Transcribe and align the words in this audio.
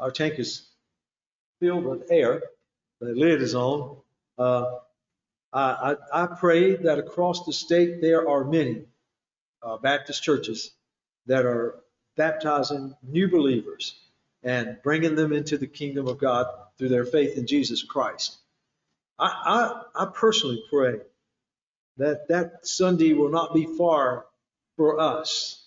our 0.00 0.10
tank 0.10 0.38
is 0.38 0.68
filled 1.60 1.84
with 1.84 2.10
air, 2.10 2.42
the 3.00 3.12
lid 3.14 3.42
is 3.42 3.54
on. 3.54 3.98
Uh, 4.38 4.76
I, 5.52 5.96
I, 6.12 6.24
I 6.24 6.26
pray 6.26 6.76
that 6.76 6.98
across 6.98 7.44
the 7.46 7.52
state 7.52 8.00
there 8.00 8.28
are 8.28 8.44
many 8.44 8.84
uh, 9.62 9.76
Baptist 9.78 10.22
churches 10.22 10.72
that 11.26 11.44
are 11.46 11.76
baptizing 12.16 12.94
new 13.02 13.28
believers 13.28 13.94
and 14.42 14.78
bringing 14.82 15.14
them 15.14 15.32
into 15.32 15.58
the 15.58 15.66
kingdom 15.66 16.08
of 16.08 16.18
God 16.18 16.46
through 16.78 16.88
their 16.88 17.04
faith 17.04 17.36
in 17.36 17.46
Jesus 17.46 17.82
Christ. 17.82 18.38
I, 19.18 19.82
I, 19.96 20.04
I 20.04 20.06
personally 20.14 20.62
pray 20.70 21.00
that 21.98 22.28
that 22.28 22.66
Sunday 22.66 23.12
will 23.12 23.30
not 23.30 23.54
be 23.54 23.66
far 23.66 24.26
for 24.76 25.00
us. 25.00 25.59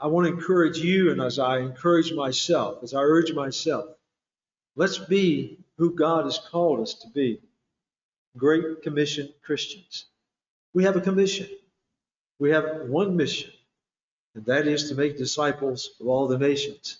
I 0.00 0.06
want 0.08 0.26
to 0.26 0.32
encourage 0.32 0.78
you, 0.78 1.12
and 1.12 1.20
as 1.20 1.38
I 1.38 1.58
encourage 1.58 2.12
myself, 2.12 2.82
as 2.82 2.94
I 2.94 3.00
urge 3.00 3.32
myself, 3.32 3.86
let's 4.76 4.98
be 4.98 5.58
who 5.78 5.94
God 5.94 6.24
has 6.24 6.38
called 6.50 6.80
us 6.80 6.94
to 6.94 7.08
be 7.08 7.40
Great 8.36 8.82
Commission 8.82 9.28
Christians. 9.42 10.06
We 10.72 10.84
have 10.84 10.96
a 10.96 11.00
commission, 11.00 11.48
we 12.38 12.50
have 12.50 12.88
one 12.88 13.16
mission, 13.16 13.50
and 14.34 14.44
that 14.46 14.66
is 14.66 14.88
to 14.88 14.96
make 14.96 15.16
disciples 15.16 15.90
of 16.00 16.08
all 16.08 16.26
the 16.26 16.38
nations. 16.38 16.98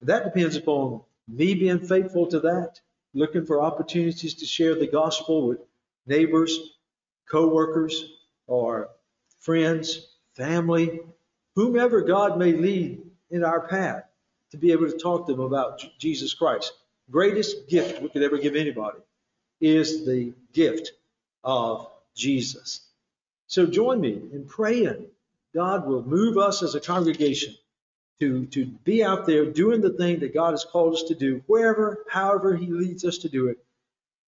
And 0.00 0.08
that 0.08 0.24
depends 0.24 0.56
upon 0.56 1.02
me 1.28 1.54
being 1.54 1.78
faithful 1.78 2.26
to 2.26 2.40
that, 2.40 2.80
looking 3.14 3.46
for 3.46 3.62
opportunities 3.62 4.34
to 4.34 4.46
share 4.46 4.74
the 4.74 4.88
gospel 4.88 5.46
with 5.46 5.58
neighbors, 6.06 6.58
co-workers, 7.30 8.12
or 8.48 8.88
friends, 9.38 10.08
family, 10.34 11.00
whomever 11.56 12.02
God 12.02 12.38
may 12.38 12.52
lead 12.52 13.02
in 13.30 13.42
our 13.42 13.66
path 13.66 14.04
to 14.52 14.58
be 14.58 14.70
able 14.70 14.88
to 14.88 14.96
talk 14.96 15.26
to 15.26 15.32
them 15.32 15.42
about 15.42 15.82
Jesus 15.98 16.34
Christ. 16.34 16.72
Greatest 17.10 17.68
gift 17.68 18.00
we 18.00 18.08
could 18.08 18.22
ever 18.22 18.38
give 18.38 18.54
anybody 18.54 18.98
is 19.60 20.06
the 20.06 20.32
gift 20.52 20.92
of 21.42 21.88
Jesus. 22.14 22.80
So 23.48 23.66
join 23.66 24.00
me 24.00 24.20
in 24.32 24.44
praying. 24.46 25.06
God 25.54 25.86
will 25.86 26.02
move 26.02 26.36
us 26.36 26.62
as 26.62 26.74
a 26.74 26.80
congregation 26.80 27.54
to, 28.20 28.46
to 28.46 28.66
be 28.66 29.02
out 29.02 29.26
there 29.26 29.46
doing 29.46 29.80
the 29.80 29.90
thing 29.90 30.20
that 30.20 30.34
God 30.34 30.52
has 30.52 30.64
called 30.64 30.94
us 30.94 31.04
to 31.04 31.14
do, 31.14 31.42
wherever, 31.46 32.04
however 32.10 32.54
He 32.54 32.66
leads 32.66 33.04
us 33.04 33.18
to 33.18 33.28
do 33.28 33.48
it. 33.48 33.58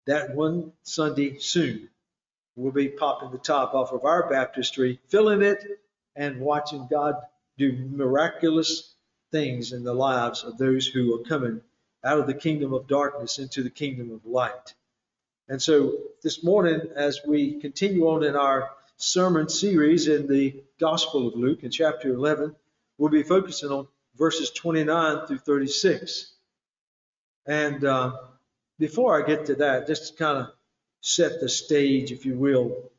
That 0.06 0.36
one 0.36 0.72
Sunday 0.84 1.40
soon, 1.40 1.90
we'll 2.56 2.72
be 2.72 2.88
popping 2.88 3.32
the 3.32 3.38
top 3.38 3.74
off 3.74 3.92
of 3.92 4.06
our 4.06 4.30
baptistry, 4.30 5.00
filling 5.10 5.42
it, 5.42 5.64
and 6.18 6.42
watching 6.42 6.88
God 6.90 7.16
do 7.58 7.72
miraculous 7.92 8.94
things 9.32 9.72
in 9.72 9.84
the 9.84 9.94
lives 9.94 10.44
of 10.44 10.58
those 10.58 10.88
who 10.88 11.16
are 11.16 11.24
coming 11.24 11.62
out 12.04 12.20
of 12.20 12.28
the 12.28 12.34
kingdom 12.34 12.74
of 12.74 12.88
darkness 12.88 13.40
into 13.40 13.64
the 13.64 13.70
kingdom 13.70 14.12
of 14.12 14.26
light. 14.26 14.74
And 15.48 15.62
so 15.62 15.94
this 16.24 16.44
morning, 16.44 16.82
as 16.96 17.22
we 17.26 17.60
continue 17.60 18.10
on 18.10 18.24
in 18.24 18.36
our 18.36 18.72
sermon 18.98 19.48
series 19.48 20.08
in 20.08 20.28
the 20.28 20.62
Gospel 20.80 21.28
of 21.28 21.36
Luke 21.36 21.64
in 21.64 21.72
chapter 21.72 22.10
11, 22.10 22.56
we'll 22.98 23.12
be 23.12 23.24
focusing 23.24 23.70
on 23.70 23.88
verses 24.18 24.50
29 24.52 25.28
through 25.28 25.38
36. 25.38 26.34
And 27.46 27.86
uh, 27.86 28.14
before 28.80 29.22
I 29.22 29.26
get 29.26 29.46
to 29.46 29.56
that, 29.56 29.88
just 29.88 30.18
to 30.18 30.24
kind 30.24 30.38
of 30.40 30.48
set 31.02 31.40
the 31.40 31.48
stage, 31.48 32.12
if 32.12 32.26
you 32.26 32.36
will, 32.38 32.92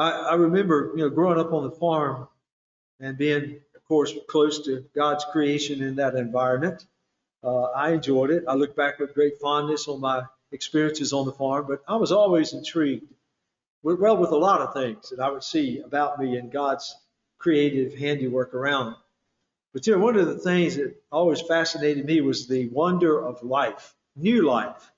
I, 0.00 0.10
I 0.30 0.34
remember, 0.34 0.92
you 0.96 1.02
know, 1.02 1.10
growing 1.10 1.38
up 1.38 1.52
on 1.52 1.64
the 1.64 1.70
farm 1.70 2.26
and 3.00 3.18
being, 3.18 3.60
of 3.76 3.84
course, 3.84 4.14
close 4.28 4.64
to 4.64 4.84
God's 4.94 5.26
creation 5.30 5.82
in 5.82 5.96
that 5.96 6.14
environment. 6.14 6.86
Uh, 7.44 7.64
I 7.64 7.90
enjoyed 7.92 8.30
it. 8.30 8.44
I 8.48 8.54
look 8.54 8.74
back 8.74 8.98
with 8.98 9.12
great 9.12 9.38
fondness 9.40 9.88
on 9.88 10.00
my 10.00 10.22
experiences 10.52 11.12
on 11.12 11.26
the 11.26 11.32
farm, 11.32 11.66
but 11.68 11.82
I 11.86 11.96
was 11.96 12.12
always 12.12 12.54
intrigued, 12.54 13.12
with, 13.82 14.00
well, 14.00 14.16
with 14.16 14.30
a 14.30 14.36
lot 14.36 14.62
of 14.62 14.72
things 14.72 15.10
that 15.10 15.20
I 15.20 15.30
would 15.30 15.44
see 15.44 15.80
about 15.80 16.18
me 16.18 16.36
and 16.36 16.50
God's 16.50 16.96
creative 17.38 17.94
handiwork 17.94 18.54
around. 18.54 18.96
But 19.74 19.86
you 19.86 19.92
know, 19.94 20.02
one 20.02 20.16
of 20.16 20.26
the 20.26 20.38
things 20.38 20.76
that 20.76 20.96
always 21.12 21.42
fascinated 21.42 22.06
me 22.06 22.22
was 22.22 22.48
the 22.48 22.68
wonder 22.68 23.22
of 23.22 23.42
life, 23.42 23.94
new 24.16 24.42
life. 24.42 24.90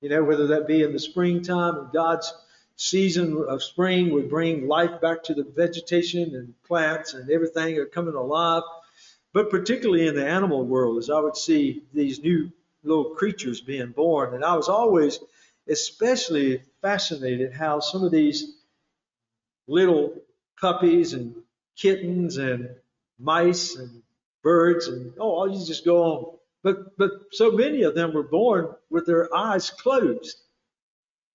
You 0.00 0.10
know, 0.10 0.22
whether 0.22 0.46
that 0.48 0.68
be 0.68 0.82
in 0.82 0.92
the 0.92 0.98
springtime 0.98 1.76
and 1.76 1.92
God's 1.92 2.32
season 2.76 3.44
of 3.48 3.62
spring 3.62 4.12
would 4.12 4.28
bring 4.28 4.66
life 4.66 5.00
back 5.00 5.22
to 5.24 5.34
the 5.34 5.44
vegetation 5.44 6.34
and 6.34 6.54
plants 6.64 7.14
and 7.14 7.30
everything 7.30 7.78
are 7.78 7.86
coming 7.86 8.14
alive. 8.14 8.62
But 9.32 9.50
particularly 9.50 10.06
in 10.06 10.14
the 10.14 10.26
animal 10.26 10.64
world, 10.64 10.98
as 10.98 11.10
I 11.10 11.18
would 11.18 11.36
see 11.36 11.82
these 11.92 12.20
new 12.20 12.52
little 12.84 13.06
creatures 13.16 13.60
being 13.60 13.90
born. 13.90 14.34
And 14.34 14.44
I 14.44 14.54
was 14.56 14.68
always 14.68 15.18
especially 15.68 16.62
fascinated 16.82 17.52
how 17.52 17.80
some 17.80 18.04
of 18.04 18.12
these 18.12 18.56
little 19.66 20.14
puppies 20.60 21.14
and 21.14 21.34
kittens 21.76 22.36
and 22.36 22.68
mice 23.18 23.76
and 23.76 24.02
birds 24.42 24.88
and 24.88 25.12
oh, 25.18 25.46
you 25.46 25.64
just 25.64 25.84
go 25.84 26.02
on. 26.02 26.38
But 26.62 26.96
but 26.96 27.10
so 27.32 27.50
many 27.50 27.82
of 27.82 27.94
them 27.94 28.12
were 28.12 28.22
born 28.22 28.74
with 28.90 29.06
their 29.06 29.34
eyes 29.34 29.70
closed. 29.70 30.38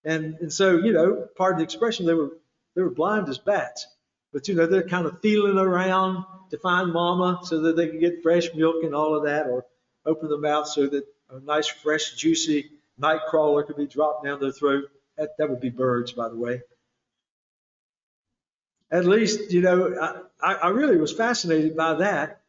And 0.04 0.36
and 0.40 0.52
so, 0.52 0.78
you 0.78 0.94
know, 0.94 1.28
pardon 1.38 1.60
the 1.60 1.64
expression, 1.64 2.06
they 2.06 2.14
were 2.14 2.32
they 2.76 2.82
were 2.82 2.90
blind 2.90 3.28
as 3.30 3.38
bats. 3.38 3.88
But 4.32 4.48
you 4.48 4.56
know, 4.56 4.68
they're 4.68 4.88
kind 4.88 5.06
of 5.06 5.22
feeling 5.22 5.58
around 5.58 6.24
to 6.52 6.58
find 6.58 6.94
mama 6.94 7.40
so 7.44 7.62
that 7.62 7.76
they 7.76 7.88
can 7.88 8.00
get 8.00 8.22
fresh 8.22 8.54
milk 8.54 8.84
and 8.84 8.96
all 8.96 9.16
of 9.16 9.26
that, 9.26 9.48
or 9.48 9.66
open 10.06 10.30
the 10.30 10.38
mouth 10.38 10.68
so 10.68 10.88
that 10.88 11.06
a 11.30 11.40
nice, 11.40 11.68
fresh, 11.68 12.14
juicy 12.16 12.70
night 12.98 13.22
crawler 13.28 13.64
could 13.64 13.78
be 13.78 13.88
dropped 13.88 14.26
down 14.26 14.40
their 14.40 14.52
throat. 14.52 14.86
That, 15.18 15.38
that 15.38 15.50
would 15.50 15.62
be 15.62 15.70
birds, 15.70 16.12
by 16.12 16.30
the 16.30 16.38
way. 16.38 16.62
At 18.92 19.06
least, 19.06 19.52
you 19.52 19.62
know, 19.62 20.24
I, 20.42 20.54
I 20.54 20.70
really 20.70 20.98
was 20.98 21.14
fascinated 21.14 21.76
by 21.76 21.96
that. 21.96 22.42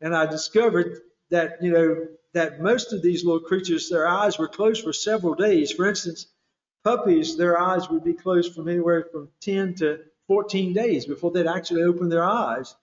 And 0.00 0.14
I 0.14 0.26
discovered 0.26 1.00
that, 1.30 1.62
you 1.62 1.70
know, 1.70 2.08
that 2.32 2.60
most 2.60 2.92
of 2.92 3.02
these 3.02 3.24
little 3.24 3.40
creatures, 3.40 3.88
their 3.88 4.08
eyes 4.08 4.38
were 4.38 4.48
closed 4.48 4.82
for 4.82 4.92
several 4.92 5.34
days. 5.34 5.70
For 5.70 5.88
instance, 5.88 6.26
puppies, 6.84 7.36
their 7.36 7.58
eyes 7.58 7.88
would 7.88 8.04
be 8.04 8.14
closed 8.14 8.54
from 8.54 8.68
anywhere 8.68 9.06
from 9.10 9.28
10 9.40 9.74
to 9.76 10.00
14 10.28 10.72
days 10.72 11.06
before 11.06 11.30
they'd 11.30 11.46
actually 11.46 11.82
open 11.82 12.08
their 12.08 12.24
eyes. 12.24 12.74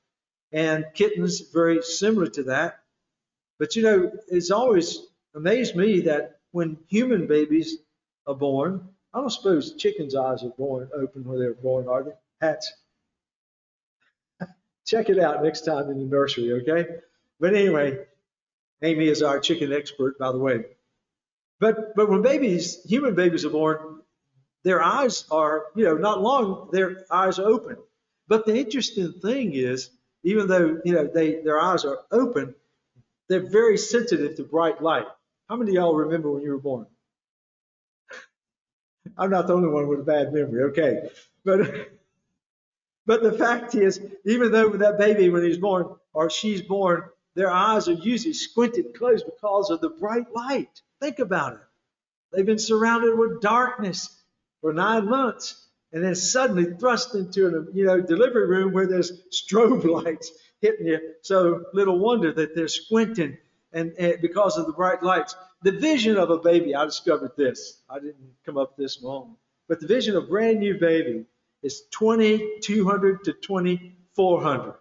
And 0.51 0.85
kittens, 0.93 1.41
very 1.53 1.81
similar 1.81 2.27
to 2.27 2.43
that. 2.43 2.79
But 3.59 3.75
you 3.75 3.83
know, 3.83 4.11
it's 4.27 4.51
always 4.51 4.99
amazed 5.35 5.75
me 5.75 6.01
that 6.01 6.39
when 6.51 6.77
human 6.87 7.27
babies 7.27 7.77
are 8.27 8.35
born, 8.35 8.89
I 9.13 9.19
don't 9.19 9.29
suppose 9.29 9.75
chickens' 9.75 10.15
eyes 10.15 10.43
are 10.43 10.49
born 10.49 10.89
open 10.93 11.23
when 11.23 11.39
they're 11.39 11.53
born, 11.53 11.87
are 11.87 12.03
they? 12.03 12.11
Hats. 12.41 12.71
Check 14.85 15.09
it 15.09 15.19
out 15.19 15.43
next 15.43 15.61
time 15.61 15.89
in 15.89 15.99
the 15.99 16.05
nursery, 16.05 16.53
okay? 16.53 16.87
But 17.39 17.55
anyway, 17.55 18.05
Amy 18.81 19.07
is 19.07 19.21
our 19.21 19.39
chicken 19.39 19.71
expert, 19.71 20.17
by 20.17 20.31
the 20.31 20.39
way. 20.39 20.65
But 21.61 21.95
but 21.95 22.09
when 22.09 22.23
babies, 22.23 22.83
human 22.83 23.13
babies 23.13 23.45
are 23.45 23.51
born, 23.51 24.01
their 24.63 24.81
eyes 24.81 25.25
are, 25.29 25.67
you 25.75 25.85
know, 25.85 25.95
not 25.95 26.19
long, 26.19 26.69
their 26.71 27.05
eyes 27.11 27.37
are 27.37 27.47
open. 27.47 27.77
But 28.27 28.47
the 28.47 28.57
interesting 28.57 29.13
thing 29.21 29.53
is, 29.53 29.91
even 30.23 30.47
though, 30.47 30.81
you 30.83 30.93
know, 30.93 31.05
they 31.05 31.41
their 31.41 31.61
eyes 31.61 31.85
are 31.85 31.99
open, 32.11 32.55
they're 33.29 33.47
very 33.47 33.77
sensitive 33.77 34.35
to 34.37 34.43
bright 34.43 34.81
light. 34.81 35.05
How 35.49 35.55
many 35.55 35.71
of 35.71 35.75
y'all 35.75 35.95
remember 35.95 36.31
when 36.31 36.41
you 36.41 36.49
were 36.49 36.57
born? 36.57 36.87
I'm 39.17 39.29
not 39.29 39.45
the 39.45 39.53
only 39.53 39.69
one 39.69 39.87
with 39.87 39.99
a 39.99 40.03
bad 40.03 40.33
memory, 40.33 40.63
okay. 40.71 41.09
But 41.45 41.59
but 43.05 43.21
the 43.21 43.33
fact 43.33 43.75
is, 43.75 44.01
even 44.25 44.51
though 44.51 44.69
that 44.69 44.97
baby, 44.97 45.29
when 45.29 45.43
he's 45.43 45.59
born 45.59 45.95
or 46.11 46.31
she's 46.31 46.63
born, 46.63 47.03
their 47.35 47.51
eyes 47.51 47.87
are 47.87 47.93
usually 47.93 48.33
squinted 48.33 48.93
closed 48.93 49.25
because 49.25 49.69
of 49.69 49.81
the 49.81 49.89
bright 49.89 50.33
light. 50.33 50.81
Think 50.99 51.19
about 51.19 51.53
it. 51.53 51.59
They've 52.31 52.45
been 52.45 52.59
surrounded 52.59 53.17
with 53.17 53.41
darkness 53.41 54.09
for 54.61 54.73
nine 54.73 55.09
months 55.09 55.67
and 55.93 56.03
then 56.03 56.15
suddenly 56.15 56.73
thrust 56.79 57.15
into 57.15 57.47
a 57.47 57.73
you 57.73 57.85
know 57.85 58.01
delivery 58.01 58.47
room 58.47 58.73
where 58.73 58.87
there's 58.87 59.23
strobe 59.31 59.83
lights 60.03 60.31
hitting 60.61 60.87
you. 60.87 60.99
So 61.21 61.65
little 61.73 61.99
wonder 61.99 62.31
that 62.33 62.55
they're 62.55 62.67
squinting 62.67 63.37
and, 63.73 63.93
and 63.97 64.21
because 64.21 64.57
of 64.57 64.67
the 64.67 64.73
bright 64.73 65.03
lights. 65.03 65.35
The 65.63 65.71
vision 65.71 66.17
of 66.17 66.31
a 66.31 66.37
baby, 66.39 66.73
I 66.75 66.85
discovered 66.85 67.31
this. 67.37 67.81
I 67.89 67.99
didn't 67.99 68.33
come 68.45 68.57
up 68.57 68.75
this 68.75 69.01
moment, 69.01 69.37
but 69.67 69.79
the 69.79 69.87
vision 69.87 70.15
of 70.15 70.23
a 70.23 70.27
brand 70.27 70.59
new 70.59 70.79
baby 70.79 71.25
is 71.61 71.83
2200 71.91 73.23
to 73.25 73.33
2400. 73.33 74.73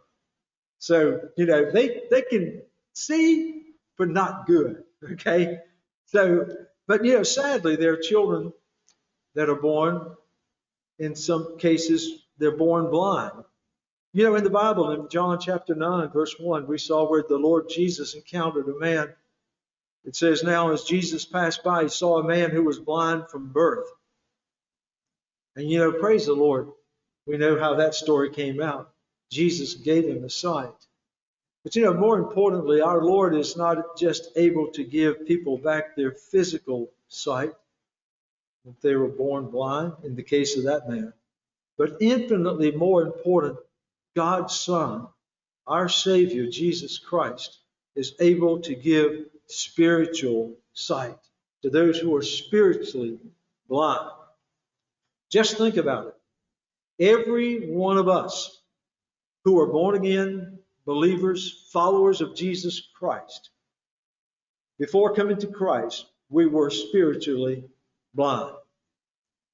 So 0.81 1.21
you 1.39 1.47
know 1.47 1.73
they 1.73 2.03
they 2.11 2.23
can 2.25 2.63
see, 2.95 3.65
but 3.99 4.11
not 4.11 4.47
good. 4.49 4.85
Okay, 5.15 5.61
so 6.07 6.49
but 6.89 7.05
you 7.07 7.15
know 7.15 7.25
sadly 7.25 7.77
there 7.77 7.95
are 7.95 7.99
children 7.99 8.53
that 9.37 9.51
are 9.51 9.57
born. 9.61 10.17
In 11.01 11.17
some 11.17 11.59
cases, 11.59 12.25
they're 12.39 12.57
born 12.57 12.91
blind. 12.91 13.33
You 14.15 14.25
know, 14.25 14.37
in 14.37 14.45
the 14.45 14.51
Bible, 14.51 14.93
in 14.93 15.09
John 15.11 15.41
chapter 15.41 15.75
9, 15.75 16.11
verse 16.11 16.37
1, 16.41 16.67
we 16.69 16.79
saw 16.79 17.09
where 17.11 17.25
the 17.29 17.39
Lord 17.39 17.69
Jesus 17.71 18.15
encountered 18.15 18.69
a 18.69 18.79
man 18.79 19.09
It 20.05 20.17
says, 20.17 20.43
Now 20.43 20.73
as 20.73 20.85
Jesus 20.85 21.25
passed 21.27 21.63
by, 21.63 21.83
he 21.85 21.89
saw 21.89 22.19
a 22.19 22.25
man 22.27 22.51
who 22.51 22.65
was 22.65 22.79
blind 22.79 23.29
from 23.31 23.53
birth. 23.53 23.89
And 25.57 25.71
you 25.71 25.79
know, 25.79 25.93
praise 25.93 26.27
the 26.27 26.35
Lord. 26.35 26.71
We 27.27 27.39
know 27.39 27.59
how 27.59 27.77
that 27.77 27.95
story 27.95 28.31
came 28.31 28.63
out. 28.63 28.91
Jesus 29.31 29.75
gave 29.75 30.05
him 30.05 30.23
the 30.23 30.31
sight. 30.31 30.75
But 31.63 31.77
you 31.77 31.85
know, 31.85 31.95
more 31.95 32.19
importantly, 32.19 32.81
our 32.81 33.03
Lord 33.03 33.35
is 33.35 33.57
not 33.57 33.97
just 33.97 34.31
able 34.37 34.69
to 34.73 34.85
give 34.85 35.27
people 35.27 35.59
back 35.59 35.95
their 35.95 36.13
physical 36.13 36.91
sight, 37.09 37.53
if 38.69 38.81
they 38.81 38.95
were 38.95 39.09
born 39.09 39.47
blind, 39.47 39.93
in 40.05 40.15
the 40.17 40.23
case 40.23 40.57
of 40.57 40.65
that 40.65 40.89
man, 40.89 41.13
but 41.79 41.97
infinitely 42.01 42.71
more 42.73 43.03
important, 43.03 43.59
God's 44.15 44.55
Son, 44.55 45.07
our 45.67 45.89
Savior, 45.89 46.47
Jesus 46.47 46.99
Christ, 46.99 47.59
is 47.97 48.15
able 48.21 48.61
to 48.61 48.75
give 48.75 49.27
spiritual 49.47 50.55
sight 50.75 51.17
to 51.63 51.71
those 51.71 51.99
who 51.99 52.15
are 52.17 52.23
spiritually 52.23 53.19
blind. 53.69 54.11
Just 55.31 55.57
think 55.57 55.77
about 55.77 56.09
it. 56.09 56.15
Every 56.99 57.71
one 57.71 57.97
of 57.97 58.09
us 58.09 58.60
who 59.45 59.59
are 59.59 59.67
born 59.67 59.97
again 59.97 60.59
believers, 60.87 61.69
followers 61.73 62.21
of 62.21 62.35
Jesus 62.35 62.89
Christ, 62.95 63.51
before 64.79 65.15
coming 65.15 65.39
to 65.39 65.47
Christ, 65.47 66.07
we 66.29 66.47
were 66.47 66.71
spiritually 66.71 67.65
blind. 68.15 68.55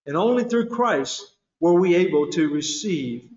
And 0.06 0.16
only 0.16 0.44
through 0.44 0.68
Christ 0.68 1.34
were 1.60 1.74
we 1.74 1.96
able 1.96 2.30
to 2.30 2.48
receive 2.48 3.28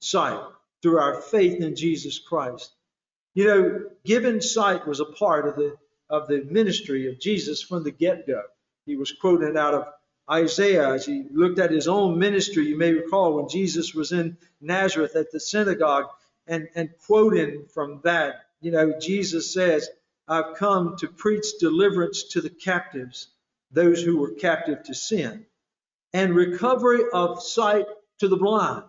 sight 0.00 0.40
through 0.82 0.98
our 0.98 1.20
faith 1.22 1.62
in 1.62 1.74
Jesus 1.74 2.18
Christ. 2.18 2.72
You 3.34 3.46
know, 3.46 3.80
given 4.04 4.40
sight 4.40 4.86
was 4.86 5.00
a 5.00 5.06
part 5.06 5.48
of 5.48 5.56
the 5.56 5.76
of 6.10 6.28
the 6.28 6.44
ministry 6.44 7.08
of 7.08 7.18
Jesus 7.18 7.62
from 7.62 7.82
the 7.82 7.90
get-go. 7.90 8.42
He 8.84 8.96
was 8.96 9.10
quoted 9.12 9.56
out 9.56 9.72
of 9.72 9.86
Isaiah 10.30 10.92
as 10.94 11.04
he 11.06 11.24
looked 11.32 11.58
at 11.58 11.70
his 11.70 11.88
own 11.88 12.18
ministry. 12.18 12.66
You 12.66 12.78
may 12.78 12.92
recall 12.92 13.34
when 13.34 13.48
Jesus 13.48 13.94
was 13.94 14.12
in 14.12 14.36
Nazareth 14.60 15.16
at 15.16 15.32
the 15.32 15.40
synagogue 15.40 16.06
and, 16.46 16.68
and 16.74 16.90
quoting 17.06 17.66
from 17.72 18.00
that, 18.04 18.46
you 18.60 18.70
know, 18.70 18.98
Jesus 18.98 19.52
says, 19.52 19.88
I've 20.28 20.54
come 20.56 20.96
to 20.98 21.08
preach 21.08 21.58
deliverance 21.58 22.24
to 22.30 22.40
the 22.40 22.50
captives, 22.50 23.28
those 23.72 24.00
who 24.02 24.18
were 24.18 24.32
captive 24.32 24.84
to 24.84 24.94
sin, 24.94 25.46
and 26.12 26.34
recovery 26.34 27.02
of 27.12 27.42
sight 27.42 27.86
to 28.20 28.28
the 28.28 28.36
blind. 28.36 28.84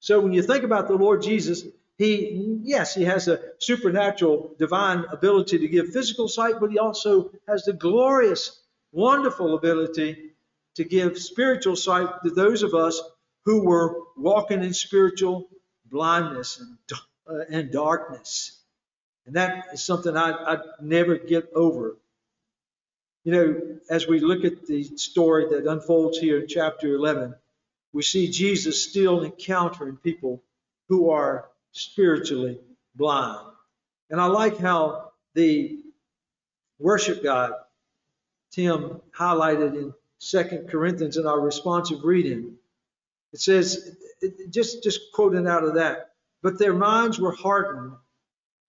So 0.00 0.20
when 0.20 0.32
you 0.32 0.42
think 0.42 0.64
about 0.64 0.88
the 0.88 0.94
Lord 0.94 1.22
Jesus, 1.22 1.62
he, 1.98 2.58
yes, 2.62 2.94
he 2.94 3.04
has 3.04 3.28
a 3.28 3.40
supernatural 3.58 4.54
divine 4.58 5.04
ability 5.12 5.58
to 5.58 5.68
give 5.68 5.90
physical 5.92 6.28
sight, 6.28 6.54
but 6.58 6.70
he 6.70 6.78
also 6.78 7.30
has 7.46 7.64
the 7.64 7.74
glorious, 7.74 8.58
wonderful 8.92 9.54
ability 9.54 10.29
to 10.76 10.84
give 10.84 11.18
spiritual 11.18 11.76
sight 11.76 12.08
to 12.22 12.30
those 12.30 12.62
of 12.62 12.74
us 12.74 13.00
who 13.44 13.64
were 13.64 13.96
walking 14.16 14.62
in 14.62 14.74
spiritual 14.74 15.48
blindness 15.86 16.60
and, 16.60 16.78
uh, 17.28 17.44
and 17.50 17.72
darkness. 17.72 18.60
And 19.26 19.36
that 19.36 19.66
is 19.72 19.84
something 19.84 20.16
I, 20.16 20.32
I 20.32 20.58
never 20.80 21.16
get 21.16 21.50
over. 21.54 21.96
You 23.24 23.32
know, 23.32 23.60
as 23.90 24.06
we 24.06 24.20
look 24.20 24.44
at 24.44 24.66
the 24.66 24.84
story 24.96 25.46
that 25.50 25.70
unfolds 25.70 26.18
here 26.18 26.40
in 26.40 26.48
chapter 26.48 26.94
11, 26.94 27.34
we 27.92 28.02
see 28.02 28.30
Jesus 28.30 28.82
still 28.88 29.24
encountering 29.24 29.96
people 29.96 30.42
who 30.88 31.10
are 31.10 31.48
spiritually 31.72 32.60
blind. 32.94 33.46
And 34.08 34.20
I 34.20 34.26
like 34.26 34.58
how 34.58 35.12
the 35.34 35.78
worship 36.78 37.22
guide, 37.22 37.52
Tim, 38.52 39.00
highlighted 39.16 39.74
in 39.74 39.94
Second 40.20 40.68
Corinthians 40.68 41.16
in 41.16 41.26
our 41.26 41.40
responsive 41.40 42.04
reading. 42.04 42.56
It 43.32 43.40
says, 43.40 43.96
just, 44.50 44.82
just 44.82 45.00
quoting 45.14 45.48
out 45.48 45.64
of 45.64 45.74
that, 45.74 46.12
but 46.42 46.58
their 46.58 46.74
minds 46.74 47.18
were 47.18 47.32
hardened, 47.32 47.92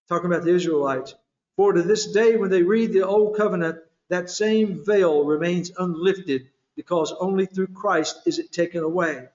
talking 0.07 0.27
about 0.31 0.45
the 0.45 0.55
Israelites. 0.55 1.13
For 1.57 1.73
to 1.73 1.81
this 1.81 2.13
day, 2.13 2.37
when 2.37 2.49
they 2.49 2.63
read 2.63 2.93
the 2.93 3.05
Old 3.05 3.35
Covenant, 3.35 3.79
that 4.07 4.29
same 4.29 4.85
veil 4.85 5.25
remains 5.25 5.71
unlifted 5.77 6.47
because 6.77 7.13
only 7.19 7.45
through 7.45 7.67
Christ 7.67 8.21
is 8.25 8.39
it 8.39 8.53
taken 8.53 8.81
away. 8.81 9.27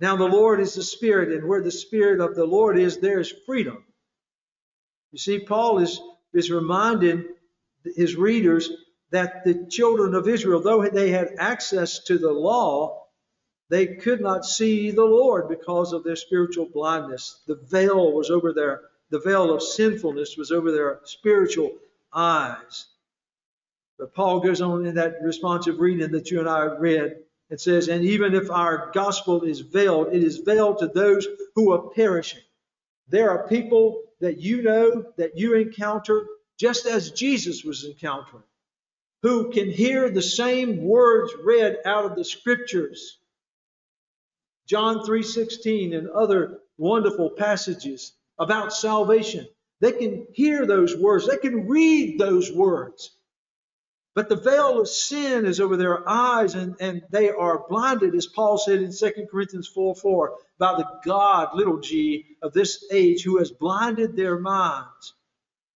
Now 0.00 0.16
the 0.16 0.24
Lord 0.24 0.58
is 0.58 0.74
the 0.74 0.82
Spirit, 0.82 1.32
and 1.32 1.46
where 1.46 1.62
the 1.62 1.70
Spirit 1.70 2.20
of 2.20 2.34
the 2.34 2.46
Lord 2.46 2.78
is, 2.78 2.96
there 2.96 3.20
is 3.20 3.32
freedom. 3.44 3.84
You 5.12 5.18
see, 5.18 5.38
Paul 5.38 5.78
is, 5.80 6.00
is 6.32 6.50
reminding 6.50 7.26
his 7.94 8.16
readers 8.16 8.70
that 9.14 9.44
the 9.44 9.66
children 9.70 10.14
of 10.14 10.28
Israel, 10.28 10.60
though 10.60 10.88
they 10.88 11.10
had 11.10 11.36
access 11.38 12.00
to 12.04 12.18
the 12.18 12.32
law, 12.32 13.06
they 13.70 13.86
could 13.86 14.20
not 14.20 14.44
see 14.44 14.90
the 14.90 15.04
Lord 15.04 15.48
because 15.48 15.92
of 15.92 16.04
their 16.04 16.16
spiritual 16.16 16.66
blindness. 16.66 17.40
The 17.46 17.54
veil 17.56 18.12
was 18.12 18.30
over 18.30 18.52
their, 18.52 18.82
the 19.10 19.20
veil 19.20 19.52
of 19.54 19.62
sinfulness 19.62 20.36
was 20.36 20.50
over 20.50 20.70
their 20.72 21.00
spiritual 21.04 21.72
eyes. 22.12 22.86
But 23.98 24.14
Paul 24.14 24.40
goes 24.40 24.60
on 24.60 24.86
in 24.86 24.96
that 24.96 25.22
responsive 25.22 25.78
reading 25.80 26.10
that 26.12 26.30
you 26.30 26.40
and 26.40 26.48
I 26.48 26.64
read 26.64 27.16
it 27.50 27.60
says, 27.60 27.88
And 27.88 28.04
even 28.04 28.34
if 28.34 28.50
our 28.50 28.90
gospel 28.92 29.42
is 29.42 29.60
veiled, 29.60 30.08
it 30.12 30.24
is 30.24 30.38
veiled 30.38 30.78
to 30.78 30.88
those 30.88 31.26
who 31.54 31.72
are 31.72 31.90
perishing. 31.90 32.42
There 33.08 33.30
are 33.30 33.46
people 33.48 34.02
that 34.20 34.38
you 34.38 34.62
know, 34.62 35.04
that 35.18 35.38
you 35.38 35.54
encounter, 35.54 36.26
just 36.58 36.86
as 36.86 37.10
Jesus 37.10 37.62
was 37.62 37.84
encountering, 37.84 38.42
who 39.24 39.50
can 39.50 39.70
hear 39.70 40.10
the 40.10 40.20
same 40.20 40.84
words 40.84 41.32
read 41.42 41.78
out 41.86 42.04
of 42.04 42.14
the 42.14 42.22
scriptures. 42.22 43.18
John 44.66 44.98
3:16 45.06 45.94
and 45.94 46.10
other 46.10 46.60
wonderful 46.76 47.30
passages 47.30 48.12
about 48.38 48.74
salvation. 48.74 49.48
They 49.80 49.92
can 49.92 50.26
hear 50.34 50.66
those 50.66 50.94
words. 50.94 51.26
They 51.26 51.38
can 51.38 51.66
read 51.66 52.18
those 52.18 52.52
words. 52.52 53.16
But 54.14 54.28
the 54.28 54.36
veil 54.36 54.78
of 54.78 54.88
sin 54.88 55.46
is 55.46 55.58
over 55.58 55.78
their 55.78 56.06
eyes 56.06 56.54
and, 56.54 56.76
and 56.78 57.02
they 57.08 57.30
are 57.30 57.66
blinded, 57.66 58.14
as 58.14 58.26
Paul 58.26 58.58
said 58.58 58.82
in 58.82 58.92
2 58.92 59.26
Corinthians 59.30 59.68
4 59.68 59.94
4, 59.94 60.36
by 60.58 60.76
the 60.76 61.00
God, 61.02 61.56
little 61.56 61.80
g, 61.80 62.26
of 62.42 62.52
this 62.52 62.84
age 62.92 63.22
who 63.22 63.38
has 63.38 63.50
blinded 63.50 64.16
their 64.16 64.38
minds. 64.38 65.14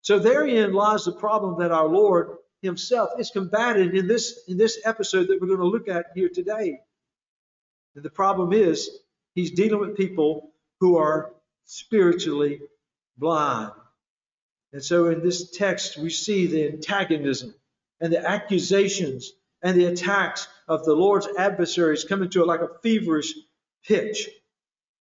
So 0.03 0.19
therein 0.19 0.75
lies 0.75 1.07
the 1.07 1.13
problem 1.13 1.61
that 1.61 1.73
our 1.73 1.89
Lord 1.89 2.37
himself 2.63 3.11
is 3.19 3.31
combated 3.31 3.95
in 3.95 4.07
this, 4.07 4.41
in 4.49 4.57
this 4.57 4.81
episode 4.85 5.29
that 5.29 5.41
we're 5.41 5.49
going 5.49 5.61
to 5.61 5.67
look 5.67 5.89
at 5.89 6.07
here 6.15 6.29
today. 6.29 6.81
And 7.95 8.05
the 8.05 8.11
problem 8.11 8.53
is 8.53 8.91
he's 9.35 9.53
dealing 9.53 9.81
with 9.81 9.97
people 9.97 10.51
who 10.81 10.97
are 10.97 11.33
spiritually 11.65 12.61
blind. 13.17 13.73
And 14.73 14.83
so 14.83 15.07
in 15.07 15.23
this 15.23 15.51
text, 15.51 15.97
we 15.97 16.11
see 16.11 16.47
the 16.47 16.69
antagonism 16.69 17.55
and 18.01 18.13
the 18.13 18.29
accusations 18.29 19.33
and 19.63 19.77
the 19.77 19.87
attacks 19.87 20.47
of 20.69 20.85
the 20.85 20.95
Lord's 20.95 21.29
adversaries 21.39 22.05
coming 22.05 22.31
to 22.31 22.45
like 22.45 22.61
a 22.61 22.71
feverish 22.83 23.35
pitch 23.85 24.29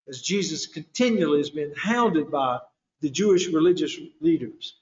as 0.08 0.22
Jesus 0.22 0.66
continually 0.66 1.38
has 1.38 1.50
been 1.50 1.74
hounded 1.76 2.30
by 2.30 2.60
the 3.00 3.10
Jewish 3.10 3.48
religious 3.48 3.96
leaders. 4.20 4.76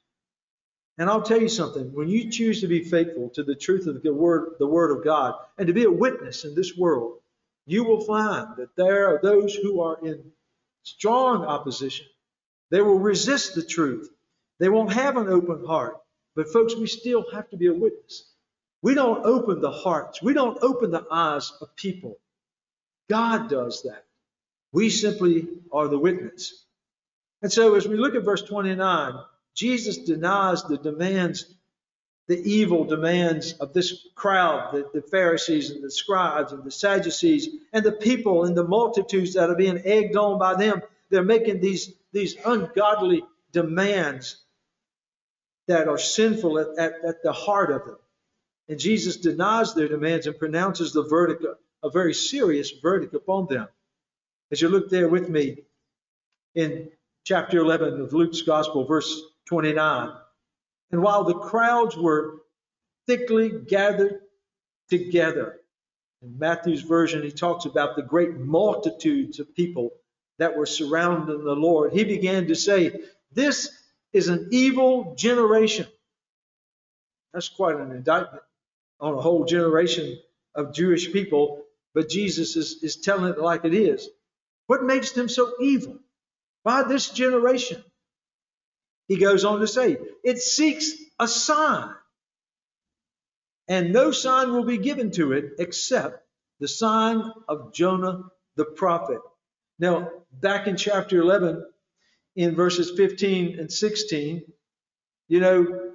And 0.98 1.10
I'll 1.10 1.22
tell 1.22 1.40
you 1.40 1.48
something, 1.48 1.92
when 1.92 2.08
you 2.08 2.30
choose 2.30 2.60
to 2.60 2.68
be 2.68 2.84
faithful 2.84 3.30
to 3.30 3.42
the 3.42 3.56
truth 3.56 3.86
of 3.86 4.02
the 4.02 4.14
word, 4.14 4.54
the 4.58 4.66
word 4.66 4.96
of 4.96 5.04
God 5.04 5.34
and 5.58 5.66
to 5.66 5.72
be 5.72 5.84
a 5.84 5.90
witness 5.90 6.44
in 6.44 6.54
this 6.54 6.76
world, 6.76 7.18
you 7.66 7.84
will 7.84 8.02
find 8.02 8.56
that 8.56 8.76
there 8.76 9.08
are 9.08 9.20
those 9.22 9.54
who 9.54 9.80
are 9.80 9.98
in 10.04 10.32
strong 10.84 11.44
opposition. 11.44 12.06
They 12.70 12.80
will 12.80 12.98
resist 12.98 13.54
the 13.54 13.62
truth. 13.64 14.08
They 14.60 14.68
won't 14.68 14.92
have 14.92 15.16
an 15.16 15.28
open 15.28 15.64
heart. 15.64 15.96
But 16.36 16.52
folks, 16.52 16.76
we 16.76 16.86
still 16.86 17.24
have 17.32 17.48
to 17.50 17.56
be 17.56 17.66
a 17.66 17.74
witness. 17.74 18.30
We 18.82 18.94
don't 18.94 19.24
open 19.24 19.60
the 19.60 19.70
hearts. 19.70 20.22
We 20.22 20.34
don't 20.34 20.58
open 20.62 20.90
the 20.90 21.06
eyes 21.10 21.52
of 21.60 21.74
people. 21.74 22.18
God 23.08 23.48
does 23.48 23.82
that. 23.82 24.04
We 24.72 24.90
simply 24.90 25.48
are 25.72 25.88
the 25.88 25.98
witness. 25.98 26.64
And 27.42 27.52
so 27.52 27.74
as 27.76 27.86
we 27.86 27.96
look 27.96 28.14
at 28.14 28.24
verse 28.24 28.42
29, 28.42 29.14
Jesus 29.54 29.98
denies 29.98 30.64
the 30.64 30.76
demands, 30.76 31.54
the 32.26 32.42
evil 32.42 32.84
demands 32.84 33.52
of 33.54 33.72
this 33.72 34.06
crowd, 34.14 34.74
the, 34.74 34.88
the 34.92 35.02
Pharisees 35.02 35.70
and 35.70 35.82
the 35.82 35.90
scribes 35.90 36.52
and 36.52 36.64
the 36.64 36.70
Sadducees 36.70 37.48
and 37.72 37.84
the 37.84 37.92
people 37.92 38.44
and 38.44 38.56
the 38.56 38.66
multitudes 38.66 39.34
that 39.34 39.50
are 39.50 39.56
being 39.56 39.80
egged 39.84 40.16
on 40.16 40.38
by 40.38 40.54
them. 40.54 40.82
They're 41.10 41.22
making 41.22 41.60
these, 41.60 41.92
these 42.12 42.34
ungodly 42.44 43.22
demands 43.52 44.38
that 45.68 45.88
are 45.88 45.98
sinful 45.98 46.58
at, 46.58 46.78
at, 46.78 47.04
at 47.04 47.22
the 47.22 47.32
heart 47.32 47.70
of 47.70 47.84
them. 47.84 47.98
And 48.68 48.78
Jesus 48.78 49.16
denies 49.18 49.74
their 49.74 49.88
demands 49.88 50.26
and 50.26 50.38
pronounces 50.38 50.92
the 50.92 51.04
verdict, 51.04 51.44
a 51.82 51.90
very 51.90 52.14
serious 52.14 52.70
verdict 52.70 53.14
upon 53.14 53.46
them. 53.46 53.68
As 54.50 54.60
you 54.60 54.68
look 54.68 54.90
there 54.90 55.08
with 55.08 55.28
me 55.28 55.58
in 56.54 56.90
chapter 57.24 57.58
11 57.58 58.00
of 58.00 58.12
Luke's 58.12 58.42
Gospel, 58.42 58.84
verse 58.86 59.22
29. 59.46 60.10
And 60.90 61.02
while 61.02 61.24
the 61.24 61.38
crowds 61.38 61.96
were 61.96 62.40
thickly 63.06 63.50
gathered 63.50 64.20
together, 64.88 65.60
in 66.22 66.38
Matthew's 66.38 66.82
version, 66.82 67.22
he 67.22 67.30
talks 67.30 67.66
about 67.66 67.96
the 67.96 68.02
great 68.02 68.34
multitudes 68.36 69.40
of 69.40 69.54
people 69.54 69.90
that 70.38 70.56
were 70.56 70.66
surrounding 70.66 71.44
the 71.44 71.54
Lord. 71.54 71.92
He 71.92 72.04
began 72.04 72.46
to 72.46 72.54
say, 72.54 72.92
This 73.32 73.70
is 74.12 74.28
an 74.28 74.48
evil 74.50 75.14
generation. 75.16 75.86
That's 77.32 77.48
quite 77.48 77.76
an 77.76 77.90
indictment 77.90 78.42
on 79.00 79.14
a 79.14 79.20
whole 79.20 79.44
generation 79.44 80.18
of 80.54 80.72
Jewish 80.72 81.12
people, 81.12 81.64
but 81.92 82.08
Jesus 82.08 82.56
is, 82.56 82.82
is 82.82 82.96
telling 82.96 83.32
it 83.32 83.38
like 83.38 83.64
it 83.64 83.74
is. 83.74 84.08
What 84.66 84.82
makes 84.84 85.12
them 85.12 85.28
so 85.28 85.52
evil? 85.60 85.98
By 86.62 86.84
this 86.84 87.10
generation. 87.10 87.84
He 89.08 89.16
goes 89.16 89.44
on 89.44 89.60
to 89.60 89.66
say, 89.66 89.98
it 90.22 90.38
seeks 90.38 90.92
a 91.18 91.28
sign, 91.28 91.94
and 93.68 93.92
no 93.92 94.10
sign 94.10 94.52
will 94.52 94.64
be 94.64 94.78
given 94.78 95.10
to 95.12 95.32
it 95.32 95.52
except 95.58 96.20
the 96.60 96.68
sign 96.68 97.22
of 97.48 97.72
Jonah 97.74 98.22
the 98.56 98.64
prophet. 98.64 99.20
Now, 99.78 100.10
back 100.32 100.66
in 100.66 100.76
chapter 100.76 101.20
11, 101.20 101.64
in 102.36 102.54
verses 102.54 102.92
15 102.96 103.58
and 103.58 103.70
16, 103.70 104.42
you 105.28 105.40
know, 105.40 105.90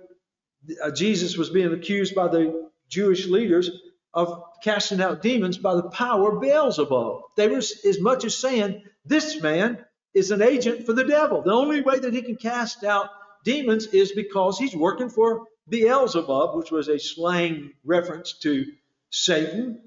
uh, 0.83 0.91
Jesus 0.91 1.37
was 1.37 1.49
being 1.49 1.73
accused 1.73 2.15
by 2.15 2.27
the 2.27 2.69
Jewish 2.89 3.27
leaders 3.27 3.69
of 4.13 4.43
casting 4.63 5.01
out 5.01 5.21
demons 5.21 5.57
by 5.57 5.75
the 5.75 5.89
power 5.89 6.35
of 6.35 6.41
Beelzebub. 6.41 7.21
They 7.37 7.47
were 7.47 7.57
as 7.57 7.99
much 8.01 8.25
as 8.25 8.35
saying, 8.35 8.83
This 9.05 9.41
man 9.41 9.85
is 10.13 10.31
an 10.31 10.41
agent 10.41 10.85
for 10.85 10.93
the 10.93 11.03
devil. 11.03 11.41
The 11.41 11.53
only 11.53 11.81
way 11.81 11.99
that 11.99 12.13
he 12.13 12.21
can 12.21 12.35
cast 12.35 12.83
out 12.83 13.09
demons 13.43 13.87
is 13.87 14.11
because 14.11 14.57
he's 14.57 14.75
working 14.75 15.09
for 15.09 15.45
Beelzebub, 15.69 16.55
which 16.55 16.71
was 16.71 16.87
a 16.87 16.99
slang 16.99 17.73
reference 17.83 18.33
to 18.39 18.65
Satan. 19.11 19.81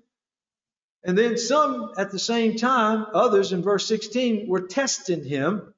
And 1.05 1.19
then 1.19 1.37
some 1.37 1.93
at 1.97 2.13
the 2.13 2.19
same 2.19 2.57
time, 2.57 3.07
others 3.13 3.53
in 3.53 3.63
verse 3.63 3.87
16, 3.87 4.49
were 4.49 4.69
testing 4.69 5.25
him. 5.25 5.75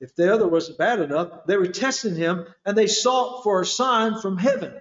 If 0.00 0.14
the 0.14 0.32
other 0.32 0.46
wasn't 0.46 0.78
bad 0.78 1.00
enough, 1.00 1.46
they 1.46 1.56
were 1.56 1.66
testing 1.66 2.14
him 2.14 2.46
and 2.64 2.76
they 2.76 2.86
sought 2.86 3.42
for 3.42 3.60
a 3.60 3.66
sign 3.66 4.20
from 4.20 4.38
heaven. 4.38 4.74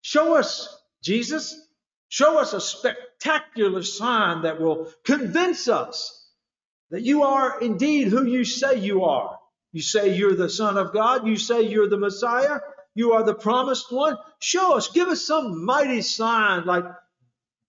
Show 0.00 0.36
us, 0.36 0.74
Jesus, 1.02 1.54
show 2.08 2.38
us 2.38 2.52
a 2.52 2.60
spectacular 2.60 3.82
sign 3.82 4.42
that 4.42 4.60
will 4.60 4.90
convince 5.04 5.68
us 5.68 6.21
that 6.92 7.02
you 7.02 7.22
are 7.24 7.58
indeed 7.60 8.08
who 8.08 8.24
you 8.24 8.44
say 8.44 8.78
you 8.78 9.04
are. 9.04 9.38
You 9.72 9.80
say 9.80 10.14
you're 10.14 10.36
the 10.36 10.50
Son 10.50 10.76
of 10.76 10.92
God. 10.92 11.26
You 11.26 11.36
say 11.36 11.62
you're 11.62 11.88
the 11.88 11.96
Messiah. 11.96 12.60
You 12.94 13.14
are 13.14 13.24
the 13.24 13.34
promised 13.34 13.90
one. 13.90 14.18
Show 14.40 14.76
us, 14.76 14.88
give 14.88 15.08
us 15.08 15.26
some 15.26 15.64
mighty 15.64 16.02
sign 16.02 16.66
like 16.66 16.84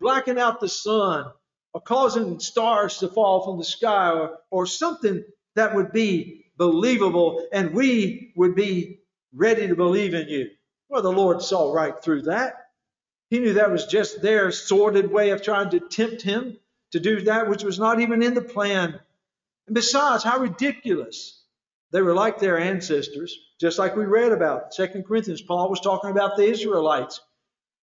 blacking 0.01 0.37
out 0.37 0.59
the 0.59 0.67
sun 0.67 1.25
or 1.73 1.79
causing 1.79 2.39
stars 2.41 2.97
to 2.97 3.07
fall 3.07 3.45
from 3.45 3.57
the 3.57 3.63
sky 3.63 4.11
or, 4.11 4.37
or 4.51 4.65
something 4.65 5.23
that 5.55 5.73
would 5.73 5.93
be 5.93 6.45
believable 6.57 7.47
and 7.53 7.73
we 7.73 8.33
would 8.35 8.55
be 8.55 8.99
ready 9.33 9.67
to 9.67 9.75
believe 9.75 10.13
in 10.13 10.27
you. 10.27 10.49
Well, 10.89 11.01
the 11.01 11.11
Lord 11.11 11.41
saw 11.41 11.71
right 11.71 11.93
through 12.03 12.23
that. 12.23 12.55
He 13.29 13.39
knew 13.39 13.53
that 13.53 13.71
was 13.71 13.85
just 13.85 14.21
their 14.21 14.51
sordid 14.51 15.09
way 15.09 15.29
of 15.29 15.41
trying 15.41 15.69
to 15.69 15.79
tempt 15.79 16.21
him 16.21 16.57
to 16.91 16.99
do 16.99 17.21
that 17.21 17.49
which 17.49 17.63
was 17.63 17.79
not 17.79 18.01
even 18.01 18.21
in 18.21 18.33
the 18.33 18.41
plan. 18.41 18.99
And 19.67 19.75
besides, 19.75 20.24
how 20.24 20.39
ridiculous. 20.39 21.39
They 21.91 22.01
were 22.01 22.15
like 22.15 22.39
their 22.39 22.58
ancestors, 22.58 23.38
just 23.62 23.77
like 23.77 23.96
we 23.96 24.05
read 24.05 24.32
about. 24.32 24.74
Second 24.74 25.05
Corinthians, 25.05 25.43
Paul 25.43 25.70
was 25.70 25.79
talking 25.79 26.10
about 26.10 26.38
the 26.38 26.46
Israelites 26.46 27.22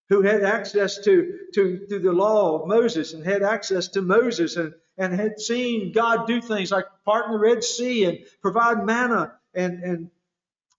who 0.09 0.23
had 0.23 0.43
access 0.43 0.99
to, 1.05 1.39
to, 1.55 1.87
to 1.89 1.99
the 2.01 2.13
law 2.13 2.61
of 2.61 2.67
Moses 2.67 3.15
and 3.15 3.25
had 3.25 3.45
access 3.45 3.87
to 3.89 4.03
Moses 4.03 4.57
and, 4.57 4.75
and 4.99 5.15
had 5.15 5.39
seen 5.39 5.93
God 5.93 6.27
do 6.27 6.41
things 6.41 6.73
like 6.73 6.87
part 7.05 7.31
the 7.31 7.39
Red 7.39 7.63
Sea 7.63 8.05
and 8.07 8.19
provide 8.43 8.85
manna 8.85 9.35
and, 9.55 9.85
and, 9.85 10.11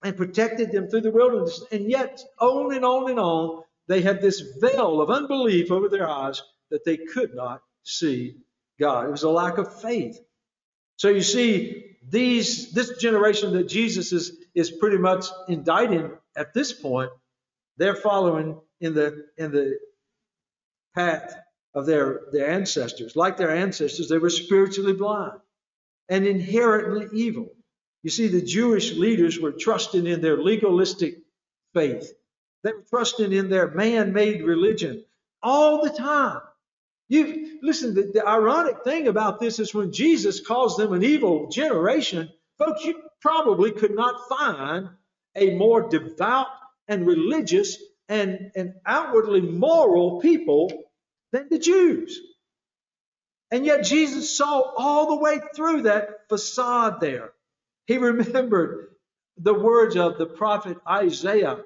and 0.04 0.18
protected 0.18 0.74
them 0.74 0.90
through 0.90 1.02
the 1.02 1.12
wilderness. 1.12 1.64
And 1.72 1.90
yet, 1.90 2.22
on 2.38 2.76
and 2.76 2.84
on 2.84 3.10
and 3.10 3.20
on, 3.20 3.64
they 3.88 4.02
had 4.02 4.22
this 4.22 4.42
veil 4.60 5.02
of 5.02 5.10
unbelief 5.10 5.72
over 5.72 5.88
their 5.88 6.10
eyes 6.10 6.42
that 6.70 6.84
they 6.84 6.98
could 6.98 7.34
not 7.34 7.62
see 7.84 8.36
God. 8.78 9.08
It 9.08 9.12
was 9.12 9.24
a 9.24 9.30
lack 9.30 9.58
of 9.58 9.82
faith. 9.82 10.20
So 11.02 11.10
you 11.10 11.24
see, 11.24 11.96
these 12.08 12.74
this 12.74 13.00
generation 13.00 13.54
that 13.54 13.68
Jesus 13.68 14.14
is 14.14 14.38
is 14.54 14.70
pretty 14.70 15.00
much 15.00 15.26
indicting 15.48 16.12
at 16.38 16.54
this 16.54 16.74
point, 16.74 17.10
they're 17.78 17.96
following 17.96 18.62
in 18.82 18.94
the 18.94 19.26
in 19.36 19.52
the 19.52 19.80
path 20.94 21.36
of 21.74 21.88
their 21.88 22.20
their 22.32 22.52
ancestors. 22.52 23.16
Like 23.16 23.36
their 23.36 23.50
ancestors, 23.50 24.10
they 24.10 24.20
were 24.20 24.30
spiritually 24.30 24.94
blind 24.94 25.40
and 26.08 26.28
inherently 26.28 27.08
evil. 27.14 27.50
You 28.04 28.12
see, 28.12 28.28
the 28.28 28.44
Jewish 28.44 28.94
leaders 28.94 29.40
were 29.40 29.54
trusting 29.54 30.06
in 30.06 30.22
their 30.22 30.38
legalistic 30.38 31.16
faith. 31.74 32.14
They 32.64 32.74
were 32.74 32.86
trusting 32.88 33.34
in 33.34 33.50
their 33.50 33.72
man-made 33.72 34.44
religion 34.44 35.04
all 35.42 35.84
the 35.84 35.90
time. 35.90 36.42
You 37.12 37.60
listen, 37.62 37.94
the, 37.94 38.10
the 38.14 38.26
ironic 38.26 38.86
thing 38.86 39.10
about 39.10 39.42
this 39.42 39.60
is 39.60 39.74
when 39.74 39.92
Jesus 39.92 40.40
calls 40.40 40.78
them 40.78 40.94
an 40.94 41.04
evil 41.04 41.50
generation, 41.50 42.32
folks, 42.58 42.86
you 42.86 43.02
probably 43.20 43.74
could 43.74 43.94
not 43.94 44.30
find 44.30 44.88
a 45.36 45.56
more 45.56 45.90
devout 45.90 46.48
and 46.88 47.06
religious 47.06 47.78
and, 48.08 48.52
and 48.56 48.76
outwardly 48.86 49.42
moral 49.42 50.22
people 50.22 50.72
than 51.34 51.50
the 51.50 51.60
Jews. 51.60 52.18
And 53.52 53.66
yet 53.66 53.84
Jesus 53.84 54.38
saw 54.38 54.62
all 54.78 55.08
the 55.08 55.22
way 55.22 55.42
through 55.54 55.82
that 55.82 56.30
facade 56.30 57.02
there. 57.02 57.34
He 57.88 57.98
remembered 57.98 58.88
the 59.36 59.54
words 59.54 59.98
of 59.98 60.18
the 60.18 60.28
prophet 60.28 60.78
Isaiah 60.88 61.58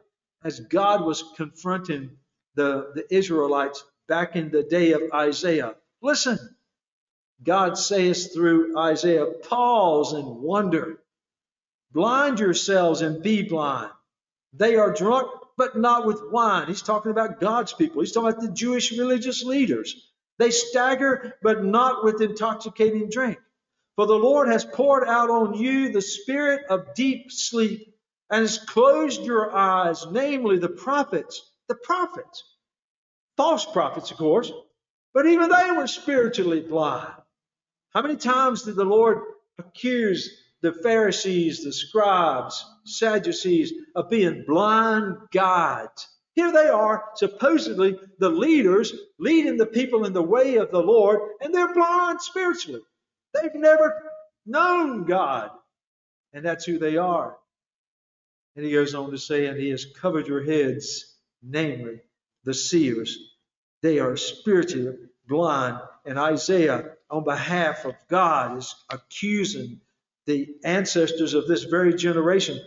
as 0.44 0.60
God 0.60 1.06
was 1.06 1.24
confronting 1.38 2.18
the, 2.56 2.94
the 2.96 3.16
Israelites 3.16 3.84
back 4.08 4.36
in 4.36 4.52
the 4.52 4.64
day 4.64 4.94
of 4.94 5.04
Isaiah. 5.14 5.76
Listen, 6.02 6.38
God 7.44 7.78
says 7.78 8.28
through 8.28 8.78
Isaiah, 8.78 9.26
pause 9.26 10.14
and 10.14 10.42
wonder. 10.42 11.00
Blind 11.92 12.40
yourselves 12.40 13.02
and 13.02 13.24
be 13.24 13.44
blind. 13.44 13.92
They 14.54 14.76
are 14.78 14.94
drunk, 14.94 15.30
but 15.58 15.78
not 15.78 16.06
with 16.06 16.22
wine. 16.32 16.68
He's 16.68 16.82
talking 16.82 17.12
about 17.12 17.40
God's 17.40 17.74
people. 17.74 18.02
He's 18.02 18.12
talking 18.12 18.30
about 18.30 18.42
the 18.42 18.52
Jewish 18.52 18.92
religious 18.98 19.44
leaders. 19.44 20.12
They 20.38 20.52
stagger, 20.52 21.36
but 21.42 21.64
not 21.64 22.04
with 22.04 22.22
intoxicating 22.22 23.10
drink. 23.10 23.38
For 23.96 24.08
the 24.08 24.16
Lord 24.16 24.50
has 24.50 24.66
poured 24.66 25.08
out 25.08 25.30
on 25.30 25.56
you 25.56 25.90
the 25.90 26.02
spirit 26.02 26.66
of 26.70 26.94
deep 26.96 27.32
sleep 27.32 27.96
and 28.30 28.42
has 28.42 28.58
closed 28.58 29.24
your 29.24 29.56
eyes, 29.56 30.06
namely 30.12 30.58
the 30.58 30.70
prophets, 30.70 31.50
the 31.70 31.76
prophets 31.76 32.44
false 33.38 33.66
prophets, 33.66 34.12
of 34.12 34.18
course, 34.18 34.52
but 35.14 35.26
even 35.26 35.50
they 35.50 35.72
were 35.72 35.88
spiritually 35.88 36.62
blind. 36.62 37.14
How 37.94 38.02
many 38.02 38.18
times 38.18 38.64
did 38.64 38.76
the 38.76 38.84
Lord 38.86 39.20
accuse 39.58 40.30
the 40.62 40.74
Pharisees, 40.74 41.64
the 41.64 41.72
scribes, 41.72 42.66
Sadducees 42.86 43.74
of 43.96 44.10
being 44.10 44.44
blind 44.46 45.18
guides? 45.32 46.08
Here 46.34 46.52
they 46.52 46.68
are, 46.68 47.06
supposedly 47.16 47.98
the 48.20 48.30
leaders 48.30 48.94
leading 49.18 49.56
the 49.56 49.66
people 49.66 50.06
in 50.06 50.12
the 50.12 50.22
way 50.22 50.58
of 50.58 50.72
the 50.72 50.82
Lord, 50.82 51.22
and 51.40 51.54
they're 51.54 51.74
blind 51.74 52.22
spiritually. 52.22 52.82
They've 53.34 53.56
never 53.56 54.04
known 54.46 55.06
God, 55.06 55.52
and 56.34 56.46
that's 56.46 56.66
who 56.66 56.78
they 56.78 56.98
are. 56.98 57.38
And 58.58 58.66
he 58.66 58.74
goes 58.74 58.94
on 58.94 59.12
to 59.12 59.18
say, 59.18 59.48
and 59.48 59.58
he 59.58 59.70
has 59.70 59.86
covered 59.86 60.28
your 60.28 60.44
heads, 60.44 61.16
namely 61.42 62.02
the 62.46 62.54
seers. 62.54 63.18
They 63.82 64.00
are 64.00 64.16
spiritually 64.16 64.96
blind. 65.28 65.80
And 66.06 66.18
Isaiah, 66.18 66.92
on 67.10 67.24
behalf 67.24 67.86
of 67.86 67.96
God, 68.08 68.58
is 68.58 68.74
accusing 68.90 69.82
the 70.26 70.56
ancestors 70.64 71.34
of 71.34 71.48
this 71.48 71.64
very 71.64 71.94
generation. 71.96 72.60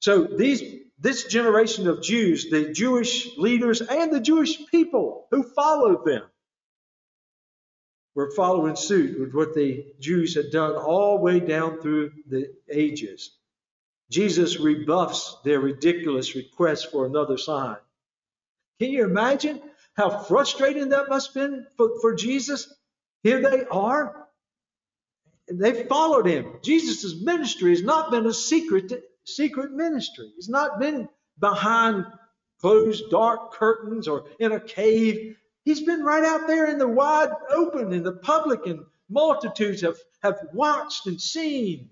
So 0.00 0.24
these 0.24 0.62
this 0.98 1.24
generation 1.24 1.88
of 1.88 2.02
Jews, 2.02 2.48
the 2.48 2.72
Jewish 2.72 3.36
leaders 3.36 3.82
and 3.82 4.10
the 4.10 4.20
Jewish 4.20 4.66
people 4.70 5.26
who 5.30 5.42
followed 5.42 6.06
them, 6.06 6.22
were 8.14 8.30
following 8.30 8.76
suit 8.76 9.20
with 9.20 9.34
what 9.34 9.54
the 9.54 9.84
Jews 10.00 10.34
had 10.34 10.50
done 10.50 10.74
all 10.74 11.18
the 11.18 11.22
way 11.22 11.40
down 11.40 11.80
through 11.80 12.12
the 12.26 12.54
ages. 12.70 13.30
Jesus 14.10 14.58
rebuffs 14.58 15.36
their 15.44 15.60
ridiculous 15.60 16.34
request 16.34 16.90
for 16.90 17.04
another 17.04 17.36
sign. 17.36 17.76
Can 18.80 18.90
you 18.90 19.04
imagine 19.04 19.60
how 19.94 20.10
frustrating 20.10 20.90
that 20.90 21.08
must 21.08 21.34
have 21.34 21.50
been 21.50 21.66
for, 21.76 22.00
for 22.00 22.14
Jesus? 22.14 22.72
Here 23.22 23.40
they 23.40 23.64
are. 23.64 24.26
They 25.48 25.84
followed 25.84 26.26
him. 26.26 26.58
Jesus' 26.62 27.22
ministry 27.22 27.70
has 27.70 27.82
not 27.82 28.10
been 28.10 28.26
a 28.26 28.34
secret, 28.34 28.92
secret 29.24 29.72
ministry. 29.72 30.30
It's 30.36 30.48
not 30.48 30.78
been 30.78 31.08
behind 31.38 32.06
closed 32.60 33.10
dark 33.10 33.52
curtains 33.52 34.08
or 34.08 34.26
in 34.38 34.52
a 34.52 34.60
cave. 34.60 35.36
He's 35.64 35.82
been 35.82 36.04
right 36.04 36.24
out 36.24 36.46
there 36.46 36.66
in 36.66 36.78
the 36.78 36.88
wide 36.88 37.30
open 37.50 37.92
in 37.92 38.02
the 38.02 38.12
public 38.12 38.66
and 38.66 38.84
multitudes 39.08 39.82
have, 39.82 39.96
have 40.22 40.38
watched 40.52 41.06
and 41.06 41.20
seen. 41.20 41.90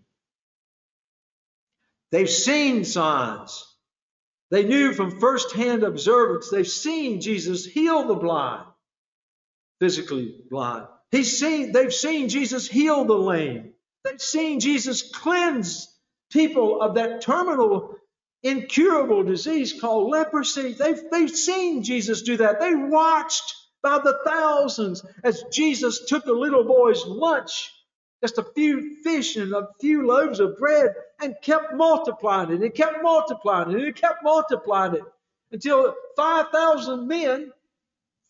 They've 2.11 2.31
seen 2.31 2.85
signs. 2.85 3.74
They 4.55 4.63
knew 4.63 4.93
from 4.93 5.19
firsthand 5.19 5.83
observance, 5.83 6.49
they've 6.49 6.65
seen 6.65 7.21
Jesus 7.21 7.67
heal 7.67 8.07
the 8.07 8.15
blind, 8.15 8.63
physically 9.81 10.43
blind. 10.49 10.87
He's 11.11 11.37
seen, 11.41 11.73
they've 11.73 11.93
seen 11.93 12.29
Jesus 12.29 12.69
heal 12.69 13.05
the 13.05 13.19
lame. 13.19 13.73
They've 14.05 14.23
seen 14.23 14.61
Jesus 14.61 15.11
cleanse 15.11 15.93
people 16.31 16.81
of 16.81 16.95
that 16.95 17.21
terminal, 17.21 17.97
incurable 18.45 19.25
disease 19.25 19.73
called 19.81 20.13
leprosy. 20.13 20.75
They've, 20.75 21.03
they've 21.11 21.37
seen 21.37 21.83
Jesus 21.83 22.23
do 22.23 22.37
that. 22.37 22.61
They 22.61 22.77
watched 22.77 23.57
by 23.83 23.99
the 24.05 24.21
thousands 24.25 25.05
as 25.25 25.43
Jesus 25.53 26.07
took 26.07 26.27
a 26.27 26.33
little 26.33 26.63
boy's 26.63 27.05
lunch, 27.07 27.73
just 28.23 28.39
a 28.39 28.47
few 28.55 29.03
fish 29.03 29.35
and 29.35 29.53
a 29.53 29.71
few 29.81 30.07
loaves 30.07 30.39
of 30.39 30.59
bread, 30.59 30.95
and 31.25 31.35
kept 31.43 31.75
multiplying 31.75 32.53
it 32.53 32.63
and 32.63 32.75
kept 32.75 33.03
multiplying 33.03 33.73
it 33.73 33.85
and 33.85 33.97
kept 33.97 34.23
multiplying 34.23 34.95
it 34.95 35.03
until 35.51 35.95
5,000 36.17 37.09
men 37.09 37.53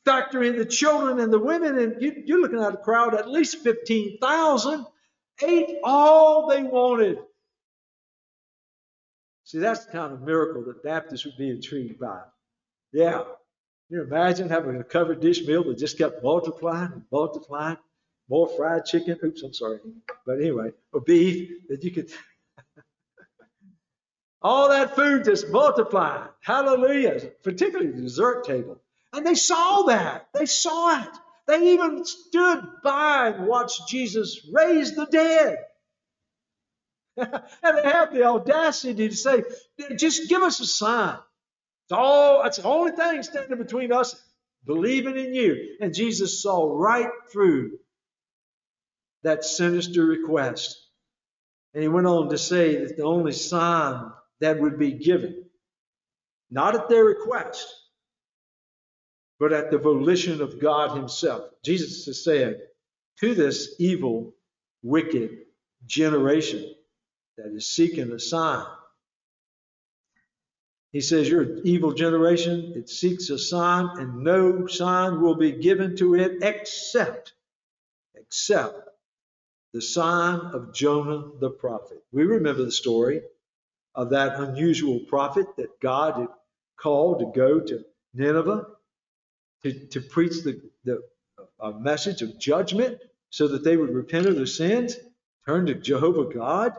factor 0.04 0.42
in 0.42 0.56
the 0.56 0.64
children 0.64 1.20
and 1.20 1.32
the 1.32 1.38
women, 1.38 1.78
and 1.78 2.00
you, 2.00 2.36
are 2.36 2.40
looking 2.40 2.60
at 2.60 2.74
a 2.74 2.76
crowd 2.76 3.14
at 3.14 3.28
least 3.28 3.58
15,000, 3.58 4.86
ate 5.42 5.78
all 5.82 6.48
they 6.48 6.62
wanted. 6.62 7.18
See, 9.44 9.58
that's 9.58 9.86
the 9.86 9.92
kind 9.92 10.12
of 10.12 10.22
miracle 10.22 10.64
that 10.64 10.82
Baptists 10.82 11.24
would 11.24 11.36
be 11.36 11.50
intrigued 11.50 11.98
by. 11.98 12.20
Yeah. 12.92 13.24
Can 13.88 13.98
you 13.98 14.02
imagine 14.02 14.48
having 14.48 14.76
a 14.80 14.84
covered 14.84 15.20
dish 15.20 15.46
meal 15.46 15.64
that 15.64 15.78
just 15.78 15.98
kept 15.98 16.22
multiplying 16.22 16.92
and 16.92 17.02
multiplying? 17.12 17.76
More 18.28 18.48
fried 18.48 18.86
chicken. 18.86 19.18
Oops, 19.22 19.42
I'm 19.42 19.52
sorry. 19.52 19.80
But 20.24 20.40
anyway, 20.40 20.70
or 20.92 21.00
beef 21.00 21.50
that 21.68 21.84
you 21.84 21.90
could. 21.90 22.10
All 24.44 24.68
that 24.68 24.94
food 24.94 25.24
just 25.24 25.48
multiplied. 25.48 26.28
Hallelujah. 26.42 27.18
Particularly 27.42 27.90
the 27.92 28.02
dessert 28.02 28.44
table. 28.44 28.78
And 29.14 29.26
they 29.26 29.34
saw 29.34 29.84
that. 29.84 30.28
They 30.34 30.44
saw 30.44 31.02
it. 31.02 31.08
They 31.46 31.72
even 31.72 32.04
stood 32.04 32.62
by 32.82 33.28
and 33.28 33.46
watched 33.46 33.88
Jesus 33.88 34.46
raise 34.52 34.94
the 34.94 35.06
dead. 35.06 35.58
and 37.16 37.78
they 37.78 37.82
had 37.82 38.12
the 38.12 38.24
audacity 38.24 39.08
to 39.08 39.16
say, 39.16 39.44
just 39.96 40.28
give 40.28 40.42
us 40.42 40.60
a 40.60 40.66
sign. 40.66 41.18
It's 41.84 41.92
all, 41.92 42.42
that's 42.42 42.58
the 42.58 42.64
only 42.64 42.92
thing 42.92 43.22
standing 43.22 43.58
between 43.58 43.92
us 43.92 44.14
believing 44.66 45.16
in 45.16 45.34
you. 45.34 45.76
And 45.80 45.94
Jesus 45.94 46.42
saw 46.42 46.76
right 46.76 47.10
through 47.32 47.78
that 49.22 49.44
sinister 49.44 50.04
request. 50.04 50.80
And 51.72 51.82
he 51.82 51.88
went 51.88 52.06
on 52.06 52.28
to 52.28 52.38
say 52.38 52.84
that 52.84 52.96
the 52.96 53.04
only 53.04 53.32
sign 53.32 54.12
that 54.44 54.60
would 54.60 54.78
be 54.78 54.92
given, 54.92 55.46
not 56.50 56.74
at 56.74 56.90
their 56.90 57.02
request, 57.02 57.66
but 59.40 59.54
at 59.54 59.70
the 59.70 59.78
volition 59.78 60.42
of 60.42 60.60
God 60.60 60.94
Himself. 60.94 61.44
Jesus 61.64 62.06
is 62.06 62.22
saying 62.22 62.56
to 63.20 63.34
this 63.34 63.74
evil, 63.78 64.34
wicked 64.82 65.30
generation 65.86 66.74
that 67.38 67.54
is 67.54 67.74
seeking 67.74 68.12
a 68.12 68.18
sign. 68.18 68.66
He 70.92 71.00
says, 71.00 71.26
You're 71.26 71.42
an 71.42 71.62
evil 71.64 71.94
generation. 71.94 72.74
It 72.76 72.90
seeks 72.90 73.30
a 73.30 73.38
sign, 73.38 73.88
and 73.96 74.24
no 74.24 74.66
sign 74.66 75.22
will 75.22 75.36
be 75.36 75.52
given 75.52 75.96
to 75.96 76.16
it 76.16 76.42
except, 76.42 77.32
except 78.14 78.90
the 79.72 79.80
sign 79.80 80.38
of 80.52 80.74
Jonah 80.74 81.30
the 81.40 81.48
prophet. 81.48 82.04
We 82.12 82.24
remember 82.24 82.62
the 82.64 82.70
story 82.70 83.22
of 83.94 84.10
that 84.10 84.38
unusual 84.40 85.00
prophet 85.00 85.46
that 85.56 85.80
God 85.80 86.16
had 86.16 86.28
called 86.76 87.20
to 87.20 87.38
go 87.38 87.60
to 87.60 87.84
Nineveh 88.14 88.66
to, 89.62 89.86
to 89.88 90.00
preach 90.00 90.42
the, 90.42 90.60
the 90.84 91.02
uh, 91.60 91.72
message 91.72 92.22
of 92.22 92.38
judgment 92.38 92.98
so 93.30 93.48
that 93.48 93.64
they 93.64 93.76
would 93.76 93.94
repent 93.94 94.26
of 94.26 94.36
their 94.36 94.46
sins, 94.46 94.96
turn 95.46 95.66
to 95.66 95.74
Jehovah 95.74 96.32
God. 96.32 96.72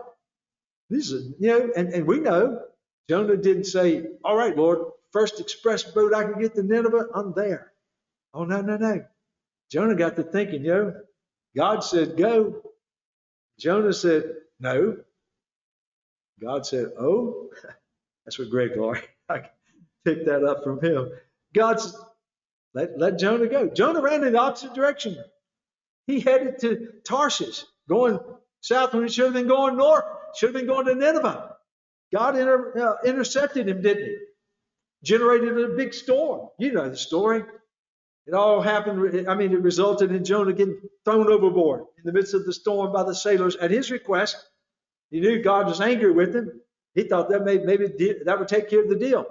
This 0.89 1.11
is, 1.11 1.33
you 1.39 1.49
know, 1.49 1.69
and, 1.75 1.89
and 1.93 2.05
we 2.05 2.19
know 2.19 2.61
Jonah 3.09 3.37
didn't 3.37 3.65
say, 3.65 4.05
All 4.23 4.35
right, 4.35 4.55
Lord, 4.55 4.79
first 5.11 5.39
express 5.39 5.83
boat 5.83 6.13
I 6.13 6.23
can 6.23 6.39
get 6.39 6.55
to 6.55 6.63
Nineveh, 6.63 7.07
I'm 7.13 7.33
there. 7.33 7.71
Oh, 8.33 8.43
no, 8.45 8.61
no, 8.61 8.77
no. 8.77 9.05
Jonah 9.71 9.95
got 9.95 10.15
to 10.17 10.23
thinking, 10.23 10.65
you 10.65 10.73
know, 10.73 10.93
God 11.55 11.79
said 11.83 12.17
go. 12.17 12.61
Jonah 13.59 13.93
said 13.93 14.35
no. 14.59 14.97
God 16.41 16.65
said, 16.65 16.87
Oh, 16.99 17.49
that's 18.25 18.39
what 18.39 18.49
Greg 18.49 18.71
Laurie, 18.77 19.01
I 19.29 19.43
picked 20.05 20.25
that 20.27 20.43
up 20.43 20.63
from 20.63 20.81
him. 20.81 21.11
God's 21.53 21.95
let, 22.73 22.99
let 22.99 23.19
Jonah 23.19 23.47
go. 23.47 23.69
Jonah 23.69 24.01
ran 24.01 24.23
in 24.23 24.33
the 24.33 24.39
opposite 24.39 24.73
direction. 24.73 25.17
He 26.07 26.19
headed 26.19 26.59
to 26.59 26.89
Tarshish, 27.07 27.63
going 27.89 28.19
south 28.61 28.93
when 28.93 29.03
he 29.03 29.09
should 29.09 29.25
have 29.25 29.33
been 29.33 29.47
going 29.47 29.77
north, 29.77 30.03
should 30.35 30.47
have 30.49 30.55
been 30.55 30.67
going 30.67 30.85
to 30.87 30.95
Nineveh. 30.95 31.55
God 32.13 32.37
inter, 32.37 32.77
uh, 32.77 33.07
intercepted 33.07 33.67
him, 33.69 33.81
didn't 33.81 34.05
he? 34.05 34.17
Generated 35.03 35.57
a 35.57 35.69
big 35.69 35.93
storm. 35.93 36.49
You 36.59 36.73
know 36.73 36.89
the 36.89 36.97
story. 36.97 37.43
It 38.27 38.33
all 38.33 38.61
happened, 38.61 39.29
I 39.29 39.35
mean, 39.35 39.53
it 39.53 39.61
resulted 39.61 40.11
in 40.11 40.23
Jonah 40.25 40.53
getting 40.53 40.81
thrown 41.05 41.31
overboard 41.31 41.85
in 41.97 42.03
the 42.05 42.13
midst 42.13 42.33
of 42.33 42.45
the 42.45 42.53
storm 42.53 42.91
by 42.91 43.03
the 43.03 43.15
sailors 43.15 43.55
at 43.57 43.71
his 43.71 43.91
request. 43.91 44.37
He 45.11 45.19
knew 45.19 45.41
God 45.41 45.67
was 45.67 45.81
angry 45.81 46.11
with 46.11 46.35
him. 46.35 46.61
He 46.93 47.03
thought 47.03 47.29
that 47.29 47.43
may, 47.43 47.57
maybe 47.57 47.87
that 48.25 48.39
would 48.39 48.47
take 48.47 48.69
care 48.69 48.81
of 48.81 48.89
the 48.89 48.95
deal. 48.95 49.25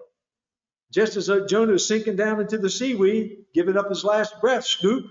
Just 0.92 1.16
as 1.16 1.28
uh, 1.28 1.46
Jonah 1.48 1.72
is 1.74 1.88
sinking 1.88 2.16
down 2.16 2.40
into 2.40 2.58
the 2.58 2.70
seaweed, 2.70 3.46
giving 3.54 3.76
up 3.76 3.88
his 3.88 4.04
last 4.04 4.40
breath, 4.40 4.64
scoop, 4.64 5.06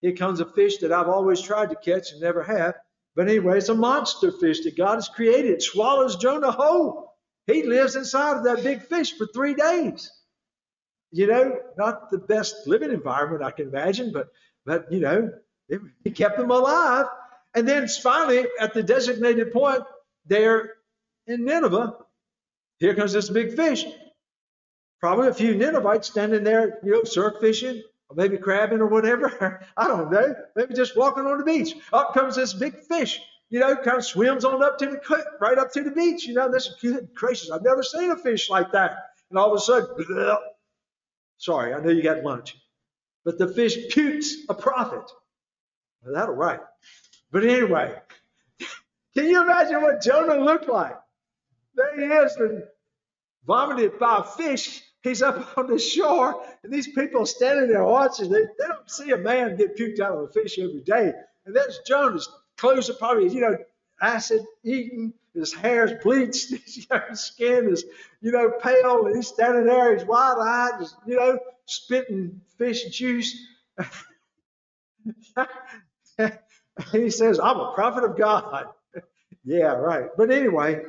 here 0.00 0.12
comes 0.12 0.40
a 0.40 0.46
fish 0.46 0.78
that 0.78 0.92
I've 0.92 1.08
always 1.08 1.40
tried 1.40 1.70
to 1.70 1.76
catch 1.76 2.12
and 2.12 2.20
never 2.20 2.42
have. 2.42 2.74
But 3.16 3.28
anyway, 3.28 3.58
it's 3.58 3.68
a 3.68 3.74
monster 3.74 4.30
fish 4.32 4.60
that 4.64 4.76
God 4.76 4.96
has 4.96 5.08
created. 5.08 5.52
It 5.52 5.62
swallows 5.62 6.16
Jonah 6.16 6.50
whole. 6.50 7.12
He 7.46 7.62
lives 7.62 7.96
inside 7.96 8.36
of 8.36 8.44
that 8.44 8.62
big 8.62 8.82
fish 8.82 9.16
for 9.16 9.26
three 9.26 9.54
days. 9.54 10.10
You 11.10 11.26
know, 11.28 11.58
not 11.78 12.10
the 12.10 12.18
best 12.18 12.66
living 12.66 12.90
environment 12.90 13.42
I 13.42 13.50
can 13.50 13.68
imagine, 13.68 14.12
but 14.12 14.28
but 14.66 14.90
you 14.90 15.00
know, 15.00 15.30
he 16.02 16.10
kept 16.10 16.38
him 16.38 16.50
alive. 16.50 17.06
And 17.54 17.68
then 17.68 17.86
finally, 17.88 18.46
at 18.60 18.74
the 18.74 18.82
designated 18.82 19.52
point 19.52 19.84
there 20.26 20.74
in 21.26 21.44
Nineveh, 21.44 21.96
here 22.78 22.94
comes 22.94 23.12
this 23.12 23.30
big 23.30 23.54
fish. 23.54 23.84
Probably 25.00 25.28
a 25.28 25.34
few 25.34 25.54
Ninevites 25.54 26.08
standing 26.08 26.44
there, 26.44 26.78
you 26.82 26.92
know, 26.92 27.04
surf 27.04 27.34
fishing, 27.40 27.82
or 28.08 28.16
maybe 28.16 28.38
crabbing 28.38 28.80
or 28.80 28.86
whatever. 28.86 29.62
I 29.76 29.86
don't 29.86 30.10
know. 30.10 30.34
Maybe 30.56 30.74
just 30.74 30.96
walking 30.96 31.26
on 31.26 31.38
the 31.38 31.44
beach. 31.44 31.74
Up 31.92 32.14
comes 32.14 32.36
this 32.36 32.54
big 32.54 32.78
fish, 32.80 33.20
you 33.50 33.60
know, 33.60 33.76
kind 33.76 33.98
of 33.98 34.04
swims 34.04 34.44
on 34.44 34.62
up 34.62 34.78
to 34.78 34.86
the 34.86 34.96
cliff, 34.96 35.24
right 35.40 35.58
up 35.58 35.72
to 35.72 35.82
the 35.82 35.90
beach. 35.90 36.26
You 36.26 36.34
know, 36.34 36.50
this 36.50 36.74
good 36.80 37.08
gracious, 37.14 37.50
I've 37.50 37.62
never 37.62 37.82
seen 37.82 38.10
a 38.10 38.16
fish 38.16 38.48
like 38.48 38.72
that. 38.72 38.96
And 39.30 39.38
all 39.38 39.52
of 39.52 39.58
a 39.58 39.60
sudden, 39.60 39.88
bleh, 39.96 40.38
sorry, 41.36 41.74
I 41.74 41.80
know 41.80 41.90
you 41.90 42.02
got 42.02 42.22
lunch, 42.22 42.56
but 43.24 43.38
the 43.38 43.48
fish 43.48 43.76
pukes 43.90 44.36
a 44.48 44.54
prophet. 44.54 45.10
Well, 46.02 46.14
that'll 46.14 46.34
right. 46.34 46.60
But 47.30 47.44
anyway, 47.44 47.94
can 49.14 49.26
you 49.28 49.42
imagine 49.42 49.82
what 49.82 50.02
Jonah 50.02 50.42
looked 50.42 50.68
like? 50.68 50.96
There 51.74 51.96
he 51.96 52.06
is, 52.06 52.36
and 52.36 52.62
vomited 53.46 53.98
by 53.98 54.18
a 54.18 54.24
fish 54.24 54.82
He's 55.04 55.22
up 55.22 55.56
on 55.58 55.68
the 55.68 55.78
shore, 55.78 56.42
and 56.64 56.72
these 56.72 56.88
people 56.88 57.26
standing 57.26 57.68
there 57.68 57.84
watching. 57.84 58.30
They, 58.30 58.40
they 58.40 58.66
don't 58.66 58.90
see 58.90 59.10
a 59.12 59.18
man 59.18 59.56
get 59.56 59.76
puked 59.76 60.00
out 60.00 60.16
of 60.16 60.24
a 60.24 60.28
fish 60.28 60.58
every 60.58 60.80
day. 60.80 61.12
And 61.46 61.54
there's 61.54 61.78
Jonah's 61.86 62.28
clothes 62.56 62.90
are 62.90 62.94
probably, 62.94 63.28
you 63.32 63.42
know, 63.42 63.56
acid 64.00 64.40
eaten. 64.64 65.12
His 65.34 65.52
hair's 65.52 66.02
bleached. 66.02 66.50
His 67.10 67.20
skin 67.20 67.68
is, 67.68 67.84
you 68.20 68.32
know, 68.32 68.50
pale. 68.62 69.06
And 69.06 69.16
he's 69.16 69.28
standing 69.28 69.66
there. 69.66 69.94
He's 69.94 70.06
wide 70.06 70.38
eyed, 70.40 70.86
you 71.06 71.16
know, 71.16 71.38
spitting 71.66 72.40
fish 72.56 72.84
juice. 72.96 73.36
he 76.92 77.10
says, 77.10 77.40
I'm 77.40 77.58
a 77.58 77.72
prophet 77.74 78.04
of 78.04 78.16
God. 78.16 78.68
Yeah, 79.44 79.74
right. 79.74 80.06
But 80.16 80.30
anyway, 80.30 80.82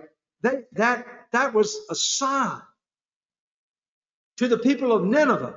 they, 0.44 0.64
that, 0.74 1.08
that 1.34 1.54
was 1.54 1.78
a 1.90 1.96
sign 1.96 2.62
to 4.38 4.48
the 4.48 4.58
people 4.60 4.94
of 4.94 5.04
Nineveh 5.06 5.56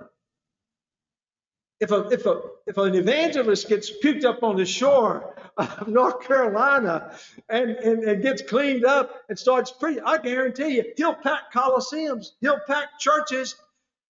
if 1.81 1.91
a 1.93 2.09
if 2.11 2.27
a 2.27 2.41
if 2.67 2.77
an 2.79 2.95
evangelist 2.95 3.69
gets 3.69 3.91
picked 3.91 4.25
up 4.25 4.43
on 4.43 4.57
the 4.57 4.67
shore 4.67 5.35
of 5.59 5.89
North 5.89 6.23
Carolina 6.23 7.13
and, 7.49 7.71
and, 7.71 8.05
and 8.05 8.23
gets 8.23 8.43
cleaned 8.43 8.85
up 8.85 9.13
and 9.29 9.39
starts 9.39 9.71
preaching, 9.73 10.03
I 10.05 10.19
guarantee 10.19 10.77
you, 10.77 10.85
he'll 10.97 11.15
pack 11.15 11.53
coliseums, 11.55 12.29
he'll 12.41 12.61
pack 12.67 12.99
churches. 13.01 13.57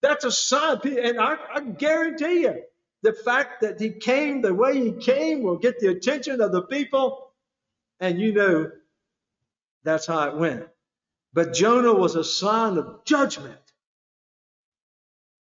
That's 0.01 0.25
a 0.25 0.31
sign, 0.31 0.79
and 0.85 1.19
I, 1.19 1.37
I 1.53 1.61
guarantee 1.61 2.41
you, 2.41 2.63
the 3.03 3.13
fact 3.13 3.61
that 3.61 3.79
he 3.79 3.91
came 3.91 4.41
the 4.41 4.53
way 4.53 4.79
he 4.79 4.93
came 4.93 5.43
will 5.43 5.57
get 5.57 5.79
the 5.79 5.87
attention 5.89 6.41
of 6.41 6.51
the 6.51 6.63
people, 6.63 7.30
and 8.01 8.19
you 8.19 8.33
know 8.33 8.71
that's 9.83 10.07
how 10.07 10.27
it 10.27 10.35
went. 10.35 10.67
But 11.33 11.53
Jonah 11.53 11.93
was 11.93 12.15
a 12.15 12.23
sign 12.23 12.77
of 12.77 13.05
judgment. 13.05 13.55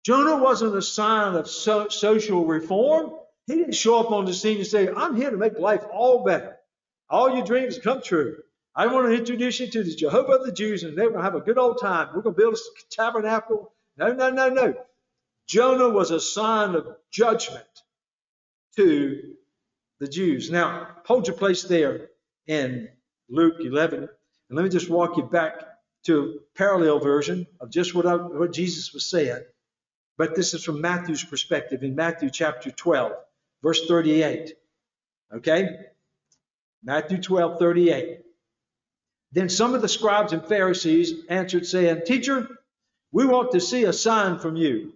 Jonah 0.05 0.37
wasn't 0.37 0.75
a 0.75 0.81
sign 0.81 1.35
of 1.35 1.49
so, 1.49 1.89
social 1.89 2.45
reform. 2.45 3.11
He 3.47 3.55
didn't 3.55 3.75
show 3.75 3.99
up 3.99 4.11
on 4.11 4.25
the 4.25 4.33
scene 4.33 4.57
and 4.57 4.67
say, 4.67 4.87
I'm 4.87 5.15
here 5.15 5.31
to 5.31 5.37
make 5.37 5.59
life 5.59 5.83
all 5.91 6.23
better. 6.23 6.55
All 7.09 7.35
your 7.35 7.45
dreams 7.45 7.79
come 7.79 8.01
true. 8.01 8.37
I 8.75 8.87
want 8.87 9.07
to 9.07 9.17
introduce 9.17 9.59
you 9.59 9.67
to 9.67 9.83
the 9.83 9.95
Jehovah 9.95 10.33
of 10.33 10.45
the 10.45 10.51
Jews, 10.51 10.83
and 10.83 10.97
they're 10.97 11.09
going 11.09 11.19
to 11.19 11.23
have 11.23 11.35
a 11.35 11.41
good 11.41 11.57
old 11.57 11.79
time. 11.81 12.09
We're 12.13 12.21
going 12.21 12.35
to 12.35 12.41
build 12.41 12.55
a 12.55 12.95
tabernacle. 12.95 13.73
No, 13.97 14.13
no, 14.13 14.29
no, 14.29 14.49
no. 14.49 14.73
Jonah 15.47 15.89
was 15.89 16.11
a 16.11 16.19
sign 16.19 16.75
of 16.75 16.87
judgment 17.11 17.65
to 18.77 19.35
the 19.99 20.07
Jews. 20.07 20.49
Now, 20.49 20.87
hold 21.05 21.27
your 21.27 21.35
place 21.35 21.63
there 21.63 22.09
in 22.47 22.89
Luke 23.29 23.57
11, 23.59 23.99
and 24.03 24.09
let 24.57 24.63
me 24.63 24.69
just 24.69 24.89
walk 24.89 25.17
you 25.17 25.23
back 25.23 25.63
to 26.05 26.39
a 26.39 26.57
parallel 26.57 26.99
version 26.99 27.47
of 27.59 27.69
just 27.69 27.95
what, 27.95 28.05
I, 28.05 28.15
what 28.15 28.53
Jesus 28.53 28.93
was 28.93 29.09
saying. 29.09 29.41
But 30.17 30.35
this 30.35 30.53
is 30.53 30.63
from 30.63 30.81
Matthew's 30.81 31.23
perspective 31.23 31.83
in 31.83 31.95
Matthew 31.95 32.29
chapter 32.29 32.69
12, 32.69 33.13
verse 33.63 33.87
38. 33.87 34.53
Okay? 35.35 35.69
Matthew 36.83 37.21
12, 37.21 37.57
38. 37.57 38.19
Then 39.31 39.49
some 39.49 39.73
of 39.73 39.81
the 39.81 39.87
scribes 39.87 40.33
and 40.33 40.45
Pharisees 40.45 41.13
answered, 41.29 41.65
saying, 41.65 42.01
Teacher, 42.05 42.47
we 43.11 43.25
want 43.25 43.51
to 43.51 43.59
see 43.59 43.85
a 43.85 43.93
sign 43.93 44.37
from 44.37 44.55
you. 44.55 44.93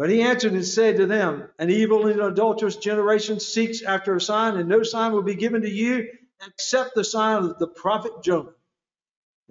But 0.00 0.08
he 0.08 0.22
answered 0.22 0.54
and 0.54 0.64
said 0.64 0.96
to 0.96 1.04
them, 1.04 1.50
An 1.58 1.68
evil 1.68 2.06
and 2.06 2.18
adulterous 2.22 2.76
generation 2.76 3.38
seeks 3.38 3.82
after 3.82 4.16
a 4.16 4.20
sign, 4.20 4.56
and 4.56 4.66
no 4.66 4.82
sign 4.82 5.12
will 5.12 5.20
be 5.20 5.34
given 5.34 5.60
to 5.60 5.70
you 5.70 6.08
except 6.46 6.94
the 6.94 7.04
sign 7.04 7.44
of 7.44 7.58
the 7.58 7.66
prophet 7.66 8.12
Jonah. 8.22 8.54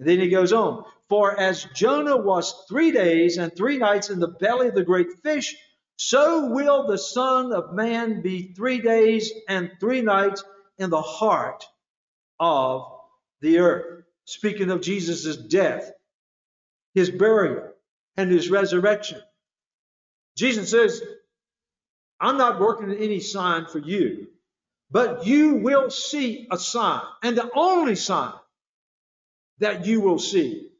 And 0.00 0.08
then 0.08 0.18
he 0.18 0.28
goes 0.28 0.52
on, 0.52 0.84
For 1.08 1.38
as 1.38 1.68
Jonah 1.72 2.16
was 2.16 2.64
three 2.68 2.90
days 2.90 3.38
and 3.38 3.54
three 3.54 3.78
nights 3.78 4.10
in 4.10 4.18
the 4.18 4.26
belly 4.26 4.66
of 4.66 4.74
the 4.74 4.82
great 4.82 5.12
fish, 5.22 5.54
so 5.94 6.50
will 6.50 6.88
the 6.88 6.98
Son 6.98 7.52
of 7.52 7.72
Man 7.72 8.20
be 8.20 8.52
three 8.52 8.80
days 8.80 9.30
and 9.48 9.70
three 9.78 10.00
nights 10.00 10.42
in 10.78 10.90
the 10.90 11.00
heart 11.00 11.64
of 12.40 12.90
the 13.40 13.60
earth. 13.60 14.02
Speaking 14.24 14.72
of 14.72 14.80
Jesus' 14.80 15.36
death, 15.36 15.92
his 16.92 17.08
burial, 17.08 17.68
and 18.16 18.32
his 18.32 18.50
resurrection. 18.50 19.22
Jesus 20.40 20.70
says, 20.70 21.02
I'm 22.18 22.38
not 22.38 22.60
working 22.60 22.90
any 22.94 23.20
sign 23.20 23.66
for 23.66 23.78
you, 23.78 24.28
but 24.90 25.26
you 25.26 25.56
will 25.56 25.90
see 25.90 26.48
a 26.50 26.56
sign, 26.56 27.02
and 27.22 27.36
the 27.36 27.50
only 27.54 27.94
sign 27.94 28.32
that 29.58 29.84
you 29.84 30.00
will 30.00 30.18
see. 30.18 30.70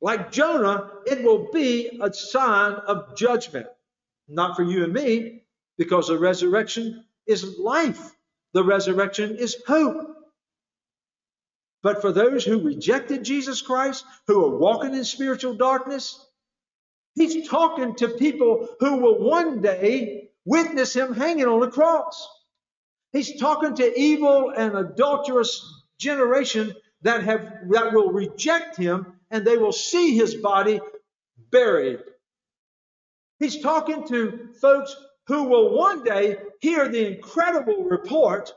Like 0.00 0.30
Jonah, 0.30 0.88
it 1.04 1.24
will 1.24 1.48
be 1.52 1.98
a 2.00 2.12
sign 2.12 2.74
of 2.74 3.16
judgment. 3.16 3.66
Not 4.28 4.54
for 4.54 4.62
you 4.62 4.84
and 4.84 4.92
me, 4.92 5.42
because 5.76 6.06
the 6.06 6.16
resurrection 6.16 7.04
is 7.26 7.58
life. 7.58 8.12
The 8.52 8.62
resurrection 8.62 9.34
is 9.34 9.56
hope. 9.66 10.16
But 11.82 12.02
for 12.02 12.12
those 12.12 12.44
who 12.44 12.64
rejected 12.64 13.24
Jesus 13.24 13.62
Christ, 13.62 14.04
who 14.28 14.44
are 14.44 14.56
walking 14.56 14.94
in 14.94 15.04
spiritual 15.04 15.54
darkness, 15.54 16.24
he's 17.14 17.48
talking 17.48 17.94
to 17.96 18.08
people 18.08 18.68
who 18.80 18.96
will 18.96 19.18
one 19.18 19.60
day 19.60 20.30
witness 20.44 20.94
him 20.94 21.14
hanging 21.14 21.46
on 21.46 21.60
the 21.60 21.70
cross. 21.70 22.28
He's 23.12 23.38
talking 23.38 23.76
to 23.76 23.98
evil 24.00 24.50
and 24.50 24.76
adulterous 24.76 25.82
generation 25.98 26.74
that 27.02 27.22
have 27.24 27.52
that 27.70 27.92
will 27.92 28.10
reject 28.10 28.76
him 28.76 29.14
and 29.30 29.44
they 29.44 29.56
will 29.56 29.72
see 29.72 30.16
his 30.16 30.34
body 30.34 30.80
buried. 31.50 32.00
He's 33.38 33.60
talking 33.60 34.06
to 34.08 34.48
folks 34.60 34.94
who 35.26 35.44
will 35.44 35.76
one 35.76 36.02
day 36.02 36.36
hear 36.60 36.88
the 36.88 37.14
incredible 37.14 37.84
report 37.84 38.52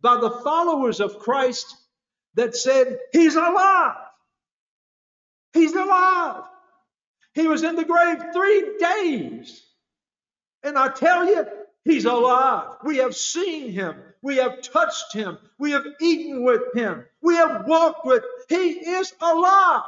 by 0.00 0.20
the 0.20 0.30
followers 0.30 1.00
of 1.00 1.18
Christ 1.18 1.76
that 2.34 2.56
said, 2.56 2.98
He's 3.12 3.36
alive. 3.36 3.96
He's 5.52 5.72
alive. 5.74 6.42
He 7.34 7.46
was 7.46 7.62
in 7.62 7.76
the 7.76 7.84
grave 7.84 8.22
three 8.32 8.76
days. 8.78 9.62
And 10.62 10.78
I 10.78 10.88
tell 10.88 11.26
you, 11.26 11.46
He's 11.84 12.06
alive. 12.06 12.76
We 12.82 12.98
have 12.98 13.14
seen 13.14 13.70
Him. 13.70 13.96
We 14.24 14.38
have 14.38 14.62
touched 14.62 15.12
him. 15.12 15.36
We 15.58 15.72
have 15.72 15.84
eaten 16.00 16.44
with 16.44 16.72
him. 16.74 17.04
We 17.20 17.36
have 17.36 17.66
walked 17.66 18.06
with. 18.06 18.22
him. 18.48 18.58
He 18.58 18.70
is 18.70 19.12
alive. 19.20 19.82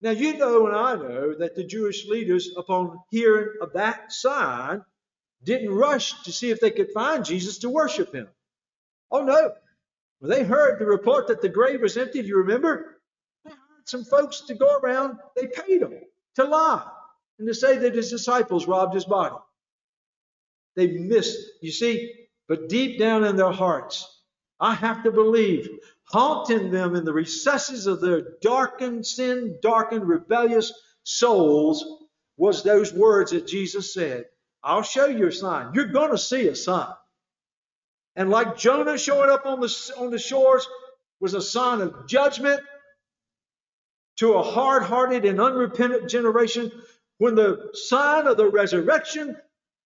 Now 0.00 0.12
you 0.12 0.38
know 0.38 0.66
and 0.66 0.74
I 0.74 0.94
know 0.94 1.34
that 1.34 1.54
the 1.54 1.64
Jewish 1.64 2.08
leaders, 2.08 2.48
upon 2.56 2.98
hearing 3.10 3.50
of 3.60 3.74
that 3.74 4.14
sign, 4.14 4.82
didn't 5.44 5.74
rush 5.74 6.22
to 6.22 6.32
see 6.32 6.50
if 6.50 6.60
they 6.60 6.70
could 6.70 6.90
find 6.94 7.22
Jesus 7.22 7.58
to 7.58 7.68
worship 7.68 8.14
him. 8.14 8.28
Oh 9.10 9.22
no. 9.22 9.52
When 10.20 10.30
they 10.30 10.42
heard 10.42 10.78
the 10.78 10.86
report 10.86 11.26
that 11.26 11.42
the 11.42 11.50
grave 11.50 11.82
was 11.82 11.98
empty, 11.98 12.22
do 12.22 12.28
you 12.28 12.38
remember? 12.38 12.98
They 13.44 13.50
hired 13.50 13.88
some 13.88 14.04
folks 14.04 14.40
to 14.46 14.54
go 14.54 14.78
around, 14.78 15.18
they 15.36 15.48
paid 15.48 15.82
them 15.82 15.92
to 16.38 16.44
lie 16.44 16.86
and 17.38 17.46
to 17.46 17.54
say 17.54 17.78
that 17.78 17.94
his 17.94 18.10
disciples 18.10 18.66
robbed 18.66 18.94
his 18.94 19.04
body. 19.04 19.36
They 20.76 20.86
missed. 20.86 21.38
You 21.60 21.72
see, 21.72 22.14
but 22.48 22.68
deep 22.68 22.98
down 22.98 23.24
in 23.24 23.36
their 23.36 23.52
hearts, 23.52 24.06
I 24.60 24.74
have 24.74 25.04
to 25.04 25.12
believe, 25.12 25.68
haunting 26.04 26.70
them 26.70 26.96
in 26.96 27.04
the 27.04 27.12
recesses 27.12 27.86
of 27.86 28.00
their 28.00 28.22
darkened, 28.40 29.06
sin 29.06 29.58
darkened, 29.62 30.08
rebellious 30.08 30.72
souls, 31.04 31.84
was 32.36 32.62
those 32.62 32.92
words 32.92 33.32
that 33.32 33.46
Jesus 33.46 33.92
said 33.92 34.26
I'll 34.62 34.82
show 34.82 35.06
you 35.06 35.28
a 35.28 35.32
sign. 35.32 35.72
You're 35.74 35.86
going 35.86 36.10
to 36.10 36.18
see 36.18 36.48
a 36.48 36.56
sign. 36.56 36.92
And 38.16 38.30
like 38.30 38.56
Jonah 38.56 38.98
showing 38.98 39.30
up 39.30 39.46
on 39.46 39.60
the, 39.60 39.92
on 39.96 40.10
the 40.10 40.18
shores 40.18 40.66
was 41.20 41.34
a 41.34 41.40
sign 41.40 41.80
of 41.80 42.08
judgment 42.08 42.60
to 44.18 44.34
a 44.34 44.42
hard 44.42 44.82
hearted 44.82 45.24
and 45.24 45.40
unrepentant 45.40 46.08
generation, 46.10 46.70
when 47.18 47.34
the 47.34 47.70
sign 47.74 48.26
of 48.26 48.36
the 48.36 48.48
resurrection 48.48 49.36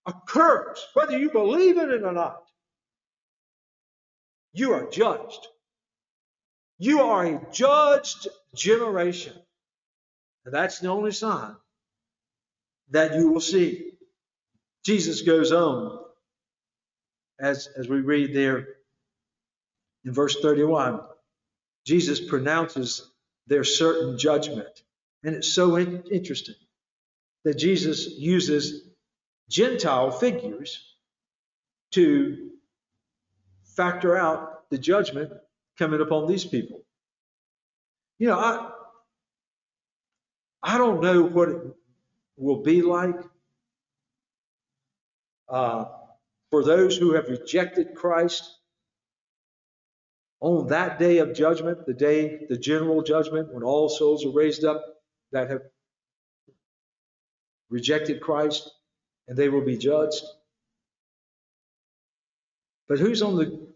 occurs, 0.07 0.85
whether 0.95 1.19
you 1.19 1.31
believe 1.31 1.79
in 1.79 1.91
it 1.91 2.03
or 2.03 2.13
not, 2.13 2.43
you 4.53 4.73
are 4.73 4.89
judged. 4.91 5.47
You 6.79 7.03
are 7.03 7.25
a 7.25 7.47
judged 7.53 8.29
generation. 8.55 9.35
And 10.45 10.53
that's 10.53 10.81
the 10.81 10.89
only 10.89 11.13
sign 11.13 11.55
that 12.91 13.15
you 13.15 13.31
will 13.31 13.41
see. 13.41 13.93
Jesus 14.85 15.23
goes 15.23 15.53
on, 15.53 15.99
as, 17.39 17.69
as 17.77 17.89
we 17.89 18.01
read 18.01 18.35
there 18.35 18.67
in 20.05 20.13
verse 20.13 20.41
31. 20.41 21.01
Jesus 21.87 22.21
pronounces 22.21 23.12
their 23.47 23.65
certain 23.65 24.19
judgment. 24.19 24.83
And 25.25 25.37
it's 25.37 25.49
so 25.49 25.77
in- 25.77 26.05
interesting 26.11 26.57
that 27.45 27.59
Jesus 27.59 28.09
uses 28.19 28.89
Gentile 29.49 30.11
figures 30.11 30.85
to 31.93 32.51
factor 33.77 34.17
out 34.17 34.71
the 34.71 34.79
judgment 34.79 35.33
coming 35.79 36.01
upon 36.01 36.27
these 36.29 36.45
people. 36.45 36.83
You 38.19 38.29
know, 38.29 38.39
I 38.39 38.71
I 40.63 40.79
don't 40.79 41.01
know 41.03 41.23
what 41.23 41.49
it 41.49 41.59
will 42.37 42.63
be 42.63 42.83
like 42.83 43.17
uh, 45.49 45.87
for 46.51 46.65
those 46.65 46.97
who 46.97 47.15
have 47.15 47.29
rejected 47.29 47.95
Christ 47.95 48.51
on 50.43 50.67
that 50.67 50.99
day 50.99 51.19
of 51.19 51.35
judgment, 51.35 51.87
the 51.87 51.95
day, 51.95 52.47
the 52.49 52.59
general 52.59 53.01
judgment, 53.01 53.55
when 53.55 53.63
all 53.63 53.89
souls 53.89 54.27
are 54.27 54.33
raised 54.33 54.65
up 54.65 54.85
that 55.31 55.49
have 55.49 55.63
rejected 57.71 58.21
Christ 58.21 58.69
and 59.29 59.39
they 59.39 59.49
will 59.49 59.65
be 59.65 59.79
judged. 59.79 60.25
But 62.89 62.99
who's 62.99 63.23
on 63.23 63.37
the 63.37 63.69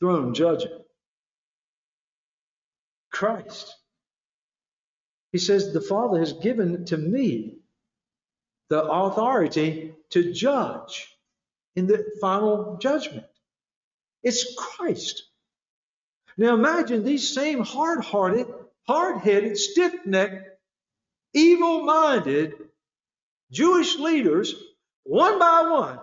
throne 0.00 0.34
judging? 0.34 0.76
Christ. 3.12 3.76
He 5.30 5.38
says, 5.38 5.72
The 5.72 5.80
Father 5.80 6.18
has 6.18 6.32
given 6.32 6.86
to 6.86 6.96
me 6.96 7.58
the 8.68 8.82
authority 8.82 9.94
to 10.10 10.32
judge 10.32 11.16
in 11.76 11.86
the 11.86 12.04
final 12.20 12.78
judgment. 12.78 13.26
It's 14.24 14.56
Christ. 14.56 15.29
Now 16.40 16.54
imagine 16.54 17.04
these 17.04 17.34
same 17.34 17.62
hard 17.62 18.02
hearted, 18.02 18.46
hard 18.86 19.20
headed, 19.20 19.58
stiff 19.58 20.06
necked, 20.06 20.48
evil 21.34 21.82
minded 21.82 22.54
Jewish 23.52 23.98
leaders, 23.98 24.54
one 25.02 25.38
by 25.38 25.68
one, 25.70 25.98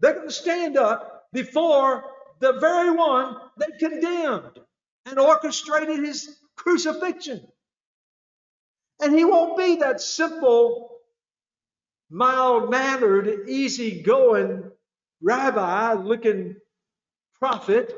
they're 0.00 0.14
going 0.14 0.26
to 0.26 0.34
stand 0.34 0.76
up 0.76 1.28
before 1.32 2.02
the 2.40 2.54
very 2.54 2.90
one 2.90 3.36
they 3.58 3.78
condemned 3.78 4.58
and 5.06 5.20
orchestrated 5.20 6.00
his 6.04 6.36
crucifixion. 6.56 7.46
And 9.00 9.14
he 9.14 9.24
won't 9.24 9.56
be 9.56 9.76
that 9.76 10.00
simple, 10.00 10.96
mild 12.10 12.72
mannered, 12.72 13.48
easy 13.48 14.02
going 14.02 14.68
rabbi 15.22 15.92
looking 15.92 16.56
prophet 17.38 17.94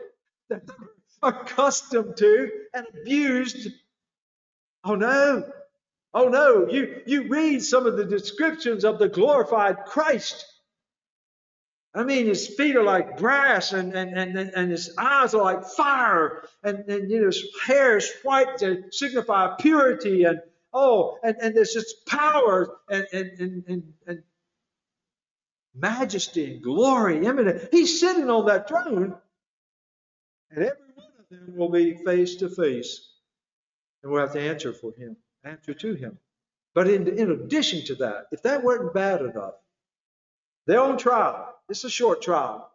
that 0.51 0.67
they're 0.67 0.92
accustomed 1.23 2.17
to 2.19 2.51
and 2.75 2.87
abused. 3.01 3.69
Oh 4.85 4.95
no. 4.95 5.51
Oh 6.15 6.29
no. 6.29 6.69
You, 6.69 7.03
you 7.07 7.29
read 7.29 7.63
some 7.63 7.87
of 7.87 7.97
the 7.97 8.05
descriptions 8.05 8.85
of 8.85 8.99
the 8.99 9.09
glorified 9.09 9.85
Christ. 9.87 10.47
I 11.95 12.05
mean, 12.05 12.27
his 12.27 12.49
feet 12.49 12.77
are 12.77 12.83
like 12.83 13.19
brass 13.19 13.73
and, 13.73 13.95
and, 13.95 14.17
and, 14.17 14.39
and 14.39 14.71
his 14.71 14.95
eyes 14.97 15.35
are 15.35 15.43
like 15.43 15.65
fire 15.65 16.43
and, 16.63 16.79
and 16.89 17.11
you 17.11 17.21
know, 17.21 17.27
his 17.27 17.45
hair 17.67 17.99
is 17.99 18.11
white 18.23 18.59
to 18.59 18.85
signify 18.91 19.55
purity 19.59 20.25
and 20.25 20.41
oh, 20.73 21.19
and, 21.23 21.37
and 21.41 21.55
there's 21.55 21.75
this 21.75 21.95
power 22.07 22.77
and, 22.89 23.07
and, 23.13 23.31
and, 23.39 23.65
and, 23.69 23.93
and 24.07 24.23
majesty 25.75 26.55
and 26.55 26.63
glory 26.63 27.25
imminent. 27.27 27.69
He's 27.71 28.01
sitting 28.01 28.31
on 28.31 28.47
that 28.47 28.69
throne, 28.69 29.15
and 30.51 30.65
every 30.65 30.92
them 31.33 31.57
will 31.57 31.71
be 31.71 31.97
face 32.05 32.37
to 32.37 32.49
face, 32.49 33.09
and 34.03 34.13
we'll 34.13 34.21
have 34.21 34.33
to 34.33 34.41
answer 34.41 34.73
for 34.73 34.93
him, 34.93 35.17
answer 35.45 35.75
to 35.75 35.95
him. 35.95 36.19
But 36.75 36.89
in, 36.89 37.09
in 37.19 37.31
addition 37.31 37.85
to 37.87 37.95
that, 37.97 38.27
if 38.33 38.43
that 38.43 38.63
weren't 38.63 38.95
bad 38.95 39.21
enough, 39.23 39.55
they're 40.67 40.81
on 40.81 40.99
trial. 40.99 41.55
It's 41.69 41.85
a 41.85 41.91
short 41.91 42.23
trial 42.23 42.71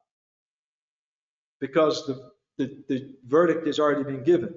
because 1.59 2.05
the, 2.05 2.31
the, 2.57 2.83
the 2.87 3.15
verdict 3.25 3.67
has 3.67 3.79
already 3.79 4.03
been 4.03 4.23
given, 4.23 4.55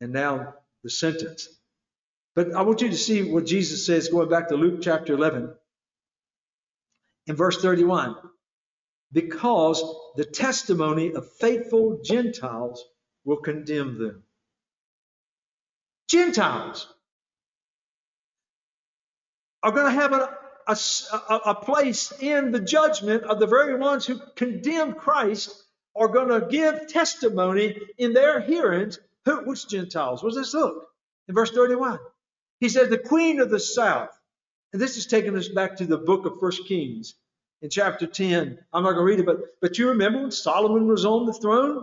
and 0.00 0.12
now 0.12 0.54
the 0.82 0.90
sentence. 0.90 1.48
But 2.34 2.54
I 2.54 2.62
want 2.62 2.80
you 2.80 2.90
to 2.90 2.96
see 2.96 3.22
what 3.22 3.46
Jesus 3.46 3.86
says 3.86 4.08
going 4.08 4.28
back 4.28 4.48
to 4.48 4.56
Luke 4.56 4.80
chapter 4.82 5.14
11 5.14 5.52
in 7.26 7.36
verse 7.36 7.60
31 7.60 8.16
because 9.14 9.82
the 10.16 10.24
testimony 10.24 11.14
of 11.14 11.32
faithful 11.34 12.00
Gentiles 12.04 12.84
will 13.24 13.38
condemn 13.38 13.98
them. 13.98 14.24
Gentiles 16.10 16.86
are 19.62 19.72
going 19.72 19.86
to 19.86 20.00
have 20.00 20.12
a, 20.12 20.36
a, 20.68 21.40
a, 21.46 21.54
place 21.54 22.12
in 22.20 22.52
the 22.52 22.60
judgment 22.60 23.22
of 23.22 23.40
the 23.40 23.46
very 23.46 23.76
ones 23.78 24.04
who 24.04 24.20
condemned 24.36 24.98
Christ 24.98 25.64
are 25.96 26.08
going 26.08 26.28
to 26.28 26.46
give 26.46 26.88
testimony 26.88 27.78
in 27.96 28.12
their 28.12 28.40
hearings. 28.40 28.98
Who, 29.24 29.46
which 29.46 29.66
Gentiles? 29.68 30.22
Was 30.22 30.34
this 30.34 30.52
look 30.52 30.88
in 31.28 31.34
verse 31.34 31.50
31? 31.52 31.98
He 32.60 32.68
says, 32.68 32.90
The 32.90 32.98
queen 32.98 33.40
of 33.40 33.48
the 33.48 33.60
south 33.60 34.10
and 34.74 34.82
this 34.82 34.96
is 34.96 35.06
taking 35.06 35.36
us 35.36 35.46
back 35.46 35.76
to 35.76 35.86
the 35.86 35.96
book 35.96 36.26
of 36.26 36.40
First 36.40 36.66
Kings 36.66 37.14
in 37.64 37.70
chapter 37.70 38.06
10. 38.06 38.58
I'm 38.74 38.82
not 38.82 38.92
going 38.92 39.06
to 39.06 39.10
read 39.10 39.20
it, 39.20 39.26
but, 39.26 39.38
but 39.62 39.78
you 39.78 39.88
remember 39.88 40.20
when 40.20 40.30
Solomon 40.30 40.86
was 40.86 41.06
on 41.06 41.24
the 41.24 41.32
throne? 41.32 41.82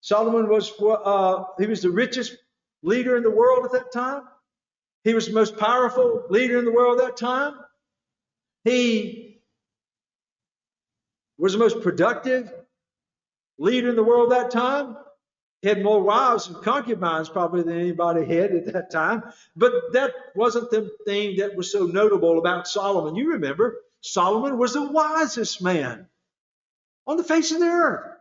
Solomon 0.00 0.48
was, 0.48 0.72
uh, 0.82 1.44
he 1.56 1.66
was 1.66 1.82
the 1.82 1.90
richest 1.90 2.36
leader 2.82 3.16
in 3.16 3.22
the 3.22 3.30
world 3.30 3.64
at 3.64 3.72
that 3.72 3.92
time. 3.92 4.24
He 5.04 5.14
was 5.14 5.28
the 5.28 5.34
most 5.34 5.56
powerful 5.56 6.24
leader 6.30 6.58
in 6.58 6.64
the 6.64 6.72
world 6.72 7.00
at 7.00 7.06
that 7.06 7.16
time. 7.16 7.54
He 8.64 9.40
was 11.38 11.52
the 11.52 11.60
most 11.60 11.80
productive 11.80 12.52
leader 13.56 13.90
in 13.90 13.94
the 13.94 14.02
world 14.02 14.32
at 14.32 14.42
that 14.42 14.50
time. 14.50 14.96
He 15.62 15.68
had 15.68 15.84
more 15.84 16.02
wives 16.02 16.48
and 16.48 16.56
concubines 16.56 17.28
probably 17.28 17.62
than 17.62 17.78
anybody 17.78 18.24
had 18.24 18.50
at 18.50 18.72
that 18.72 18.90
time. 18.90 19.22
But 19.54 19.74
that 19.92 20.12
wasn't 20.34 20.72
the 20.72 20.90
thing 21.06 21.36
that 21.36 21.54
was 21.54 21.70
so 21.70 21.86
notable 21.86 22.40
about 22.40 22.66
Solomon. 22.66 23.14
You 23.14 23.34
remember, 23.34 23.76
Solomon 24.00 24.58
was 24.58 24.74
the 24.74 24.90
wisest 24.90 25.62
man 25.62 26.06
on 27.06 27.16
the 27.16 27.24
face 27.24 27.50
of 27.52 27.60
the 27.60 27.66
earth. 27.66 28.16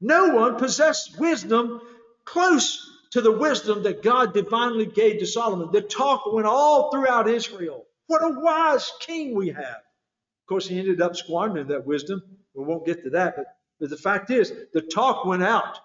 No 0.00 0.34
one 0.34 0.56
possessed 0.56 1.18
wisdom 1.18 1.80
close 2.24 2.88
to 3.10 3.20
the 3.20 3.32
wisdom 3.32 3.82
that 3.84 4.02
God 4.02 4.34
divinely 4.34 4.86
gave 4.86 5.18
to 5.18 5.26
Solomon. 5.26 5.70
The 5.72 5.80
talk 5.80 6.32
went 6.32 6.46
all 6.46 6.90
throughout 6.90 7.28
Israel. 7.28 7.86
What 8.06 8.22
a 8.22 8.40
wise 8.40 8.92
king 9.00 9.34
we 9.34 9.48
have. 9.48 9.58
Of 9.58 10.46
course, 10.48 10.68
he 10.68 10.78
ended 10.78 11.00
up 11.00 11.16
squandering 11.16 11.68
that 11.68 11.86
wisdom. 11.86 12.22
We 12.54 12.64
won't 12.64 12.86
get 12.86 13.04
to 13.04 13.10
that, 13.10 13.36
but, 13.36 13.46
but 13.80 13.90
the 13.90 13.96
fact 13.96 14.30
is, 14.30 14.52
the 14.72 14.80
talk 14.82 15.24
went 15.24 15.42
out 15.42 15.78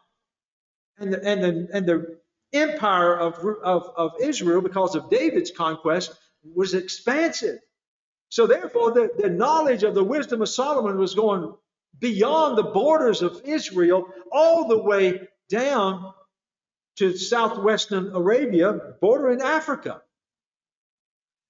and 0.98 1.14
the, 1.14 1.24
and 1.24 1.44
the, 1.44 1.70
and 1.74 1.86
the 1.86 2.20
empire 2.54 3.18
of, 3.18 3.36
of, 3.64 3.90
of 3.96 4.12
Israel, 4.22 4.62
because 4.62 4.96
of 4.96 5.10
David's 5.10 5.52
conquest, 5.52 6.14
was 6.44 6.74
expansive. 6.74 7.60
So 8.34 8.48
therefore, 8.48 8.94
the, 8.94 9.12
the 9.16 9.30
knowledge 9.30 9.84
of 9.84 9.94
the 9.94 10.04
wisdom 10.04 10.42
of 10.42 10.50
Solomon 10.50 10.98
was 10.98 11.14
going 11.14 11.54
beyond 12.00 12.58
the 12.58 12.64
borders 12.64 13.22
of 13.22 13.44
Israel, 13.46 14.08
all 14.32 14.68
the 14.68 14.80
way 14.80 15.28
down 15.50 16.16
to 16.96 17.16
southwestern 17.16 18.16
Arabia, 18.16 18.96
bordering 19.00 19.44
Africa. 19.44 20.02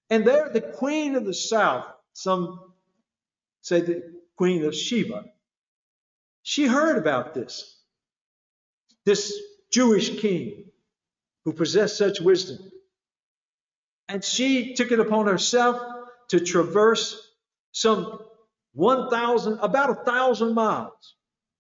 And 0.09 0.27
there, 0.27 0.49
the 0.49 0.59
queen 0.59 1.15
of 1.15 1.23
the 1.23 1.33
south, 1.33 1.85
some 2.11 2.59
say 3.61 3.79
the 3.79 4.03
queen 4.35 4.65
of 4.65 4.75
Sheba, 4.75 5.23
she 6.41 6.67
heard 6.67 6.97
about 6.97 7.33
this 7.33 7.77
this 9.05 9.33
Jewish 9.71 10.19
king 10.19 10.65
who 11.45 11.53
possessed 11.53 11.97
such 11.97 12.19
wisdom. 12.19 12.59
And 14.09 14.21
she 14.21 14.73
took 14.73 14.91
it 14.91 14.99
upon 14.99 15.27
herself 15.27 15.92
to 16.29 16.39
traverse 16.39 17.31
some 17.71 18.19
1,000, 18.73 19.59
about 19.59 19.89
a 19.89 19.95
thousand 19.95 20.53
miles. 20.53 21.15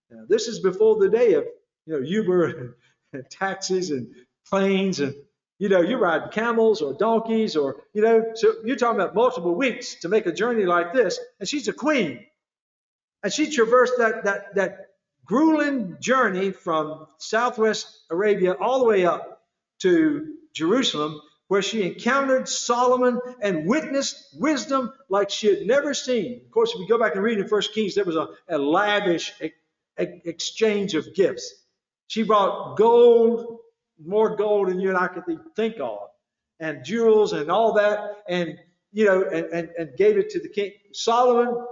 Now, 0.09 0.25
this 0.27 0.47
is 0.47 0.59
before 0.59 0.97
the 0.99 1.09
day 1.09 1.33
of, 1.33 1.45
you 1.85 1.93
know, 1.93 1.99
Uber 1.99 2.77
and 3.13 3.29
taxis 3.29 3.91
and 3.91 4.07
planes 4.47 4.99
and, 4.99 5.15
you 5.59 5.69
know, 5.69 5.81
you 5.81 5.97
ride 5.97 6.31
camels 6.31 6.81
or 6.81 6.93
donkeys 6.93 7.55
or, 7.55 7.83
you 7.93 8.01
know, 8.01 8.31
so 8.33 8.55
you're 8.65 8.75
talking 8.75 8.99
about 8.99 9.15
multiple 9.15 9.55
weeks 9.55 9.95
to 10.01 10.09
make 10.09 10.25
a 10.25 10.31
journey 10.31 10.65
like 10.65 10.93
this. 10.93 11.19
And 11.39 11.47
she's 11.47 11.67
a 11.67 11.73
queen. 11.73 12.25
And 13.23 13.31
she 13.31 13.49
traversed 13.49 13.93
that, 13.99 14.25
that, 14.25 14.55
that 14.55 14.87
grueling 15.25 15.97
journey 16.01 16.51
from 16.51 17.07
southwest 17.17 18.03
Arabia 18.11 18.53
all 18.53 18.79
the 18.79 18.85
way 18.85 19.05
up 19.05 19.41
to 19.79 20.33
Jerusalem, 20.53 21.21
where 21.53 21.61
she 21.61 21.83
encountered 21.83 22.49
Solomon 22.49 23.19
and 23.39 23.67
witnessed 23.67 24.35
wisdom 24.39 24.91
like 25.07 25.29
she 25.29 25.45
had 25.45 25.67
never 25.67 25.93
seen. 25.93 26.41
Of 26.43 26.49
course, 26.49 26.73
if 26.73 26.79
we 26.79 26.87
go 26.87 26.97
back 26.97 27.13
and 27.13 27.23
read 27.23 27.37
in 27.37 27.47
First 27.47 27.75
Kings, 27.75 27.93
there 27.93 28.05
was 28.05 28.15
a, 28.15 28.29
a 28.49 28.57
lavish 28.57 29.31
exchange 29.95 30.95
of 30.95 31.13
gifts. 31.13 31.53
She 32.07 32.23
brought 32.23 32.75
gold, 32.75 33.59
more 34.03 34.35
gold 34.35 34.69
than 34.69 34.79
you 34.79 34.89
and 34.89 34.97
I 34.97 35.09
could 35.09 35.25
think 35.55 35.75
of, 35.79 36.07
and 36.59 36.83
jewels 36.83 37.33
and 37.33 37.51
all 37.51 37.73
that, 37.73 38.23
and 38.27 38.57
you 38.91 39.05
know, 39.05 39.21
and, 39.21 39.45
and, 39.53 39.69
and 39.77 39.95
gave 39.95 40.17
it 40.17 40.31
to 40.31 40.39
the 40.39 40.49
king. 40.49 40.71
Solomon, 40.91 41.67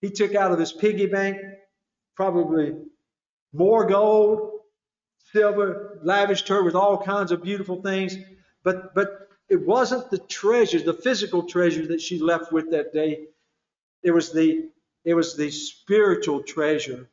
he 0.00 0.10
took 0.10 0.36
out 0.36 0.52
of 0.52 0.60
his 0.60 0.72
piggy 0.72 1.06
bank 1.06 1.38
probably 2.14 2.76
more 3.52 3.88
gold, 3.88 4.60
silver, 5.32 5.98
lavished 6.04 6.46
her 6.46 6.62
with 6.62 6.76
all 6.76 7.02
kinds 7.02 7.32
of 7.32 7.42
beautiful 7.42 7.82
things. 7.82 8.16
But, 8.62 8.94
but 8.94 9.28
it 9.48 9.66
wasn't 9.66 10.10
the 10.10 10.18
treasure, 10.18 10.80
the 10.80 10.94
physical 10.94 11.44
treasure 11.44 11.86
that 11.88 12.00
she 12.00 12.18
left 12.18 12.52
with 12.52 12.70
that 12.70 12.92
day. 12.92 13.26
It 14.02 14.12
was 14.12 14.32
the, 14.32 14.68
it 15.04 15.14
was 15.14 15.36
the 15.36 15.50
spiritual 15.50 16.42
treasure. 16.42 17.08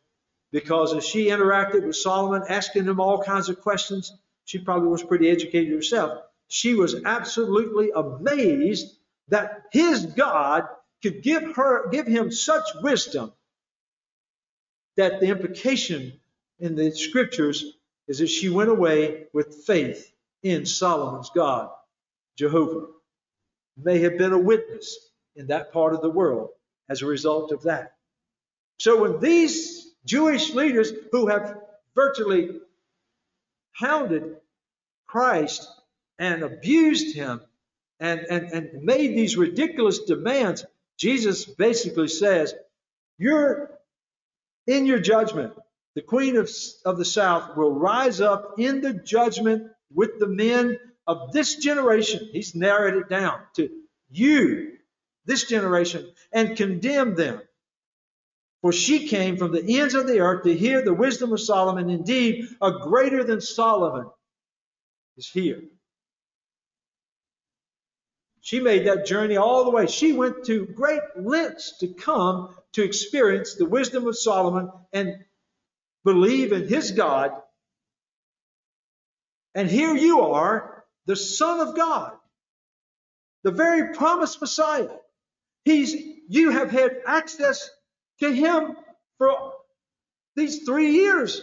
Because 0.52 0.94
as 0.94 1.06
she 1.06 1.26
interacted 1.26 1.86
with 1.86 1.96
Solomon, 1.96 2.44
asking 2.48 2.86
him 2.86 3.00
all 3.00 3.22
kinds 3.24 3.50
of 3.50 3.62
questions, 3.62 4.14
she 4.46 4.60
probably 4.60 4.90
was 4.90 5.04
pretty 5.04 5.30
educated 5.30 5.74
herself. 5.74 6.24
She 6.48 6.74
was 6.74 7.04
absolutely 7.04 7.92
amazed 7.92 8.96
that 9.28 9.64
his 9.72 10.06
God 10.06 10.68
could 11.04 11.22
give 11.22 11.56
her, 11.56 11.90
give 11.90 12.08
him 12.08 12.32
such 12.32 12.64
wisdom 12.82 13.34
that 14.96 15.20
the 15.20 15.28
implication 15.28 16.20
in 16.60 16.76
the 16.76 16.92
scriptures 16.92 17.74
is 18.08 18.20
that 18.20 18.28
she 18.28 18.50
went 18.50 18.70
away 18.70 19.26
with 19.34 19.64
faith 19.66 20.12
in 20.44 20.66
Solomon's 20.66 21.30
God, 21.34 21.70
Jehovah. 22.38 22.88
may 23.78 24.00
have 24.00 24.18
been 24.18 24.34
a 24.34 24.40
witness 24.40 24.98
in 25.36 25.48
that 25.48 25.72
part 25.72 25.94
of 25.94 26.02
the 26.02 26.10
world 26.10 26.50
as 26.90 27.02
a 27.02 27.06
result 27.06 27.52
of 27.52 27.64
that. 27.64 27.94
So 28.80 29.02
when 29.02 29.20
these 29.20 29.92
Jewish 30.06 30.54
leaders 30.54 30.92
who 31.12 31.28
have 31.28 31.60
virtually 31.96 32.60
hounded 33.74 34.38
Christ 35.08 35.68
and 36.20 36.44
abused 36.44 37.16
him 37.16 37.42
and, 38.00 38.22
and, 38.30 38.52
and 38.52 38.84
made 38.84 39.16
these 39.16 39.38
ridiculous 39.38 40.00
demands, 40.00 40.66
Jesus 40.98 41.46
basically 41.46 42.08
says, 42.08 42.54
You're 43.18 43.72
in 44.66 44.86
your 44.86 45.00
judgment. 45.00 45.54
The 45.96 46.02
queen 46.02 46.38
of, 46.38 46.50
of 46.86 46.98
the 46.98 47.06
south 47.06 47.58
will 47.58 47.74
rise 47.74 48.22
up 48.22 48.60
in 48.60 48.82
the 48.82 48.94
judgment 48.94 49.72
with 49.94 50.20
the 50.20 50.28
men 50.28 50.78
of 51.06 51.32
this 51.32 51.56
generation. 51.56 52.30
He's 52.32 52.56
narrowed 52.56 52.96
it 52.96 53.10
down 53.10 53.40
to 53.56 53.70
you, 54.10 54.78
this 55.26 55.46
generation, 55.46 56.12
and 56.32 56.58
condemn 56.58 57.16
them. 57.16 57.42
For 58.62 58.72
she 58.72 59.08
came 59.08 59.38
from 59.38 59.52
the 59.52 59.80
ends 59.80 59.94
of 59.94 60.08
the 60.08 60.20
earth 60.20 60.44
to 60.44 60.54
hear 60.54 60.84
the 60.84 60.94
wisdom 60.94 61.32
of 61.32 61.40
Solomon. 61.40 61.90
Indeed, 61.90 62.48
a 62.62 62.72
greater 62.72 63.24
than 63.24 63.40
Solomon 63.40 64.10
is 65.16 65.30
here. 65.30 65.62
She 68.42 68.60
made 68.62 68.88
that 68.88 69.06
journey 69.06 69.38
all 69.38 69.66
the 69.66 69.72
way. 69.72 69.88
She 69.88 70.14
went 70.14 70.46
to 70.46 70.66
great 70.66 71.02
lengths 71.18 71.80
to 71.80 71.88
come 71.90 72.56
to 72.74 72.84
experience 72.84 73.56
the 73.56 73.66
wisdom 73.66 74.08
of 74.08 74.18
Solomon 74.18 74.72
and 74.94 75.16
believe 76.04 76.54
in 76.54 76.68
his 76.68 76.92
God. 76.92 77.32
And 79.58 79.68
here 79.68 79.96
you 79.96 80.22
are, 80.22 80.84
the 81.08 81.16
Son 81.16 81.68
of 81.68 81.76
God, 81.76 82.14
the 83.44 83.50
very 83.50 83.96
promised 83.96 84.40
Messiah. 84.40 84.88
He's, 85.66 85.96
you 86.30 86.52
have 86.52 86.70
had 86.70 87.02
access 87.08 87.68
to 88.20 88.32
him 88.32 88.78
for 89.18 89.54
these 90.36 90.64
three 90.64 90.92
years. 90.92 91.42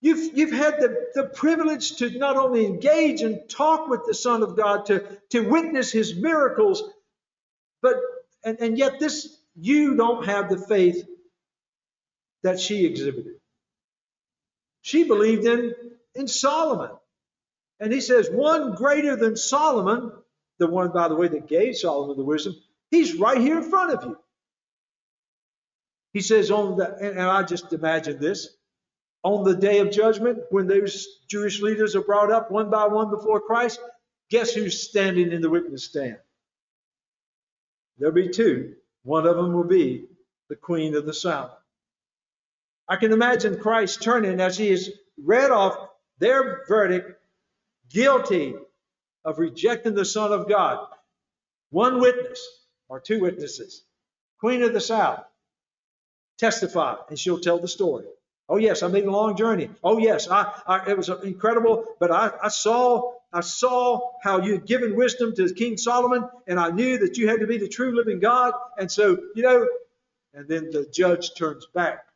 You've, 0.00 0.36
you've 0.36 0.52
had 0.52 0.80
the, 0.80 1.06
the 1.14 1.24
privilege 1.24 1.98
to 1.98 2.18
not 2.18 2.36
only 2.36 2.66
engage 2.66 3.20
and 3.20 3.48
talk 3.48 3.88
with 3.88 4.06
the 4.06 4.14
Son 4.14 4.42
of 4.42 4.56
God, 4.56 4.86
to, 4.86 5.04
to 5.30 5.48
witness 5.48 5.92
his 5.92 6.16
miracles, 6.16 6.82
but 7.80 7.94
and, 8.42 8.58
and 8.58 8.76
yet 8.76 8.98
this 8.98 9.36
you 9.54 9.94
don't 9.94 10.26
have 10.26 10.50
the 10.50 10.58
faith 10.58 11.06
that 12.42 12.58
she 12.58 12.86
exhibited. 12.86 13.39
She 14.82 15.04
believed 15.04 15.44
in, 15.44 15.74
in 16.14 16.28
Solomon. 16.28 16.90
And 17.80 17.92
he 17.92 18.00
says, 18.00 18.28
one 18.30 18.74
greater 18.74 19.16
than 19.16 19.36
Solomon, 19.36 20.12
the 20.58 20.66
one, 20.66 20.92
by 20.92 21.08
the 21.08 21.16
way, 21.16 21.28
that 21.28 21.48
gave 21.48 21.76
Solomon 21.76 22.16
the 22.16 22.24
wisdom, 22.24 22.54
he's 22.90 23.14
right 23.14 23.38
here 23.38 23.58
in 23.58 23.70
front 23.70 23.94
of 23.94 24.04
you. 24.04 24.18
He 26.12 26.20
says, 26.20 26.50
on 26.50 26.76
the, 26.76 26.94
and 26.96 27.20
I 27.20 27.42
just 27.42 27.72
imagine 27.72 28.18
this, 28.20 28.48
on 29.22 29.44
the 29.44 29.54
day 29.54 29.78
of 29.78 29.90
judgment, 29.90 30.40
when 30.50 30.66
those 30.66 31.06
Jewish 31.28 31.60
leaders 31.60 31.94
are 31.94 32.02
brought 32.02 32.32
up 32.32 32.50
one 32.50 32.70
by 32.70 32.86
one 32.86 33.10
before 33.10 33.40
Christ, 33.40 33.80
guess 34.30 34.52
who's 34.52 34.82
standing 34.82 35.32
in 35.32 35.40
the 35.40 35.50
witness 35.50 35.84
stand? 35.84 36.18
There'll 37.98 38.14
be 38.14 38.28
two. 38.30 38.74
One 39.02 39.26
of 39.26 39.36
them 39.36 39.52
will 39.52 39.64
be 39.64 40.06
the 40.48 40.56
Queen 40.56 40.94
of 40.94 41.06
the 41.06 41.14
South. 41.14 41.52
I 42.90 42.96
can 42.96 43.12
imagine 43.12 43.60
Christ 43.60 44.02
turning 44.02 44.40
as 44.40 44.58
he 44.58 44.70
has 44.70 44.90
read 45.16 45.52
off 45.52 45.78
their 46.18 46.64
verdict, 46.66 47.12
guilty 47.88 48.56
of 49.24 49.38
rejecting 49.38 49.94
the 49.94 50.04
Son 50.04 50.32
of 50.32 50.48
God. 50.48 50.88
One 51.70 52.00
witness 52.00 52.44
or 52.88 52.98
two 52.98 53.20
witnesses, 53.20 53.84
Queen 54.40 54.62
of 54.62 54.72
the 54.72 54.80
South, 54.80 55.24
testify, 56.36 56.96
and 57.08 57.16
she'll 57.16 57.38
tell 57.38 57.60
the 57.60 57.68
story. 57.68 58.06
Oh 58.48 58.56
yes, 58.56 58.82
I 58.82 58.88
made 58.88 59.04
a 59.04 59.10
long 59.12 59.36
journey. 59.36 59.70
Oh 59.84 59.98
yes, 59.98 60.28
I, 60.28 60.52
I 60.66 60.90
it 60.90 60.96
was 60.96 61.08
incredible, 61.08 61.84
but 62.00 62.10
I, 62.10 62.32
I 62.42 62.48
saw 62.48 63.12
I 63.32 63.42
saw 63.42 64.00
how 64.20 64.40
you 64.40 64.54
had 64.54 64.66
given 64.66 64.96
wisdom 64.96 65.32
to 65.36 65.54
King 65.54 65.76
Solomon, 65.76 66.28
and 66.48 66.58
I 66.58 66.70
knew 66.70 66.98
that 66.98 67.16
you 67.16 67.28
had 67.28 67.38
to 67.38 67.46
be 67.46 67.58
the 67.58 67.68
true 67.68 67.94
living 67.94 68.18
God. 68.18 68.52
And 68.76 68.90
so, 68.90 69.16
you 69.36 69.44
know, 69.44 69.68
and 70.34 70.48
then 70.48 70.70
the 70.72 70.86
judge 70.92 71.34
turns 71.36 71.66
back 71.66 72.09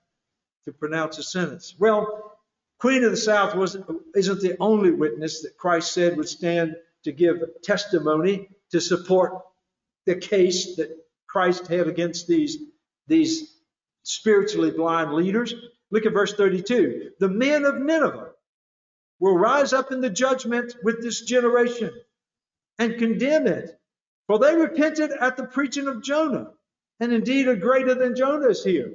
to 0.65 0.73
pronounce 0.73 1.19
a 1.19 1.23
sentence. 1.23 1.75
Well, 1.79 2.39
Queen 2.79 3.05
of 3.05 3.11
the 3.11 3.17
South 3.17 3.55
wasn't 3.55 3.87
isn't 4.15 4.41
the 4.41 4.57
only 4.61 4.91
witness 4.91 5.43
that 5.43 5.57
Christ 5.57 5.93
said 5.93 6.17
would 6.17 6.29
stand 6.29 6.77
to 7.05 7.13
give 7.13 7.37
testimony 7.63 8.49
to 8.73 8.81
support 8.81 9.33
the 10.07 10.17
case 10.17 10.77
that 10.77 10.91
Christ 11.27 11.67
had 11.69 11.89
against 11.89 12.27
these 12.27 12.59
these 13.07 13.55
spiritually 14.03 14.71
blind 14.71 15.15
leaders. 15.15 15.55
Look 15.91 16.07
at 16.07 16.13
verse 16.13 16.35
32. 16.35 17.13
The 17.21 17.29
men 17.29 17.65
of 17.65 17.79
Nineveh 17.79 18.33
will 19.21 19.39
rise 19.39 19.73
up 19.73 19.93
in 19.93 20.01
the 20.01 20.11
judgment 20.11 20.75
with 20.83 21.03
this 21.03 21.23
generation 21.23 21.91
and 22.79 22.99
condemn 22.99 23.47
it. 23.47 23.79
For 24.27 24.39
they 24.39 24.57
repented 24.57 25.11
at 25.13 25.37
the 25.37 25.45
preaching 25.45 25.87
of 25.87 26.03
Jonah, 26.03 26.53
and 26.99 27.13
indeed 27.13 27.47
are 27.47 27.57
greater 27.57 27.95
than 27.95 28.17
Jonah 28.17 28.49
is 28.49 28.65
here. 28.65 28.95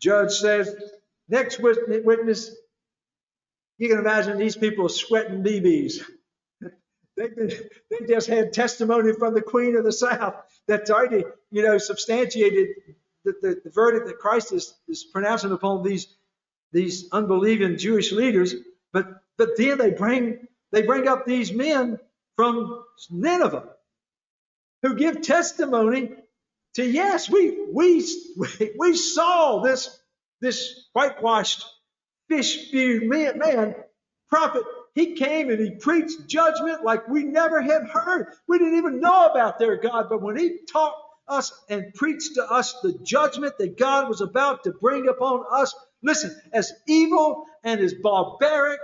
Judge 0.00 0.32
says, 0.32 0.74
next 1.28 1.60
witness, 1.60 2.54
you 3.78 3.88
can 3.88 3.98
imagine 3.98 4.38
these 4.38 4.56
people 4.56 4.88
sweating 4.88 5.44
BBs. 5.44 6.00
they, 7.16 7.28
they 7.28 8.06
just 8.08 8.28
had 8.28 8.52
testimony 8.52 9.12
from 9.14 9.34
the 9.34 9.42
Queen 9.42 9.76
of 9.76 9.84
the 9.84 9.92
South 9.92 10.34
that's 10.68 10.90
already, 10.90 11.24
you 11.50 11.62
know, 11.64 11.78
substantiated 11.78 12.68
the, 13.24 13.34
the, 13.42 13.60
the 13.64 13.70
verdict 13.70 14.06
that 14.08 14.18
Christ 14.18 14.52
is, 14.52 14.74
is 14.88 15.04
pronouncing 15.04 15.52
upon 15.52 15.82
these 15.84 16.08
these 16.72 17.08
unbelieving 17.12 17.78
Jewish 17.78 18.12
leaders, 18.12 18.54
but 18.92 19.08
but 19.38 19.56
then 19.56 19.78
they 19.78 19.90
bring 19.90 20.46
they 20.72 20.82
bring 20.82 21.08
up 21.08 21.26
these 21.26 21.52
men 21.52 21.98
from 22.36 22.84
Nineveh 23.10 23.70
who 24.82 24.94
give 24.96 25.22
testimony 25.22 26.12
to 26.76 26.84
yes, 26.84 27.30
we 27.30 27.66
we 27.72 28.06
we 28.78 28.96
saw 28.96 29.62
this 29.62 30.00
this 30.40 30.88
whitewashed 30.94 31.64
fish 32.28 32.68
spewed 32.68 33.04
man, 33.04 33.38
man 33.38 33.74
prophet. 34.28 34.62
He 34.94 35.14
came 35.14 35.50
and 35.50 35.60
he 35.60 35.72
preached 35.72 36.28
judgment 36.28 36.84
like 36.84 37.08
we 37.08 37.24
never 37.24 37.62
had 37.62 37.84
heard. 37.88 38.28
We 38.48 38.58
didn't 38.58 38.78
even 38.78 39.00
know 39.00 39.26
about 39.26 39.58
their 39.58 39.76
God, 39.76 40.08
but 40.10 40.22
when 40.22 40.36
he 40.36 40.58
taught 40.70 40.96
us 41.28 41.52
and 41.68 41.94
preached 41.94 42.34
to 42.34 42.44
us 42.44 42.74
the 42.82 42.98
judgment 43.04 43.54
that 43.58 43.78
God 43.78 44.08
was 44.08 44.20
about 44.20 44.64
to 44.64 44.72
bring 44.72 45.08
upon 45.08 45.44
us, 45.52 45.74
Listen, 46.02 46.34
as 46.52 46.72
evil 46.88 47.46
and 47.62 47.80
as 47.80 47.94
barbaric 47.94 48.80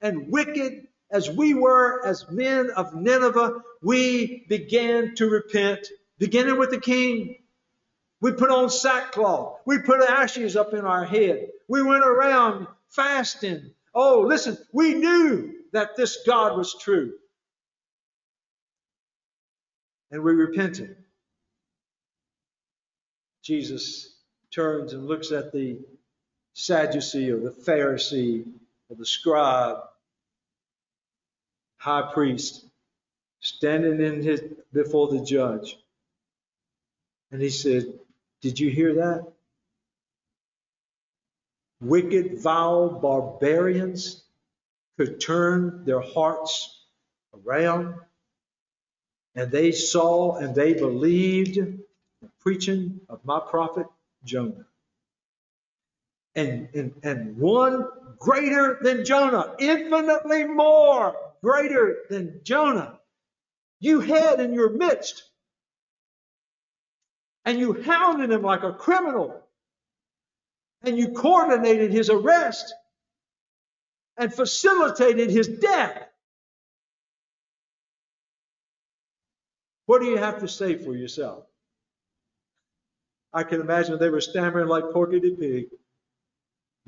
and 0.00 0.30
wicked 0.30 0.86
as 1.10 1.28
we 1.30 1.54
were 1.54 2.04
as 2.06 2.24
men 2.30 2.70
of 2.70 2.94
Nineveh, 2.94 3.60
we 3.82 4.46
began 4.48 5.14
to 5.16 5.28
repent, 5.28 5.86
beginning 6.22 6.56
with 6.56 6.70
the 6.70 6.78
king. 6.78 7.34
We 8.20 8.30
put 8.30 8.48
on 8.48 8.70
sackcloth. 8.70 9.58
We 9.66 9.80
put 9.80 10.08
ashes 10.08 10.54
up 10.54 10.72
in 10.72 10.82
our 10.82 11.04
head. 11.04 11.48
We 11.66 11.82
went 11.82 12.04
around 12.04 12.68
fasting. 12.90 13.72
Oh, 13.92 14.20
listen, 14.20 14.56
we 14.72 14.94
knew 14.94 15.52
that 15.72 15.96
this 15.96 16.18
God 16.24 16.56
was 16.56 16.76
true. 16.78 17.14
And 20.12 20.22
we 20.22 20.32
repented. 20.32 20.94
Jesus 23.42 24.14
turns 24.52 24.92
and 24.92 25.08
looks 25.08 25.32
at 25.32 25.50
the 25.52 25.80
Sadducee 26.52 27.32
or 27.32 27.40
the 27.40 27.50
Pharisee 27.50 28.44
or 28.88 28.94
the 28.94 29.06
scribe, 29.06 29.78
high 31.78 32.12
priest, 32.14 32.64
standing 33.40 34.00
in 34.00 34.22
his 34.22 34.40
before 34.72 35.08
the 35.08 35.24
judge. 35.24 35.78
And 37.32 37.42
he 37.42 37.50
said, 37.50 37.92
Did 38.42 38.60
you 38.60 38.70
hear 38.70 38.94
that? 38.96 39.32
Wicked, 41.80 42.40
vile 42.40 42.90
barbarians 42.90 44.22
could 44.98 45.20
turn 45.20 45.84
their 45.84 46.00
hearts 46.00 46.84
around. 47.34 47.96
And 49.34 49.50
they 49.50 49.72
saw 49.72 50.36
and 50.36 50.54
they 50.54 50.74
believed 50.74 51.56
the 51.56 52.28
preaching 52.40 53.00
of 53.08 53.24
my 53.24 53.40
prophet 53.40 53.86
Jonah 54.24 54.66
and, 56.34 56.68
and, 56.74 56.92
and 57.02 57.36
one 57.36 57.86
greater 58.18 58.78
than 58.80 59.04
Jonah, 59.04 59.54
infinitely 59.58 60.44
more 60.44 61.14
greater 61.42 61.98
than 62.08 62.40
Jonah, 62.44 62.98
you 63.80 64.00
had 64.00 64.40
in 64.40 64.54
your 64.54 64.70
midst. 64.70 65.24
And 67.44 67.58
you 67.58 67.82
hounded 67.82 68.30
him 68.30 68.42
like 68.42 68.64
a 68.64 68.72
criminal. 68.72 69.42
And 70.82 70.98
you 70.98 71.10
coordinated 71.10 71.92
his 71.92 72.10
arrest. 72.10 72.72
and 74.18 74.32
facilitated 74.34 75.30
his 75.30 75.48
death. 75.48 76.08
What 79.86 80.00
do 80.02 80.08
you 80.08 80.18
have 80.18 80.40
to 80.40 80.48
say 80.48 80.76
for 80.76 80.94
yourself? 80.94 81.44
I 83.32 83.44
can 83.44 83.60
imagine 83.60 83.98
they 83.98 84.10
were 84.10 84.20
stammering 84.22 84.68
like 84.68 84.92
Porky 84.92 85.20
the 85.20 85.36
Pig. 85.36 85.66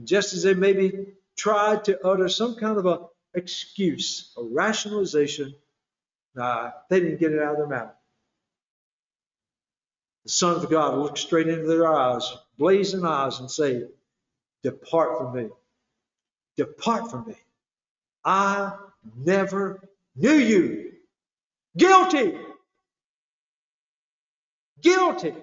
Just 0.05 0.35
as 0.35 0.45
they 0.45 0.55
maybe 0.55 1.15
tried 1.37 1.85
to 1.87 2.07
utter 2.07 2.29
some 2.29 2.57
kind 2.57 2.79
of 2.79 2.87
a 2.87 3.01
excuse, 3.35 4.33
a 4.39 4.45
rationalization, 4.45 5.55
nah, 6.35 6.73
they 6.91 7.01
didn't 7.01 7.21
get 7.21 7.33
it 7.33 7.43
out 7.43 7.53
of 7.53 7.59
their 7.59 7.69
mouth. 7.69 7.95
The 10.25 10.31
Son 10.31 10.57
of 10.57 10.70
God 10.70 10.99
looked 10.99 11.18
straight 11.18 11.49
into 11.49 11.66
their 11.66 11.87
eyes, 11.87 12.31
blazing 12.59 13.05
eyes, 13.05 13.41
and 13.41 13.51
say, 13.51 13.85
Depart 14.62 15.18
from 15.18 15.35
me. 15.37 15.49
Depart 16.57 17.11
from 17.11 17.27
me. 17.27 17.37
I 18.25 18.72
never 19.16 19.89
knew 20.16 20.33
you. 20.33 20.93
Guilty. 21.77 22.39
Guilty. 24.83 25.35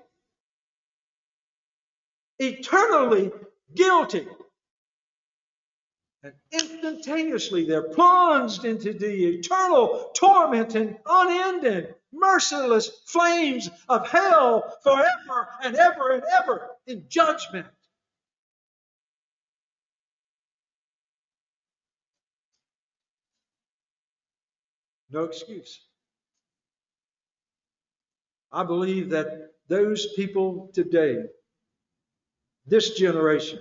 Eternally 2.39 3.31
guilty. 3.75 4.27
And 6.23 6.33
instantaneously 6.51 7.65
they're 7.65 7.89
plunged 7.89 8.65
into 8.65 8.93
the 8.93 9.37
eternal 9.37 10.11
torment 10.15 10.75
and 10.75 10.97
unending, 11.05 11.87
merciless 12.13 12.89
flames 13.05 13.69
of 13.87 14.07
hell 14.09 14.77
forever 14.83 15.47
and 15.63 15.75
ever 15.75 16.11
and 16.11 16.23
ever 16.41 16.69
in 16.85 17.05
judgment. 17.09 17.67
No 25.09 25.25
excuse. 25.25 25.79
I 28.51 28.63
believe 28.63 29.09
that 29.09 29.51
those 29.67 30.13
people 30.13 30.69
today, 30.73 31.23
this 32.65 32.91
generation, 32.97 33.59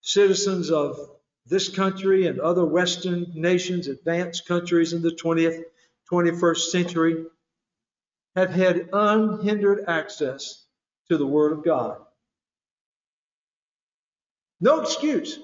citizens 0.00 0.70
of 0.70 0.98
this 1.46 1.68
country 1.68 2.26
and 2.26 2.40
other 2.40 2.64
Western 2.64 3.26
nations, 3.34 3.88
advanced 3.88 4.46
countries 4.46 4.92
in 4.92 5.02
the 5.02 5.10
20th, 5.10 5.62
21st 6.12 6.58
century, 6.58 7.24
have 8.34 8.50
had 8.50 8.88
unhindered 8.92 9.84
access 9.88 10.64
to 11.08 11.16
the 11.16 11.26
Word 11.26 11.52
of 11.52 11.64
God. 11.64 11.98
No 14.60 14.80
excuse. 14.80 15.38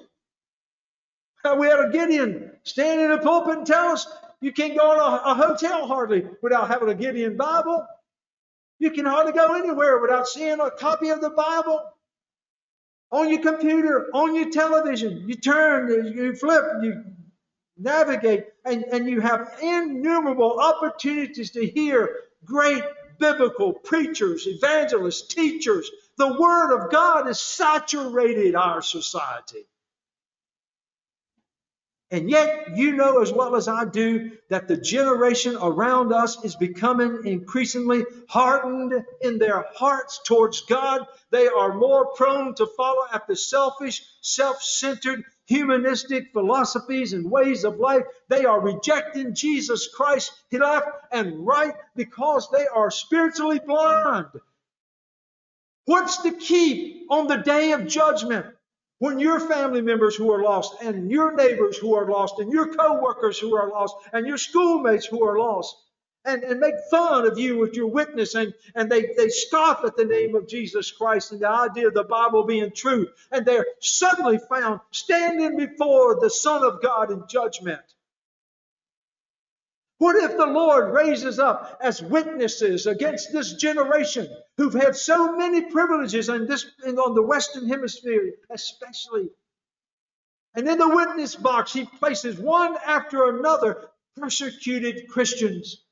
We 1.57 1.67
had 1.67 1.79
a 1.79 1.89
Gideon 1.91 2.51
stand 2.63 3.01
in 3.01 3.11
the 3.11 3.17
pulpit 3.17 3.57
and 3.57 3.67
tell 3.67 3.87
us 3.87 4.07
you 4.41 4.53
can't 4.53 4.77
go 4.77 4.93
in 4.93 4.99
a, 4.99 5.31
a 5.31 5.35
hotel 5.35 5.87
hardly 5.87 6.25
without 6.41 6.69
having 6.69 6.89
a 6.89 6.95
Gideon 6.95 7.35
Bible. 7.37 7.85
You 8.79 8.91
can 8.91 9.05
hardly 9.05 9.33
go 9.33 9.55
anywhere 9.55 9.99
without 9.99 10.27
seeing 10.27 10.59
a 10.59 10.71
copy 10.71 11.09
of 11.09 11.21
the 11.21 11.29
Bible 11.29 11.81
on 13.11 13.29
your 13.29 13.41
computer, 13.41 14.09
on 14.13 14.35
your 14.35 14.49
television. 14.49 15.25
You 15.27 15.35
turn, 15.35 16.13
you 16.13 16.35
flip, 16.35 16.63
you 16.81 17.03
navigate, 17.77 18.45
and, 18.65 18.83
and 18.85 19.09
you 19.09 19.21
have 19.21 19.57
innumerable 19.61 20.59
opportunities 20.59 21.51
to 21.51 21.65
hear 21.65 22.15
great 22.45 22.83
biblical 23.19 23.73
preachers, 23.73 24.47
evangelists, 24.47 25.33
teachers. 25.33 25.89
The 26.17 26.33
Word 26.39 26.73
of 26.75 26.91
God 26.91 27.27
has 27.27 27.41
saturated 27.41 28.55
our 28.55 28.81
society. 28.81 29.65
And 32.11 32.29
yet, 32.29 32.77
you 32.77 32.95
know 32.95 33.23
as 33.23 33.33
well 33.33 33.55
as 33.55 33.67
I 33.67 33.85
do 33.85 34.33
that 34.49 34.67
the 34.67 34.77
generation 34.77 35.57
around 35.59 36.13
us 36.13 36.43
is 36.45 36.55
becoming 36.55 37.25
increasingly 37.25 38.05
hardened 38.29 39.03
in 39.21 39.39
their 39.39 39.65
hearts 39.75 40.21
towards 40.23 40.61
God. 40.61 41.07
They 41.31 41.47
are 41.47 41.73
more 41.73 42.13
prone 42.13 42.53
to 42.55 42.67
follow 42.77 43.07
after 43.11 43.33
selfish, 43.33 44.03
self 44.21 44.61
centered, 44.61 45.23
humanistic 45.45 46.31
philosophies 46.33 47.13
and 47.13 47.29
ways 47.29 47.63
of 47.63 47.79
life. 47.79 48.03
They 48.29 48.45
are 48.45 48.61
rejecting 48.61 49.35
Jesus 49.35 49.87
Christ 49.93 50.31
left 50.51 50.87
and 51.11 51.45
right 51.45 51.73
because 51.95 52.49
they 52.51 52.65
are 52.67 52.91
spiritually 52.91 53.59
blind. 53.59 54.27
What's 55.85 56.21
the 56.21 56.31
key 56.31 57.05
on 57.09 57.27
the 57.27 57.37
day 57.37 57.73
of 57.73 57.87
judgment? 57.87 58.45
When 58.99 59.19
your 59.19 59.39
family 59.39 59.81
members 59.81 60.15
who 60.15 60.31
are 60.31 60.41
lost, 60.41 60.81
and 60.81 61.11
your 61.11 61.35
neighbors 61.35 61.77
who 61.77 61.95
are 61.95 62.09
lost, 62.09 62.39
and 62.39 62.53
your 62.53 62.73
co-workers 62.73 63.37
who 63.37 63.57
are 63.57 63.69
lost, 63.69 63.95
and 64.13 64.25
your 64.25 64.37
schoolmates 64.37 65.05
who 65.05 65.25
are 65.25 65.37
lost, 65.37 65.75
and, 66.25 66.43
and 66.43 66.59
make 66.59 66.75
fun 66.89 67.27
of 67.27 67.37
you 67.37 67.57
with 67.57 67.75
your 67.75 67.87
witness, 67.87 68.35
and, 68.35 68.53
and 68.75 68.89
they, 68.89 69.13
they 69.17 69.29
scoff 69.29 69.83
at 69.83 69.97
the 69.97 70.05
name 70.05 70.35
of 70.35 70.47
Jesus 70.47 70.91
Christ 70.91 71.31
and 71.31 71.41
the 71.41 71.49
idea 71.49 71.87
of 71.87 71.93
the 71.93 72.03
Bible 72.03 72.43
being 72.45 72.71
true, 72.71 73.07
and 73.31 73.45
they're 73.45 73.65
suddenly 73.79 74.39
found 74.49 74.79
standing 74.91 75.57
before 75.57 76.19
the 76.19 76.29
Son 76.29 76.63
of 76.63 76.81
God 76.81 77.11
in 77.11 77.23
judgment. 77.29 77.81
What 79.99 80.17
if 80.17 80.35
the 80.35 80.45
Lord 80.45 80.93
raises 80.93 81.39
up 81.39 81.79
as 81.81 82.01
witnesses 82.01 82.87
against 82.87 83.31
this 83.31 83.53
generation 83.53 84.27
who've 84.57 84.73
had 84.73 84.95
so 84.95 85.37
many 85.37 85.61
privileges 85.61 86.27
in 86.29 86.45
this, 86.47 86.65
on 86.85 87.15
the 87.15 87.21
Western 87.21 87.69
Hemisphere, 87.69 88.33
especially? 88.49 89.29
And 90.55 90.67
in 90.67 90.77
the 90.77 90.89
witness 90.89 91.35
box, 91.35 91.73
he 91.73 91.85
places 91.85 92.37
one 92.37 92.75
after 92.85 93.29
another 93.29 93.89
persecuted 94.17 95.07
Christians. 95.07 95.82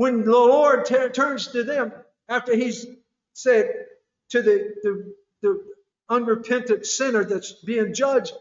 When 0.00 0.24
the 0.24 0.30
Lord 0.30 0.86
turns 0.86 1.48
to 1.48 1.62
them 1.62 1.92
after 2.26 2.56
he's 2.56 2.86
said 3.34 3.66
to 4.30 4.40
the, 4.40 4.74
the, 4.82 5.14
the 5.42 5.64
unrepentant 6.08 6.86
sinner 6.86 7.22
that's 7.22 7.52
being 7.52 7.92
judged, 7.92 8.32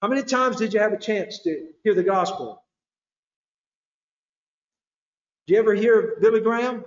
how 0.00 0.08
many 0.08 0.22
times 0.22 0.56
did 0.56 0.72
you 0.72 0.80
have 0.80 0.94
a 0.94 0.98
chance 0.98 1.40
to 1.40 1.66
hear 1.84 1.94
the 1.94 2.02
gospel? 2.02 2.62
Did 5.46 5.52
you 5.52 5.58
ever 5.58 5.74
hear 5.74 6.16
Billy 6.18 6.40
Graham? 6.40 6.76
Did 6.76 6.86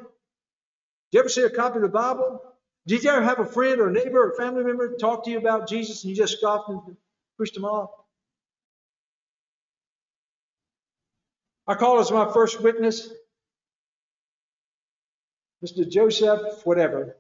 you 1.12 1.20
ever 1.20 1.30
see 1.30 1.44
a 1.44 1.52
copy 1.52 1.76
of 1.76 1.84
the 1.84 1.90
Bible? 1.90 2.42
Did 2.88 3.04
you 3.04 3.12
ever 3.12 3.22
have 3.22 3.38
a 3.38 3.46
friend 3.46 3.80
or 3.80 3.90
a 3.90 3.92
neighbor 3.92 4.28
or 4.28 4.36
family 4.36 4.64
member 4.64 4.98
talk 4.98 5.26
to 5.26 5.30
you 5.30 5.38
about 5.38 5.70
Jesus 5.70 6.04
and 6.04 6.10
you 6.10 6.16
just 6.16 6.40
scoffed 6.40 6.70
and 6.70 6.98
pushed 7.38 7.54
them 7.54 7.66
off? 7.66 7.92
I 11.68 11.76
call 11.76 12.00
as 12.00 12.12
my 12.12 12.32
first 12.34 12.62
witness 12.62 13.10
Mr. 15.64 15.90
Joseph, 15.90 16.66
whatever, 16.66 17.16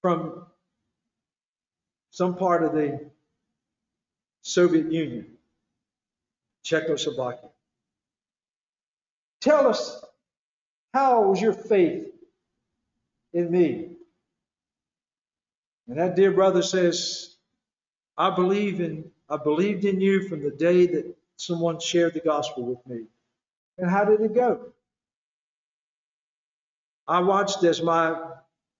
from 0.00 0.46
some 2.10 2.36
part 2.36 2.64
of 2.64 2.72
the 2.72 3.10
Soviet 4.40 4.90
Union, 4.90 5.26
Czechoslovakia. 6.62 7.50
Tell 9.42 9.68
us, 9.68 10.02
how 10.94 11.28
was 11.28 11.40
your 11.40 11.52
faith 11.52 12.06
in 13.34 13.50
me? 13.50 13.90
And 15.88 15.98
that 15.98 16.16
dear 16.16 16.30
brother 16.30 16.62
says, 16.62 17.36
I 18.16 18.34
believe 18.34 18.80
in 18.80 19.10
I 19.28 19.36
believed 19.36 19.84
in 19.84 20.00
you 20.00 20.28
from 20.28 20.42
the 20.42 20.52
day 20.52 20.86
that 20.86 21.15
someone 21.36 21.80
shared 21.80 22.14
the 22.14 22.20
gospel 22.20 22.64
with 22.64 22.84
me. 22.86 23.06
And 23.78 23.90
how 23.90 24.04
did 24.04 24.20
it 24.20 24.34
go? 24.34 24.72
I 27.06 27.20
watched 27.20 27.62
as 27.64 27.82
my 27.82 28.20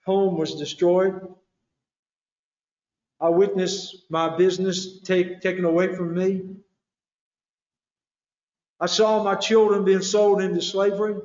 home 0.05 0.37
was 0.37 0.55
destroyed. 0.55 1.35
I 3.21 3.29
witnessed 3.29 4.11
my 4.11 4.37
business 4.37 5.01
take, 5.01 5.41
taken 5.41 5.65
away 5.65 5.95
from 5.95 6.15
me. 6.15 6.57
I 8.79 8.87
saw 8.87 9.23
my 9.23 9.37
children 9.37 9.85
being 9.85 10.03
sold 10.03 10.43
into 10.43 10.61
slavery. 10.61 11.17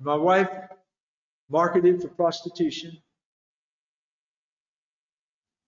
My 0.00 0.16
wife 0.16 0.50
marketed 1.48 2.02
for 2.02 2.08
prostitution. 2.08 2.96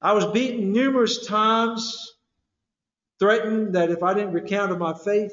I 0.00 0.14
was 0.14 0.26
beaten 0.26 0.72
numerous 0.72 1.26
times, 1.26 2.12
threatened 3.22 3.76
that 3.76 3.88
if 3.88 4.02
I 4.02 4.14
didn't 4.14 4.32
recount 4.32 4.72
of 4.72 4.80
my 4.80 4.94
faith, 4.94 5.32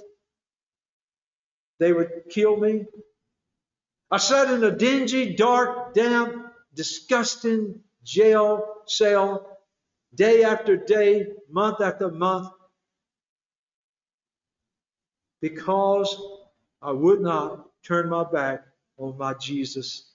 they 1.80 1.92
would 1.92 2.12
kill 2.30 2.56
me. 2.56 2.86
I 4.12 4.18
sat 4.18 4.52
in 4.54 4.64
a 4.64 4.70
dingy, 4.70 5.36
dark, 5.36 5.96
damp, 5.96 6.54
disgusting 6.76 7.80
jail 8.04 8.64
cell 8.86 9.58
day 10.14 10.44
after 10.44 10.78
day, 10.78 11.30
month 11.50 11.82
after 11.82 12.12
month, 12.12 12.50
because 15.42 16.16
I 16.84 16.92
would 16.92 17.22
not 17.22 17.70
turn 17.84 18.08
my 18.08 18.24
back 18.24 18.66
on 19.00 19.18
my 19.18 19.34
Jesus, 19.34 20.14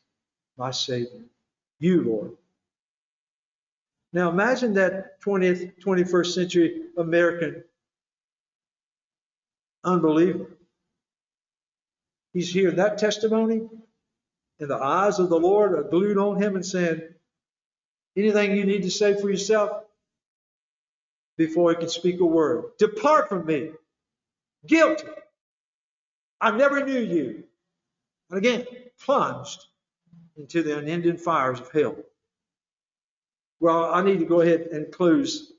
my 0.56 0.70
Savior. 0.70 1.24
you, 1.80 2.04
Lord. 2.04 2.36
Now 4.14 4.30
imagine 4.30 4.74
that 4.74 5.20
20th, 5.22 5.72
21st 5.84 6.26
century 6.26 6.82
American 6.96 7.64
unbeliever. 9.82 10.56
He's 12.32 12.52
hearing 12.52 12.76
that 12.76 12.96
testimony, 12.98 13.68
and 14.60 14.70
the 14.70 14.76
eyes 14.76 15.18
of 15.18 15.30
the 15.30 15.38
Lord 15.38 15.74
are 15.74 15.82
glued 15.82 16.16
on 16.16 16.40
him 16.40 16.54
and 16.54 16.64
saying, 16.64 17.02
Anything 18.16 18.56
you 18.56 18.64
need 18.64 18.84
to 18.84 18.90
say 18.90 19.20
for 19.20 19.28
yourself 19.28 19.82
before 21.36 21.70
he 21.70 21.76
can 21.76 21.88
speak 21.88 22.20
a 22.20 22.24
word. 22.24 22.66
Depart 22.78 23.28
from 23.28 23.44
me. 23.44 23.70
Guilty. 24.64 25.08
I 26.40 26.56
never 26.56 26.84
knew 26.84 27.00
you. 27.00 27.42
And 28.30 28.38
again, 28.38 28.64
plunged 29.00 29.66
into 30.36 30.62
the 30.62 30.78
unending 30.78 31.16
fires 31.16 31.58
of 31.58 31.72
hell. 31.72 31.96
Well, 33.64 33.94
I 33.94 34.02
need 34.02 34.18
to 34.18 34.26
go 34.26 34.42
ahead 34.42 34.68
and 34.72 34.92
close 34.92 35.50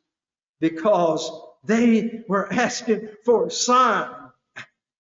because 0.60 1.28
they 1.64 2.22
were 2.28 2.54
asking 2.54 3.10
for 3.26 3.48
a 3.48 3.50
sign 3.50 4.12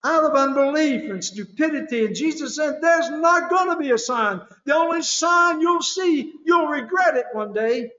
out 0.03 0.23
of 0.23 0.33
unbelief 0.33 1.11
and 1.11 1.23
stupidity. 1.23 2.07
And 2.07 2.15
Jesus 2.15 2.55
said, 2.55 2.79
There's 2.81 3.11
not 3.11 3.51
going 3.51 3.69
to 3.69 3.75
be 3.75 3.91
a 3.91 3.99
sign. 3.99 4.41
The 4.65 4.75
only 4.75 5.03
sign 5.03 5.61
you'll 5.61 5.83
see, 5.83 6.33
you'll 6.47 6.65
regret 6.65 7.15
it 7.15 7.27
one 7.33 7.53
day, 7.53 7.91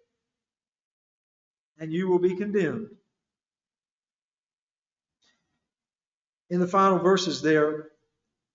and 1.78 1.92
you 1.92 2.09
will 2.09 2.18
be 2.18 2.34
condemned. 2.34 2.88
In 6.50 6.59
the 6.59 6.66
final 6.66 6.98
verses 6.98 7.42
there 7.42 7.90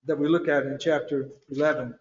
that 0.03 0.19
we 0.19 0.27
look 0.27 0.49
at 0.49 0.65
in 0.65 0.77
chapter 0.81 1.29
11, 1.49 1.95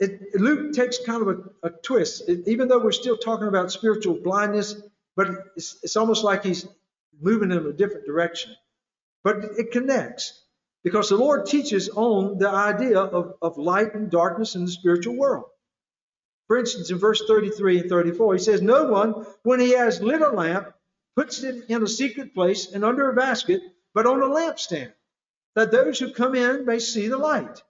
it, 0.00 0.34
Luke 0.34 0.72
takes 0.72 0.98
kind 1.04 1.22
of 1.22 1.28
a, 1.28 1.68
a 1.68 1.70
twist. 1.70 2.28
It, 2.28 2.48
even 2.48 2.68
though 2.68 2.78
we're 2.78 2.92
still 2.92 3.18
talking 3.18 3.48
about 3.48 3.70
spiritual 3.70 4.14
blindness, 4.14 4.74
but 5.14 5.28
it's, 5.56 5.78
it's 5.82 5.96
almost 5.96 6.24
like 6.24 6.42
he's 6.42 6.66
moving 7.20 7.52
in 7.52 7.58
a 7.58 7.72
different 7.72 8.06
direction. 8.06 8.56
But 9.22 9.36
it 9.58 9.72
connects 9.72 10.42
because 10.82 11.10
the 11.10 11.16
Lord 11.16 11.44
teaches 11.44 11.90
on 11.90 12.38
the 12.38 12.48
idea 12.48 12.98
of, 12.98 13.34
of 13.42 13.58
light 13.58 13.94
and 13.94 14.10
darkness 14.10 14.54
in 14.54 14.64
the 14.64 14.70
spiritual 14.70 15.16
world. 15.16 15.44
For 16.46 16.56
instance, 16.58 16.90
in 16.90 16.98
verse 16.98 17.22
33 17.26 17.80
and 17.80 17.90
34, 17.90 18.34
he 18.34 18.40
says, 18.40 18.62
No 18.62 18.84
one, 18.84 19.26
when 19.42 19.60
he 19.60 19.72
has 19.72 20.00
lit 20.00 20.22
a 20.22 20.30
lamp, 20.30 20.72
puts 21.14 21.42
it 21.42 21.66
in 21.68 21.82
a 21.82 21.86
secret 21.86 22.34
place 22.34 22.72
and 22.72 22.84
under 22.84 23.10
a 23.10 23.14
basket, 23.14 23.60
but 23.92 24.06
on 24.06 24.22
a 24.22 24.26
lampstand, 24.26 24.92
that 25.54 25.70
those 25.70 25.98
who 25.98 26.12
come 26.12 26.34
in 26.34 26.64
may 26.64 26.78
see 26.78 27.08
the 27.08 27.18
light. 27.18 27.62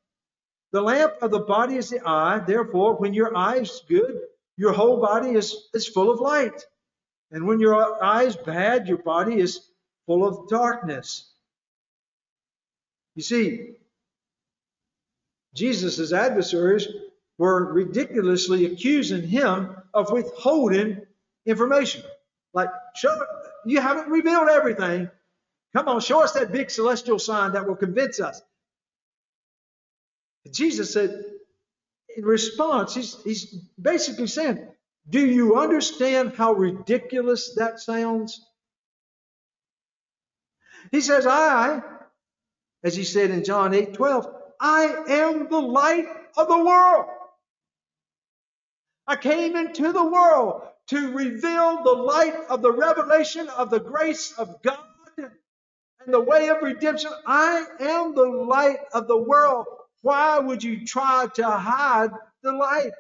The 0.72 0.80
lamp 0.80 1.14
of 1.22 1.30
the 1.30 1.40
body 1.40 1.76
is 1.76 1.90
the 1.90 2.00
eye. 2.06 2.38
Therefore, 2.46 2.96
when 2.96 3.14
your 3.14 3.36
eye 3.36 3.56
is 3.56 3.82
good, 3.88 4.20
your 4.56 4.72
whole 4.72 5.00
body 5.00 5.30
is, 5.30 5.68
is 5.74 5.88
full 5.88 6.10
of 6.10 6.20
light. 6.20 6.64
And 7.30 7.46
when 7.46 7.60
your 7.60 8.02
eye 8.02 8.24
is 8.24 8.36
bad, 8.36 8.88
your 8.88 8.98
body 8.98 9.38
is 9.38 9.60
full 10.06 10.26
of 10.26 10.48
darkness. 10.48 11.30
You 13.14 13.22
see, 13.22 13.74
Jesus' 15.54 16.12
adversaries 16.12 16.86
were 17.38 17.72
ridiculously 17.72 18.66
accusing 18.66 19.26
him 19.26 19.74
of 19.92 20.12
withholding 20.12 21.02
information. 21.46 22.02
Like, 22.52 22.68
show, 22.94 23.16
you 23.64 23.80
haven't 23.80 24.08
revealed 24.08 24.48
everything. 24.48 25.10
Come 25.74 25.88
on, 25.88 26.00
show 26.00 26.22
us 26.22 26.32
that 26.32 26.52
big 26.52 26.70
celestial 26.70 27.18
sign 27.18 27.52
that 27.52 27.66
will 27.66 27.76
convince 27.76 28.20
us. 28.20 28.42
Jesus 30.48 30.92
said, 30.92 31.24
in 32.16 32.24
response, 32.24 32.94
he's, 32.94 33.22
he's 33.22 33.54
basically 33.80 34.26
saying, 34.26 34.66
Do 35.08 35.24
you 35.24 35.56
understand 35.58 36.34
how 36.36 36.52
ridiculous 36.52 37.54
that 37.56 37.80
sounds? 37.80 38.40
He 40.90 41.00
says, 41.00 41.26
I, 41.26 41.82
as 42.82 42.96
he 42.96 43.04
said 43.04 43.30
in 43.30 43.44
John 43.44 43.74
8 43.74 43.94
12, 43.94 44.26
I 44.60 45.04
am 45.08 45.48
the 45.48 45.60
light 45.60 46.06
of 46.36 46.48
the 46.48 46.64
world. 46.64 47.06
I 49.06 49.16
came 49.16 49.56
into 49.56 49.92
the 49.92 50.04
world 50.04 50.62
to 50.88 51.12
reveal 51.12 51.82
the 51.84 51.92
light 51.92 52.34
of 52.48 52.62
the 52.62 52.72
revelation 52.72 53.48
of 53.48 53.70
the 53.70 53.80
grace 53.80 54.32
of 54.38 54.62
God 54.62 54.78
and 55.18 56.14
the 56.14 56.20
way 56.20 56.48
of 56.48 56.62
redemption. 56.62 57.10
I 57.26 57.64
am 57.80 58.14
the 58.14 58.26
light 58.26 58.78
of 58.92 59.08
the 59.08 59.16
world. 59.16 59.66
Why 60.02 60.38
would 60.38 60.62
you 60.62 60.86
try 60.86 61.26
to 61.34 61.44
hide 61.50 62.10
the 62.42 62.52
light? 62.52 62.92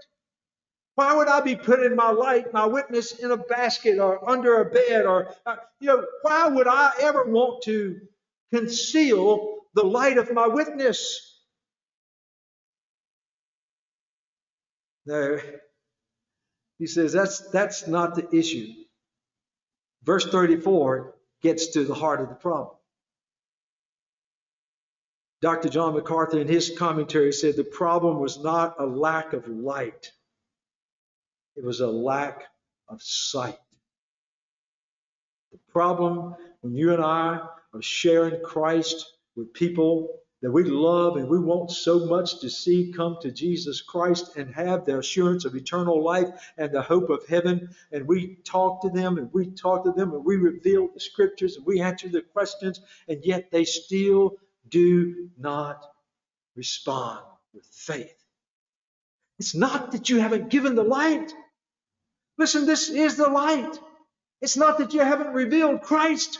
Why 0.96 1.14
would 1.14 1.28
I 1.28 1.40
be 1.40 1.56
putting 1.56 1.96
my 1.96 2.10
light, 2.10 2.52
my 2.52 2.66
witness, 2.66 3.12
in 3.12 3.30
a 3.30 3.36
basket 3.36 3.98
or 3.98 4.28
under 4.28 4.60
a 4.60 4.70
bed? 4.70 5.06
Or, 5.06 5.34
uh, 5.46 5.56
you 5.80 5.86
know, 5.88 6.04
why 6.22 6.48
would 6.48 6.68
I 6.68 6.92
ever 7.00 7.24
want 7.24 7.62
to 7.64 8.00
conceal 8.52 9.60
the 9.74 9.84
light 9.84 10.18
of 10.18 10.32
my 10.32 10.46
witness? 10.46 11.38
No. 15.06 15.38
He 16.78 16.86
says 16.86 17.12
that's, 17.12 17.40
that's 17.50 17.86
not 17.86 18.14
the 18.14 18.28
issue. 18.36 18.68
Verse 20.04 20.26
34 20.26 21.14
gets 21.42 21.68
to 21.68 21.84
the 21.84 21.94
heart 21.94 22.20
of 22.20 22.28
the 22.28 22.34
problem. 22.34 22.76
Dr. 25.42 25.70
John 25.70 25.94
MacArthur, 25.94 26.38
in 26.38 26.48
his 26.48 26.72
commentary, 26.76 27.32
said 27.32 27.56
the 27.56 27.64
problem 27.64 28.20
was 28.20 28.42
not 28.42 28.76
a 28.78 28.84
lack 28.84 29.32
of 29.32 29.48
light, 29.48 30.12
it 31.56 31.64
was 31.64 31.80
a 31.80 31.86
lack 31.86 32.44
of 32.88 33.02
sight. 33.02 33.58
The 35.52 35.58
problem 35.72 36.34
when 36.60 36.74
you 36.74 36.92
and 36.92 37.02
I 37.02 37.40
are 37.72 37.82
sharing 37.82 38.42
Christ 38.42 39.06
with 39.34 39.52
people 39.54 40.20
that 40.42 40.50
we 40.50 40.64
love 40.64 41.16
and 41.16 41.28
we 41.28 41.38
want 41.38 41.70
so 41.70 42.06
much 42.06 42.40
to 42.40 42.48
see 42.48 42.92
come 42.92 43.16
to 43.20 43.30
Jesus 43.30 43.82
Christ 43.82 44.36
and 44.36 44.54
have 44.54 44.84
the 44.84 44.98
assurance 44.98 45.44
of 45.44 45.54
eternal 45.54 46.02
life 46.02 46.28
and 46.56 46.72
the 46.72 46.82
hope 46.82 47.10
of 47.10 47.26
heaven. 47.26 47.74
And 47.92 48.06
we 48.06 48.36
talk 48.44 48.82
to 48.82 48.90
them 48.90 49.18
and 49.18 49.30
we 49.32 49.50
talk 49.50 49.84
to 49.84 49.92
them 49.92 50.12
and 50.12 50.24
we 50.24 50.36
reveal 50.36 50.88
the 50.92 51.00
scriptures 51.00 51.56
and 51.56 51.66
we 51.66 51.80
answer 51.80 52.08
their 52.08 52.22
questions, 52.22 52.80
and 53.08 53.24
yet 53.24 53.50
they 53.50 53.64
still 53.64 54.36
do 54.68 55.30
not 55.38 55.84
respond 56.56 57.20
with 57.54 57.66
faith. 57.66 58.14
It's 59.38 59.54
not 59.54 59.92
that 59.92 60.10
you 60.10 60.20
haven't 60.20 60.50
given 60.50 60.74
the 60.74 60.84
light. 60.84 61.32
Listen, 62.38 62.66
this 62.66 62.90
is 62.90 63.16
the 63.16 63.28
light. 63.28 63.78
It's 64.42 64.56
not 64.56 64.78
that 64.78 64.94
you 64.94 65.00
haven't 65.00 65.34
revealed 65.34 65.82
Christ. 65.82 66.38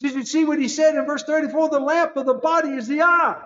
Did 0.00 0.14
you 0.14 0.24
see 0.24 0.44
what 0.44 0.58
he 0.60 0.68
said 0.68 0.96
in 0.96 1.06
verse 1.06 1.24
34? 1.24 1.70
The 1.70 1.80
lamp 1.80 2.16
of 2.16 2.26
the 2.26 2.34
body 2.34 2.70
is 2.70 2.88
the 2.88 3.02
eye. 3.02 3.42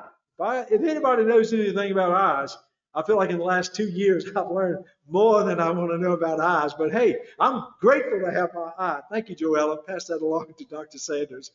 If 0.70 0.82
anybody 0.82 1.24
knows 1.24 1.52
anything 1.52 1.92
about 1.92 2.12
eyes, 2.12 2.56
I 2.94 3.02
feel 3.04 3.16
like 3.16 3.30
in 3.30 3.38
the 3.38 3.44
last 3.44 3.74
two 3.74 3.88
years 3.88 4.26
I've 4.36 4.50
learned 4.50 4.84
more 5.08 5.44
than 5.44 5.60
I 5.60 5.70
want 5.70 5.90
to 5.92 5.98
know 5.98 6.12
about 6.12 6.40
eyes. 6.40 6.74
But 6.74 6.92
hey, 6.92 7.18
I'm 7.40 7.64
grateful 7.80 8.20
to 8.20 8.32
have 8.32 8.50
my 8.54 8.72
eye. 8.78 9.00
Thank 9.10 9.30
you, 9.30 9.36
Joella. 9.36 9.84
Pass 9.86 10.06
that 10.06 10.22
along 10.22 10.54
to 10.58 10.64
Dr. 10.64 10.98
Sanders. 10.98 11.52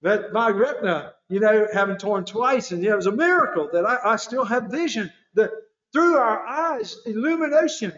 But 0.00 0.32
my 0.32 0.50
retina, 0.50 1.14
you 1.28 1.40
know, 1.40 1.66
having 1.72 1.96
torn 1.96 2.24
twice, 2.24 2.70
and 2.70 2.82
you 2.82 2.88
know, 2.88 2.94
it 2.94 2.96
was 2.96 3.06
a 3.06 3.12
miracle 3.12 3.68
that 3.72 3.84
I, 3.84 4.12
I 4.12 4.16
still 4.16 4.44
have 4.44 4.64
vision. 4.64 5.12
That 5.34 5.50
through 5.92 6.16
our 6.16 6.46
eyes, 6.46 6.98
illumination 7.06 7.92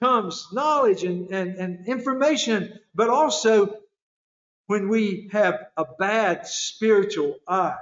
comes 0.00 0.48
knowledge 0.52 1.02
and, 1.02 1.30
and, 1.30 1.56
and 1.56 1.88
information, 1.88 2.78
but 2.94 3.08
also 3.08 3.78
when 4.66 4.88
we 4.88 5.28
have 5.32 5.66
a 5.76 5.86
bad 5.98 6.46
spiritual 6.46 7.38
eye, 7.48 7.78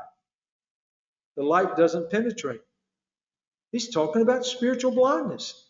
the 1.36 1.42
light 1.42 1.76
doesn't 1.76 2.10
penetrate. 2.10 2.62
He's 3.72 3.90
talking 3.90 4.22
about 4.22 4.46
spiritual 4.46 4.92
blindness. 4.92 5.65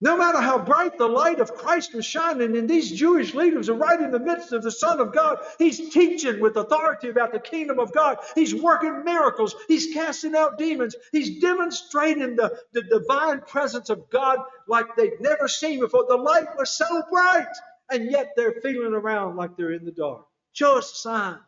No 0.00 0.16
matter 0.16 0.40
how 0.40 0.60
bright 0.60 0.96
the 0.98 1.08
light 1.08 1.40
of 1.40 1.54
Christ 1.56 1.94
was 1.94 2.06
shining, 2.06 2.56
and 2.56 2.70
these 2.70 2.92
Jewish 2.92 3.34
leaders 3.34 3.68
are 3.68 3.74
right 3.74 4.00
in 4.00 4.12
the 4.12 4.20
midst 4.20 4.52
of 4.52 4.62
the 4.62 4.70
Son 4.70 5.00
of 5.00 5.12
God, 5.12 5.38
he's 5.58 5.90
teaching 5.90 6.40
with 6.40 6.56
authority 6.56 7.08
about 7.08 7.32
the 7.32 7.40
kingdom 7.40 7.80
of 7.80 7.92
God. 7.92 8.18
He's 8.36 8.54
working 8.54 9.04
miracles. 9.04 9.56
He's 9.68 9.92
casting 9.94 10.36
out 10.36 10.58
demons. 10.58 10.96
He's 11.12 11.40
demonstrating 11.40 12.36
the, 12.36 12.60
the 12.74 12.82
divine 12.84 13.40
presence 13.40 13.90
of 13.90 14.08
God 14.10 14.38
like 14.68 14.86
they've 14.96 15.20
never 15.20 15.48
seen 15.48 15.80
before. 15.80 16.06
The 16.08 16.16
light 16.16 16.46
was 16.56 16.70
so 16.70 17.02
bright, 17.10 17.48
and 17.90 18.10
yet 18.10 18.34
they're 18.36 18.60
feeling 18.62 18.94
around 18.94 19.36
like 19.36 19.56
they're 19.56 19.72
in 19.72 19.84
the 19.84 19.92
dark. 19.92 20.26
Show 20.52 20.78
us 20.78 20.92
a 20.92 20.96
sign. 20.96 21.38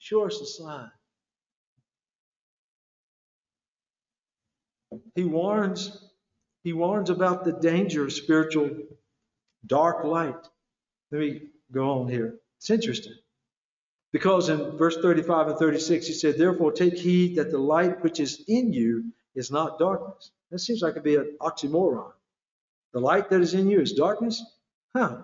Show 0.00 0.26
us 0.26 0.40
a 0.40 0.46
sign. 0.46 0.90
He 5.16 5.24
warns 5.24 6.03
he 6.64 6.72
warns 6.72 7.10
about 7.10 7.44
the 7.44 7.52
danger 7.52 8.04
of 8.04 8.12
spiritual 8.12 8.70
dark 9.66 10.04
light. 10.04 10.48
Let 11.12 11.20
me 11.20 11.42
go 11.70 12.00
on 12.00 12.08
here. 12.08 12.36
It's 12.56 12.70
interesting. 12.70 13.12
Because 14.12 14.48
in 14.48 14.76
verse 14.78 14.96
35 14.96 15.48
and 15.48 15.58
36, 15.58 16.06
he 16.06 16.12
said, 16.14 16.38
Therefore 16.38 16.72
take 16.72 16.96
heed 16.96 17.36
that 17.36 17.50
the 17.50 17.58
light 17.58 18.02
which 18.02 18.18
is 18.18 18.42
in 18.48 18.72
you 18.72 19.12
is 19.34 19.50
not 19.50 19.78
darkness. 19.78 20.30
That 20.50 20.60
seems 20.60 20.80
like 20.80 20.92
it'd 20.92 21.02
be 21.02 21.16
an 21.16 21.36
oxymoron. 21.40 22.12
The 22.92 23.00
light 23.00 23.28
that 23.30 23.40
is 23.40 23.54
in 23.54 23.68
you 23.68 23.80
is 23.80 23.92
darkness? 23.92 24.42
Huh. 24.96 25.18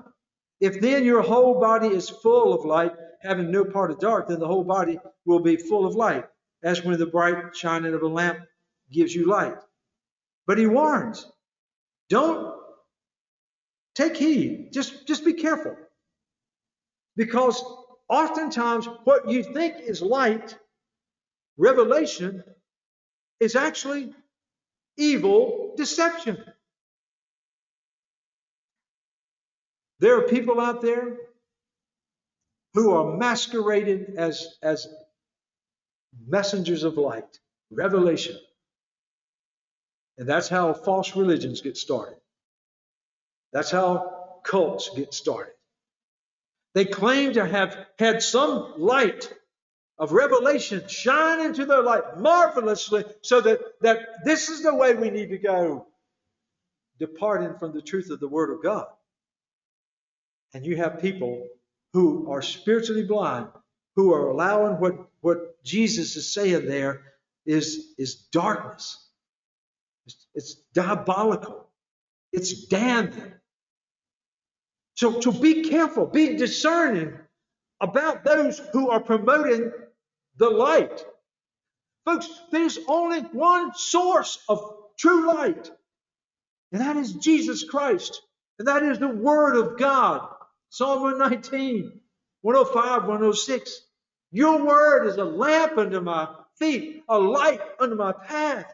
If 0.61 0.81
then 0.81 1.05
your 1.05 1.23
whole 1.23 1.59
body 1.59 1.89
is 1.89 2.11
full 2.11 2.53
of 2.53 2.67
light, 2.67 2.93
having 3.23 3.51
no 3.51 3.65
part 3.65 3.91
of 3.91 3.99
dark, 4.01 4.29
then 4.29 4.41
the 4.41 4.47
whole 4.47 4.65
body 4.65 4.99
will 5.25 5.41
be 5.41 5.57
full 5.57 5.87
of 5.87 5.95
light, 5.95 6.27
as 6.63 6.85
when 6.85 6.99
the 6.99 7.07
bright 7.07 7.57
shining 7.57 7.95
of 7.95 8.03
a 8.03 8.09
lamp 8.09 8.41
gives 8.91 9.15
you 9.15 9.27
light. 9.27 9.57
But 10.47 10.59
he 10.59 10.67
warns, 10.67 11.27
don't 12.09 12.55
take 13.95 14.17
heed. 14.17 14.71
Just, 14.73 15.07
just 15.07 15.25
be 15.25 15.35
careful. 15.35 15.77
Because 17.17 17.63
oftentimes 18.09 18.89
what 19.05 19.31
you 19.31 19.43
think 19.43 19.77
is 19.81 20.03
light, 20.03 20.57
revelation, 21.57 22.43
is 23.41 23.57
actually 23.57 24.15
evil 24.97 25.75
deception. 25.77 26.39
There 30.01 30.19
are 30.19 30.23
people 30.29 30.61
out 30.61 30.81
there 30.81 31.17
who 32.75 32.93
are 32.93 33.17
masquerading 33.17 34.15
as, 34.17 34.57
as 34.63 34.87
messengers 36.27 36.85
of 36.85 36.97
light, 36.97 37.39
revelation. 37.71 38.37
And 40.21 40.29
that's 40.29 40.51
how 40.51 40.75
false 40.75 41.17
religions 41.17 41.63
get 41.63 41.79
started. 41.79 42.19
That's 43.55 43.71
how 43.71 44.41
cults 44.45 44.91
get 44.95 45.15
started. 45.15 45.55
They 46.75 46.85
claim 46.85 47.33
to 47.33 47.47
have 47.47 47.87
had 47.99 48.23
some 48.23 48.75
light 48.77 49.33
of 49.99 50.13
revelation 50.13 50.87
shine 50.89 51.41
into 51.41 51.65
their 51.65 51.83
life 51.83 52.05
marvelously 52.19 53.05
so 53.23 53.41
that, 53.41 53.61
that 53.81 54.01
this 54.23 54.51
is 54.51 54.63
the 54.63 54.75
way 54.75 54.95
we 54.95 55.09
need 55.09 55.31
to 55.31 55.39
go, 55.39 55.87
departing 56.99 57.59
from 57.59 57.73
the 57.73 57.83
truth 57.83 58.11
of 58.11 58.21
the 58.21 58.29
Word 58.29 58.51
of 58.53 58.63
God. 58.63 58.89
And 60.53 60.67
you 60.67 60.77
have 60.77 61.01
people 61.01 61.49
who 61.95 62.31
are 62.31 62.43
spiritually 62.43 63.05
blind, 63.05 63.49
who 63.97 64.13
are 64.13 64.29
allowing 64.29 64.81
what, 64.81 64.97
what 65.23 65.65
Jesus 65.65 66.15
is 66.17 66.35
saying 66.35 66.67
there 66.67 67.01
is, 67.47 67.95
is 67.97 68.17
darkness. 68.33 69.07
It's, 70.11 70.27
it's 70.35 70.55
diabolical. 70.75 71.67
It's 72.33 72.67
damning. 72.67 73.33
So, 74.97 75.21
so 75.21 75.33
be 75.33 75.65
careful, 75.69 76.07
be 76.07 76.37
discerning 76.37 77.15
about 77.81 78.25
those 78.25 78.61
who 78.73 78.91
are 78.91 79.01
promoting 79.01 79.73
the 80.37 80.51
light. 80.51 81.05
Folks, 82.05 82.29
there's 82.53 82.79
only 82.89 83.21
one 83.21 83.73
source 83.75 84.39
of 84.49 84.75
true 84.99 85.29
light, 85.29 85.71
and 86.73 86.83
that 86.83 86.97
is 86.97 87.15
Jesus 87.15 87.65
Christ, 87.65 88.23
and 88.59 88.69
that 88.69 88.83
is 88.83 88.99
the 88.99 89.09
Word 89.09 89.57
of 89.57 89.79
God. 89.79 90.29
Psalm 90.71 91.03
119, 91.03 92.01
105, 92.43 93.03
106. 93.09 93.83
Your 94.33 94.65
word 94.65 95.07
is 95.09 95.17
a 95.17 95.25
lamp 95.25 95.79
unto 95.79 96.01
my 96.01 96.29
feet, 96.59 97.03
a 97.09 97.19
light 97.19 97.61
unto 97.81 97.97
my 97.97 98.13
path. 98.13 98.73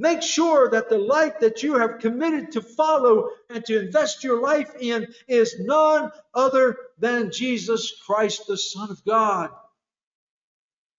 Make 0.00 0.22
sure 0.22 0.70
that 0.70 0.88
the 0.88 0.96
light 0.96 1.40
that 1.40 1.62
you 1.62 1.74
have 1.74 1.98
committed 1.98 2.52
to 2.52 2.62
follow 2.62 3.28
and 3.50 3.62
to 3.66 3.78
invest 3.78 4.24
your 4.24 4.40
life 4.40 4.74
in 4.80 5.08
is 5.28 5.60
none 5.60 6.10
other 6.32 6.78
than 6.98 7.30
Jesus 7.30 8.00
Christ, 8.06 8.46
the 8.48 8.56
Son 8.56 8.90
of 8.90 9.04
God. 9.04 9.50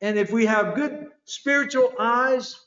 And 0.02 0.20
if 0.20 0.32
we 0.32 0.46
have 0.46 0.76
good 0.76 1.08
spiritual 1.26 1.92
eyes, 2.00 2.60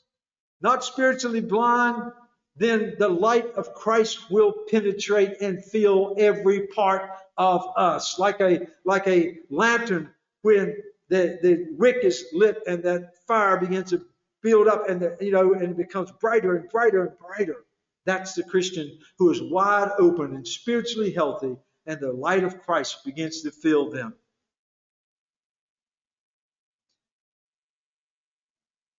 not 0.59 0.83
spiritually 0.83 1.39
blind, 1.39 2.11
then 2.57 2.95
the 2.99 3.07
light 3.07 3.53
of 3.53 3.73
Christ 3.73 4.29
will 4.29 4.53
penetrate 4.69 5.39
and 5.39 5.63
fill 5.63 6.15
every 6.17 6.67
part 6.67 7.11
of 7.37 7.65
us. 7.77 8.19
Like 8.19 8.41
a, 8.41 8.67
like 8.83 9.07
a 9.07 9.37
lantern 9.49 10.09
when 10.41 10.75
the, 11.07 11.39
the 11.41 11.67
wick 11.77 12.03
is 12.03 12.25
lit 12.33 12.61
and 12.67 12.83
that 12.83 13.13
fire 13.25 13.55
begins 13.57 13.91
to 13.91 14.05
build 14.45 14.69
up 14.69 14.87
and 14.89 15.01
the, 15.01 15.17
you 15.19 15.31
know 15.31 15.53
and 15.55 15.71
it 15.71 15.77
becomes 15.77 16.11
brighter 16.21 16.55
and 16.55 16.69
brighter 16.69 17.03
and 17.07 17.17
brighter. 17.17 17.57
That's 18.05 18.35
the 18.35 18.43
Christian 18.43 18.99
who 19.17 19.31
is 19.31 19.41
wide 19.41 19.91
open 19.99 20.35
and 20.35 20.47
spiritually 20.47 21.11
healthy, 21.11 21.57
and 21.87 21.99
the 21.99 22.13
light 22.13 22.45
of 22.45 22.61
Christ 22.61 23.03
begins 23.03 23.41
to 23.41 23.51
fill 23.51 23.89
them. 23.91 24.13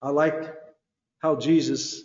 I 0.02 0.10
like 0.10 0.54
how 1.20 1.36
Jesus 1.36 2.02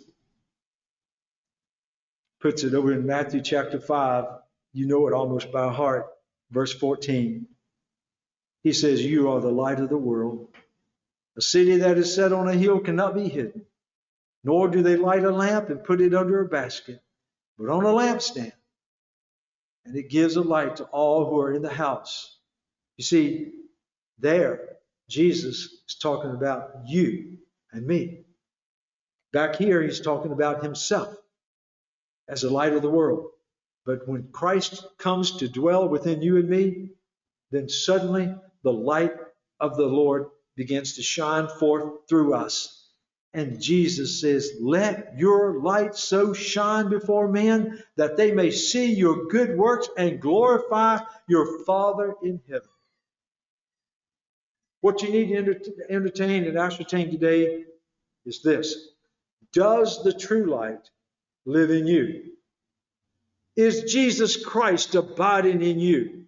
puts 2.40 2.64
it 2.64 2.74
over 2.74 2.92
in 2.92 3.06
Matthew 3.06 3.42
chapter 3.42 3.80
5. 3.80 4.26
You 4.72 4.86
know 4.86 5.08
it 5.08 5.14
almost 5.14 5.52
by 5.52 5.72
heart. 5.72 6.06
Verse 6.52 6.72
14. 6.72 7.46
He 8.62 8.72
says, 8.72 9.04
You 9.04 9.30
are 9.30 9.40
the 9.40 9.50
light 9.50 9.80
of 9.80 9.88
the 9.88 9.98
world. 9.98 10.51
A 11.36 11.40
city 11.40 11.78
that 11.78 11.98
is 11.98 12.14
set 12.14 12.32
on 12.32 12.48
a 12.48 12.54
hill 12.54 12.80
cannot 12.80 13.14
be 13.14 13.28
hidden, 13.28 13.64
nor 14.44 14.68
do 14.68 14.82
they 14.82 14.96
light 14.96 15.24
a 15.24 15.30
lamp 15.30 15.70
and 15.70 15.82
put 15.82 16.00
it 16.00 16.14
under 16.14 16.40
a 16.40 16.48
basket, 16.48 17.00
but 17.58 17.70
on 17.70 17.84
a 17.84 17.88
lampstand. 17.88 18.52
And 19.84 19.96
it 19.96 20.10
gives 20.10 20.36
a 20.36 20.42
light 20.42 20.76
to 20.76 20.84
all 20.84 21.28
who 21.28 21.40
are 21.40 21.52
in 21.52 21.62
the 21.62 21.72
house. 21.72 22.38
You 22.98 23.04
see, 23.04 23.52
there, 24.18 24.76
Jesus 25.08 25.56
is 25.88 25.96
talking 26.00 26.32
about 26.32 26.82
you 26.86 27.38
and 27.72 27.86
me. 27.86 28.24
Back 29.32 29.56
here, 29.56 29.82
he's 29.82 30.00
talking 30.00 30.32
about 30.32 30.62
himself 30.62 31.16
as 32.28 32.42
the 32.42 32.50
light 32.50 32.74
of 32.74 32.82
the 32.82 32.90
world. 32.90 33.30
But 33.84 34.06
when 34.06 34.28
Christ 34.30 34.86
comes 34.98 35.38
to 35.38 35.48
dwell 35.48 35.88
within 35.88 36.22
you 36.22 36.36
and 36.36 36.48
me, 36.48 36.90
then 37.50 37.68
suddenly 37.68 38.34
the 38.62 38.72
light 38.72 39.14
of 39.58 39.76
the 39.76 39.86
Lord 39.86 40.26
begins 40.56 40.94
to 40.94 41.02
shine 41.02 41.48
forth 41.48 42.08
through 42.08 42.34
us. 42.34 42.78
And 43.34 43.60
Jesus 43.60 44.20
says, 44.20 44.52
Let 44.60 45.14
your 45.16 45.60
light 45.60 45.94
so 45.94 46.34
shine 46.34 46.90
before 46.90 47.28
men 47.28 47.82
that 47.96 48.16
they 48.16 48.32
may 48.32 48.50
see 48.50 48.92
your 48.92 49.26
good 49.26 49.56
works 49.56 49.88
and 49.96 50.20
glorify 50.20 50.98
your 51.26 51.64
Father 51.64 52.14
in 52.22 52.40
heaven. 52.48 52.68
What 54.82 55.00
you 55.02 55.10
need 55.10 55.28
to 55.28 55.72
entertain 55.88 56.44
and 56.44 56.58
ascertain 56.58 57.10
today 57.10 57.64
is 58.26 58.42
this 58.42 58.88
Does 59.52 60.02
the 60.02 60.12
true 60.12 60.44
light 60.44 60.90
live 61.46 61.70
in 61.70 61.86
you? 61.86 62.24
Is 63.56 63.92
Jesus 63.92 64.42
Christ 64.44 64.94
abiding 64.94 65.62
in 65.62 65.78
you? 65.78 66.24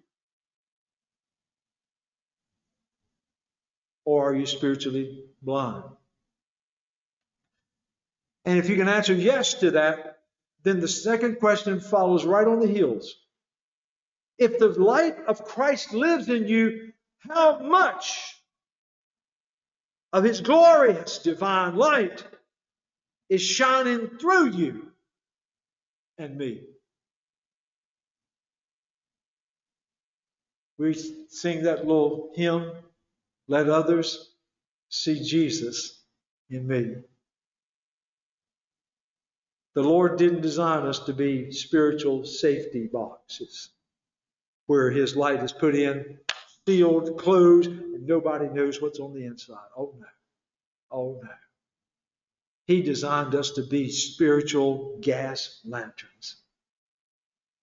Or 4.05 4.29
are 4.29 4.35
you 4.35 4.45
spiritually 4.45 5.25
blind? 5.41 5.83
And 8.45 8.59
if 8.59 8.69
you 8.69 8.75
can 8.75 8.87
answer 8.87 9.13
yes 9.13 9.55
to 9.55 9.71
that, 9.71 10.19
then 10.63 10.79
the 10.79 10.87
second 10.87 11.39
question 11.39 11.79
follows 11.79 12.25
right 12.25 12.47
on 12.47 12.59
the 12.59 12.67
heels. 12.67 13.15
If 14.37 14.59
the 14.59 14.69
light 14.69 15.17
of 15.27 15.45
Christ 15.45 15.93
lives 15.93 16.29
in 16.29 16.47
you, 16.47 16.93
how 17.19 17.59
much 17.59 18.35
of 20.13 20.23
his 20.23 20.41
glorious 20.41 21.19
divine 21.19 21.75
light 21.75 22.23
is 23.29 23.41
shining 23.41 24.17
through 24.19 24.51
you 24.51 24.91
and 26.17 26.37
me? 26.37 26.61
We 30.77 30.93
sing 31.29 31.63
that 31.63 31.87
little 31.87 32.31
hymn 32.35 32.71
let 33.47 33.69
others 33.69 34.29
see 34.89 35.23
Jesus 35.23 36.01
in 36.49 36.67
me. 36.67 36.95
The 39.75 39.83
Lord 39.83 40.17
didn't 40.17 40.41
design 40.41 40.85
us 40.85 40.99
to 40.99 41.13
be 41.13 41.51
spiritual 41.51 42.25
safety 42.25 42.87
boxes 42.87 43.69
where 44.67 44.89
His 44.89 45.15
light 45.15 45.43
is 45.43 45.51
put 45.51 45.75
in, 45.75 46.17
sealed, 46.67 47.17
closed, 47.17 47.69
and 47.69 48.07
nobody 48.07 48.47
knows 48.47 48.81
what's 48.81 48.99
on 48.99 49.13
the 49.13 49.25
inside. 49.25 49.67
Oh 49.77 49.93
no. 49.99 50.07
Oh 50.91 51.19
no. 51.21 51.29
He 52.67 52.81
designed 52.81 53.35
us 53.35 53.51
to 53.51 53.63
be 53.63 53.89
spiritual 53.91 54.97
gas 55.01 55.59
lanterns. 55.65 56.37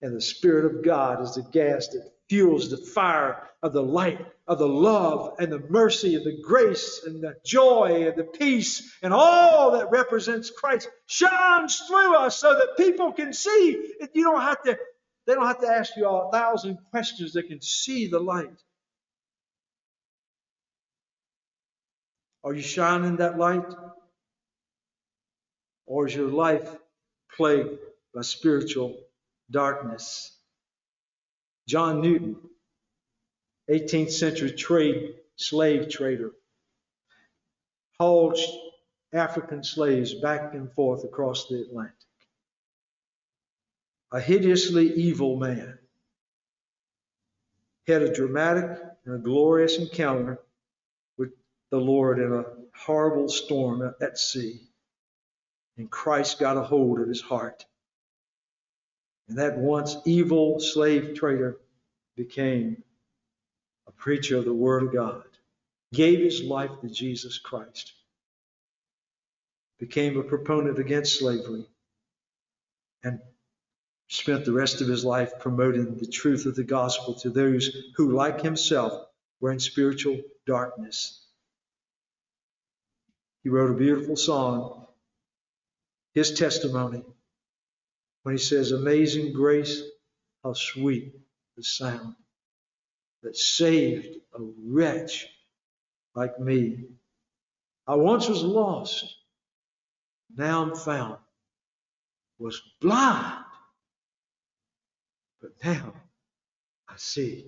And 0.00 0.14
the 0.14 0.20
Spirit 0.20 0.64
of 0.64 0.84
God 0.84 1.22
is 1.22 1.34
the 1.34 1.42
gas 1.42 1.88
that 1.88 2.12
fuels 2.28 2.70
the 2.70 2.76
fire 2.76 3.48
of 3.62 3.72
the 3.72 3.82
light 3.82 4.24
of 4.48 4.58
the 4.58 4.68
love 4.68 5.36
and 5.38 5.52
the 5.52 5.60
mercy 5.70 6.16
and 6.16 6.24
the 6.24 6.38
grace 6.42 7.02
and 7.06 7.22
the 7.22 7.34
joy 7.46 8.06
and 8.08 8.16
the 8.16 8.24
peace 8.24 8.96
and 9.02 9.14
all 9.14 9.72
that 9.72 9.90
represents 9.90 10.50
Christ 10.50 10.88
shines 11.06 11.78
through 11.88 12.16
us 12.16 12.38
so 12.38 12.54
that 12.54 12.76
people 12.76 13.12
can 13.12 13.32
see. 13.32 13.92
You 14.14 14.24
don't 14.24 14.40
have 14.42 14.62
to, 14.64 14.78
they 15.26 15.34
don't 15.34 15.46
have 15.46 15.60
to 15.60 15.68
ask 15.68 15.96
you 15.96 16.06
a 16.08 16.30
thousand 16.32 16.78
questions. 16.90 17.32
They 17.34 17.42
can 17.42 17.62
see 17.62 18.08
the 18.08 18.20
light. 18.20 18.50
Are 22.44 22.54
you 22.54 22.62
shining 22.62 23.16
that 23.16 23.38
light? 23.38 23.66
Or 25.86 26.06
is 26.06 26.14
your 26.14 26.30
life 26.30 26.68
plagued 27.36 27.78
by 28.14 28.22
spiritual 28.22 28.96
darkness? 29.50 30.36
John 31.68 32.00
Newton, 32.00 32.36
18th 33.72 34.12
century 34.12 34.52
trade 34.52 35.14
slave 35.36 35.88
trader, 35.88 36.32
hauled 37.98 38.38
African 39.14 39.64
slaves 39.64 40.12
back 40.14 40.52
and 40.52 40.70
forth 40.72 41.04
across 41.04 41.48
the 41.48 41.62
Atlantic. 41.62 41.94
A 44.12 44.20
hideously 44.20 44.92
evil 44.92 45.36
man 45.36 45.78
had 47.86 48.02
a 48.02 48.12
dramatic 48.12 48.78
and 49.06 49.14
a 49.14 49.18
glorious 49.18 49.78
encounter 49.78 50.38
with 51.16 51.30
the 51.70 51.78
Lord 51.78 52.18
in 52.18 52.30
a 52.30 52.44
horrible 52.76 53.30
storm 53.30 53.94
at 54.02 54.18
sea. 54.18 54.68
And 55.78 55.90
Christ 55.90 56.38
got 56.38 56.58
a 56.58 56.62
hold 56.62 57.00
of 57.00 57.08
his 57.08 57.22
heart. 57.22 57.64
And 59.28 59.38
that 59.38 59.56
once 59.56 59.96
evil 60.04 60.60
slave 60.60 61.14
trader 61.14 61.56
became 62.16 62.82
a 63.86 63.92
preacher 63.92 64.36
of 64.36 64.44
the 64.44 64.52
Word 64.52 64.84
of 64.84 64.92
God, 64.92 65.24
gave 65.92 66.20
his 66.20 66.42
life 66.42 66.70
to 66.80 66.88
Jesus 66.88 67.38
Christ, 67.38 67.92
became 69.78 70.18
a 70.18 70.22
proponent 70.22 70.78
against 70.78 71.18
slavery, 71.18 71.66
and 73.04 73.20
spent 74.08 74.44
the 74.44 74.52
rest 74.52 74.80
of 74.80 74.88
his 74.88 75.04
life 75.04 75.32
promoting 75.40 75.96
the 75.96 76.06
truth 76.06 76.46
of 76.46 76.54
the 76.54 76.64
gospel 76.64 77.14
to 77.14 77.30
those 77.30 77.70
who, 77.96 78.12
like 78.12 78.40
himself, 78.40 79.06
were 79.40 79.52
in 79.52 79.58
spiritual 79.58 80.20
darkness. 80.46 81.26
He 83.42 83.48
wrote 83.48 83.70
a 83.70 83.78
beautiful 83.78 84.16
song, 84.16 84.86
his 86.14 86.38
testimony, 86.38 87.02
when 88.22 88.36
he 88.36 88.38
says, 88.38 88.70
Amazing 88.70 89.32
grace, 89.32 89.82
how 90.44 90.52
sweet 90.52 91.14
the 91.56 91.64
sound 91.64 92.14
that 93.22 93.36
saved 93.36 94.16
a 94.34 94.42
wretch 94.64 95.26
like 96.14 96.38
me. 96.38 96.84
I 97.86 97.94
once 97.94 98.28
was 98.28 98.42
lost, 98.42 99.04
now 100.36 100.62
I'm 100.62 100.74
found, 100.74 101.18
was 102.38 102.60
blind, 102.80 103.44
but 105.40 105.52
now 105.64 105.94
I 106.88 106.94
see. 106.96 107.46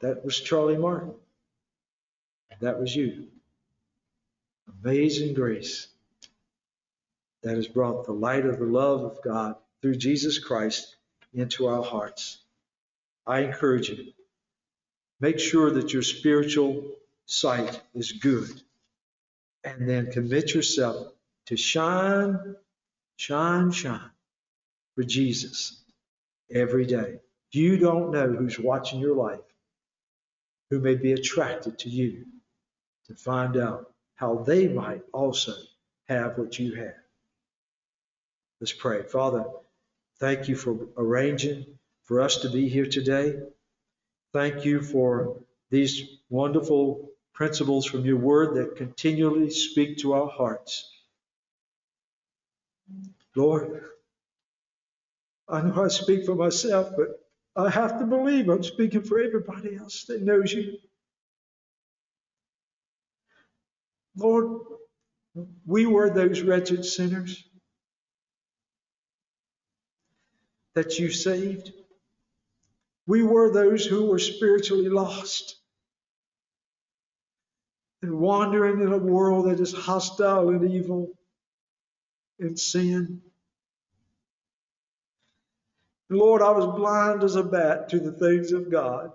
That 0.00 0.24
was 0.24 0.40
Charlie 0.40 0.78
Martin. 0.78 1.14
That 2.60 2.80
was 2.80 2.94
you. 2.94 3.28
Amazing 4.82 5.34
grace 5.34 5.88
that 7.42 7.56
has 7.56 7.68
brought 7.68 8.06
the 8.06 8.12
light 8.12 8.46
of 8.46 8.58
the 8.58 8.66
love 8.66 9.02
of 9.02 9.22
God 9.22 9.56
through 9.80 9.96
Jesus 9.96 10.38
Christ 10.38 10.96
into 11.32 11.66
our 11.66 11.82
hearts. 11.82 12.38
I 13.26 13.40
encourage 13.40 13.88
you, 13.88 14.12
make 15.20 15.38
sure 15.38 15.70
that 15.70 15.92
your 15.92 16.02
spiritual 16.02 16.84
sight 17.26 17.80
is 17.94 18.12
good. 18.12 18.62
And 19.62 19.88
then 19.88 20.10
commit 20.10 20.54
yourself 20.54 21.12
to 21.46 21.56
shine, 21.56 22.56
shine, 23.16 23.70
shine 23.70 24.10
for 24.94 25.02
Jesus 25.02 25.82
every 26.50 26.86
day. 26.86 27.20
You 27.52 27.78
don't 27.78 28.10
know 28.10 28.28
who's 28.28 28.58
watching 28.58 29.00
your 29.00 29.14
life, 29.14 29.40
who 30.70 30.80
may 30.80 30.94
be 30.94 31.12
attracted 31.12 31.78
to 31.80 31.88
you 31.90 32.24
to 33.06 33.14
find 33.14 33.56
out 33.56 33.92
how 34.14 34.36
they 34.36 34.68
might 34.68 35.02
also 35.12 35.54
have 36.08 36.38
what 36.38 36.58
you 36.58 36.74
have. 36.74 36.94
Let's 38.60 38.72
pray. 38.72 39.02
Father, 39.02 39.44
thank 40.18 40.48
you 40.48 40.56
for 40.56 40.76
arranging 40.96 41.66
for 42.10 42.20
us 42.20 42.38
to 42.38 42.50
be 42.50 42.68
here 42.68 42.86
today. 42.86 43.36
Thank 44.32 44.64
you 44.64 44.82
for 44.82 45.36
these 45.70 46.02
wonderful 46.28 47.08
principles 47.34 47.86
from 47.86 48.04
your 48.04 48.16
word 48.16 48.56
that 48.56 48.74
continually 48.74 49.48
speak 49.50 49.98
to 49.98 50.14
our 50.14 50.28
hearts. 50.28 50.90
Lord, 53.36 53.84
I 55.48 55.62
know 55.62 55.84
I 55.84 55.86
speak 55.86 56.26
for 56.26 56.34
myself, 56.34 56.90
but 56.96 57.10
I 57.54 57.70
have 57.70 58.00
to 58.00 58.06
believe 58.06 58.48
I'm 58.48 58.64
speaking 58.64 59.02
for 59.04 59.20
everybody 59.20 59.76
else 59.76 60.02
that 60.06 60.20
knows 60.20 60.52
you. 60.52 60.78
Lord, 64.16 64.62
we 65.64 65.86
were 65.86 66.10
those 66.10 66.42
wretched 66.42 66.84
sinners 66.84 67.44
that 70.74 70.98
you 70.98 71.12
saved. 71.12 71.70
We 73.06 73.22
were 73.22 73.52
those 73.52 73.84
who 73.84 74.06
were 74.06 74.18
spiritually 74.18 74.88
lost 74.88 75.56
and 78.02 78.18
wandering 78.18 78.80
in 78.80 78.92
a 78.92 78.98
world 78.98 79.46
that 79.46 79.60
is 79.60 79.72
hostile 79.74 80.50
and 80.50 80.70
evil 80.70 81.12
and 82.40 82.58
sin. 82.58 83.22
Lord, 86.10 86.42
I 86.42 86.50
was 86.52 86.66
blind 86.66 87.24
as 87.24 87.36
a 87.36 87.42
bat 87.44 87.90
to 87.90 88.00
the 88.00 88.12
things 88.12 88.52
of 88.52 88.70
God 88.70 89.12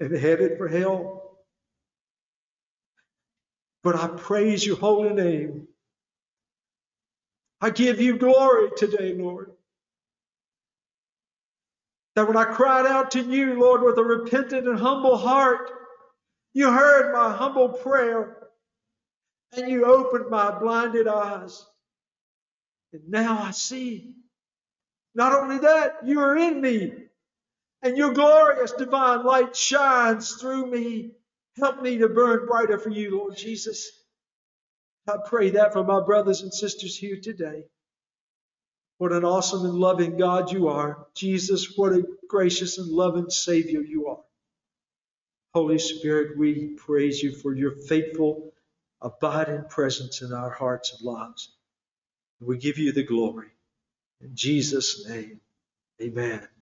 and 0.00 0.16
headed 0.16 0.58
for 0.58 0.68
hell. 0.68 1.38
But 3.84 3.96
I 3.96 4.08
praise 4.08 4.66
your 4.66 4.76
holy 4.76 5.14
name. 5.14 5.68
I 7.60 7.70
give 7.70 8.00
you 8.00 8.18
glory 8.18 8.70
today, 8.76 9.14
Lord 9.14 9.52
that 12.18 12.26
when 12.26 12.36
I 12.36 12.46
cried 12.46 12.84
out 12.84 13.12
to 13.12 13.20
you, 13.22 13.60
Lord, 13.60 13.80
with 13.80 13.96
a 13.96 14.02
repentant 14.02 14.66
and 14.66 14.76
humble 14.76 15.16
heart, 15.16 15.70
you 16.52 16.68
heard 16.68 17.12
my 17.12 17.32
humble 17.32 17.68
prayer 17.68 18.48
and 19.52 19.70
you 19.70 19.84
opened 19.84 20.28
my 20.28 20.58
blinded 20.58 21.06
eyes. 21.06 21.64
And 22.92 23.08
now 23.08 23.40
I 23.40 23.52
see. 23.52 24.16
Not 25.14 25.32
only 25.32 25.58
that, 25.58 25.98
you 26.06 26.18
are 26.18 26.36
in 26.36 26.60
me 26.60 26.92
and 27.82 27.96
your 27.96 28.12
glorious 28.12 28.72
divine 28.72 29.24
light 29.24 29.54
shines 29.54 30.32
through 30.32 30.72
me. 30.72 31.12
Help 31.56 31.80
me 31.82 31.98
to 31.98 32.08
burn 32.08 32.46
brighter 32.46 32.80
for 32.80 32.90
you, 32.90 33.16
Lord 33.16 33.36
Jesus. 33.36 33.88
I 35.06 35.18
pray 35.24 35.50
that 35.50 35.72
for 35.72 35.84
my 35.84 36.00
brothers 36.00 36.42
and 36.42 36.52
sisters 36.52 36.96
here 36.96 37.20
today. 37.22 37.62
What 38.98 39.12
an 39.12 39.24
awesome 39.24 39.64
and 39.64 39.74
loving 39.74 40.16
God 40.16 40.52
you 40.52 40.68
are. 40.68 41.06
Jesus, 41.14 41.74
what 41.76 41.92
a 41.92 42.04
gracious 42.28 42.78
and 42.78 42.88
loving 42.88 43.30
Savior 43.30 43.80
you 43.80 44.08
are. 44.08 44.20
Holy 45.54 45.78
Spirit, 45.78 46.38
we 46.38 46.76
praise 46.76 47.22
you 47.22 47.32
for 47.32 47.54
your 47.54 47.72
faithful, 47.72 48.52
abiding 49.00 49.64
presence 49.70 50.22
in 50.22 50.32
our 50.32 50.50
hearts 50.50 50.92
and 50.94 51.02
lives. 51.02 51.52
We 52.40 52.58
give 52.58 52.78
you 52.78 52.92
the 52.92 53.04
glory. 53.04 53.48
In 54.20 54.34
Jesus' 54.34 55.08
name, 55.08 55.40
amen. 56.02 56.48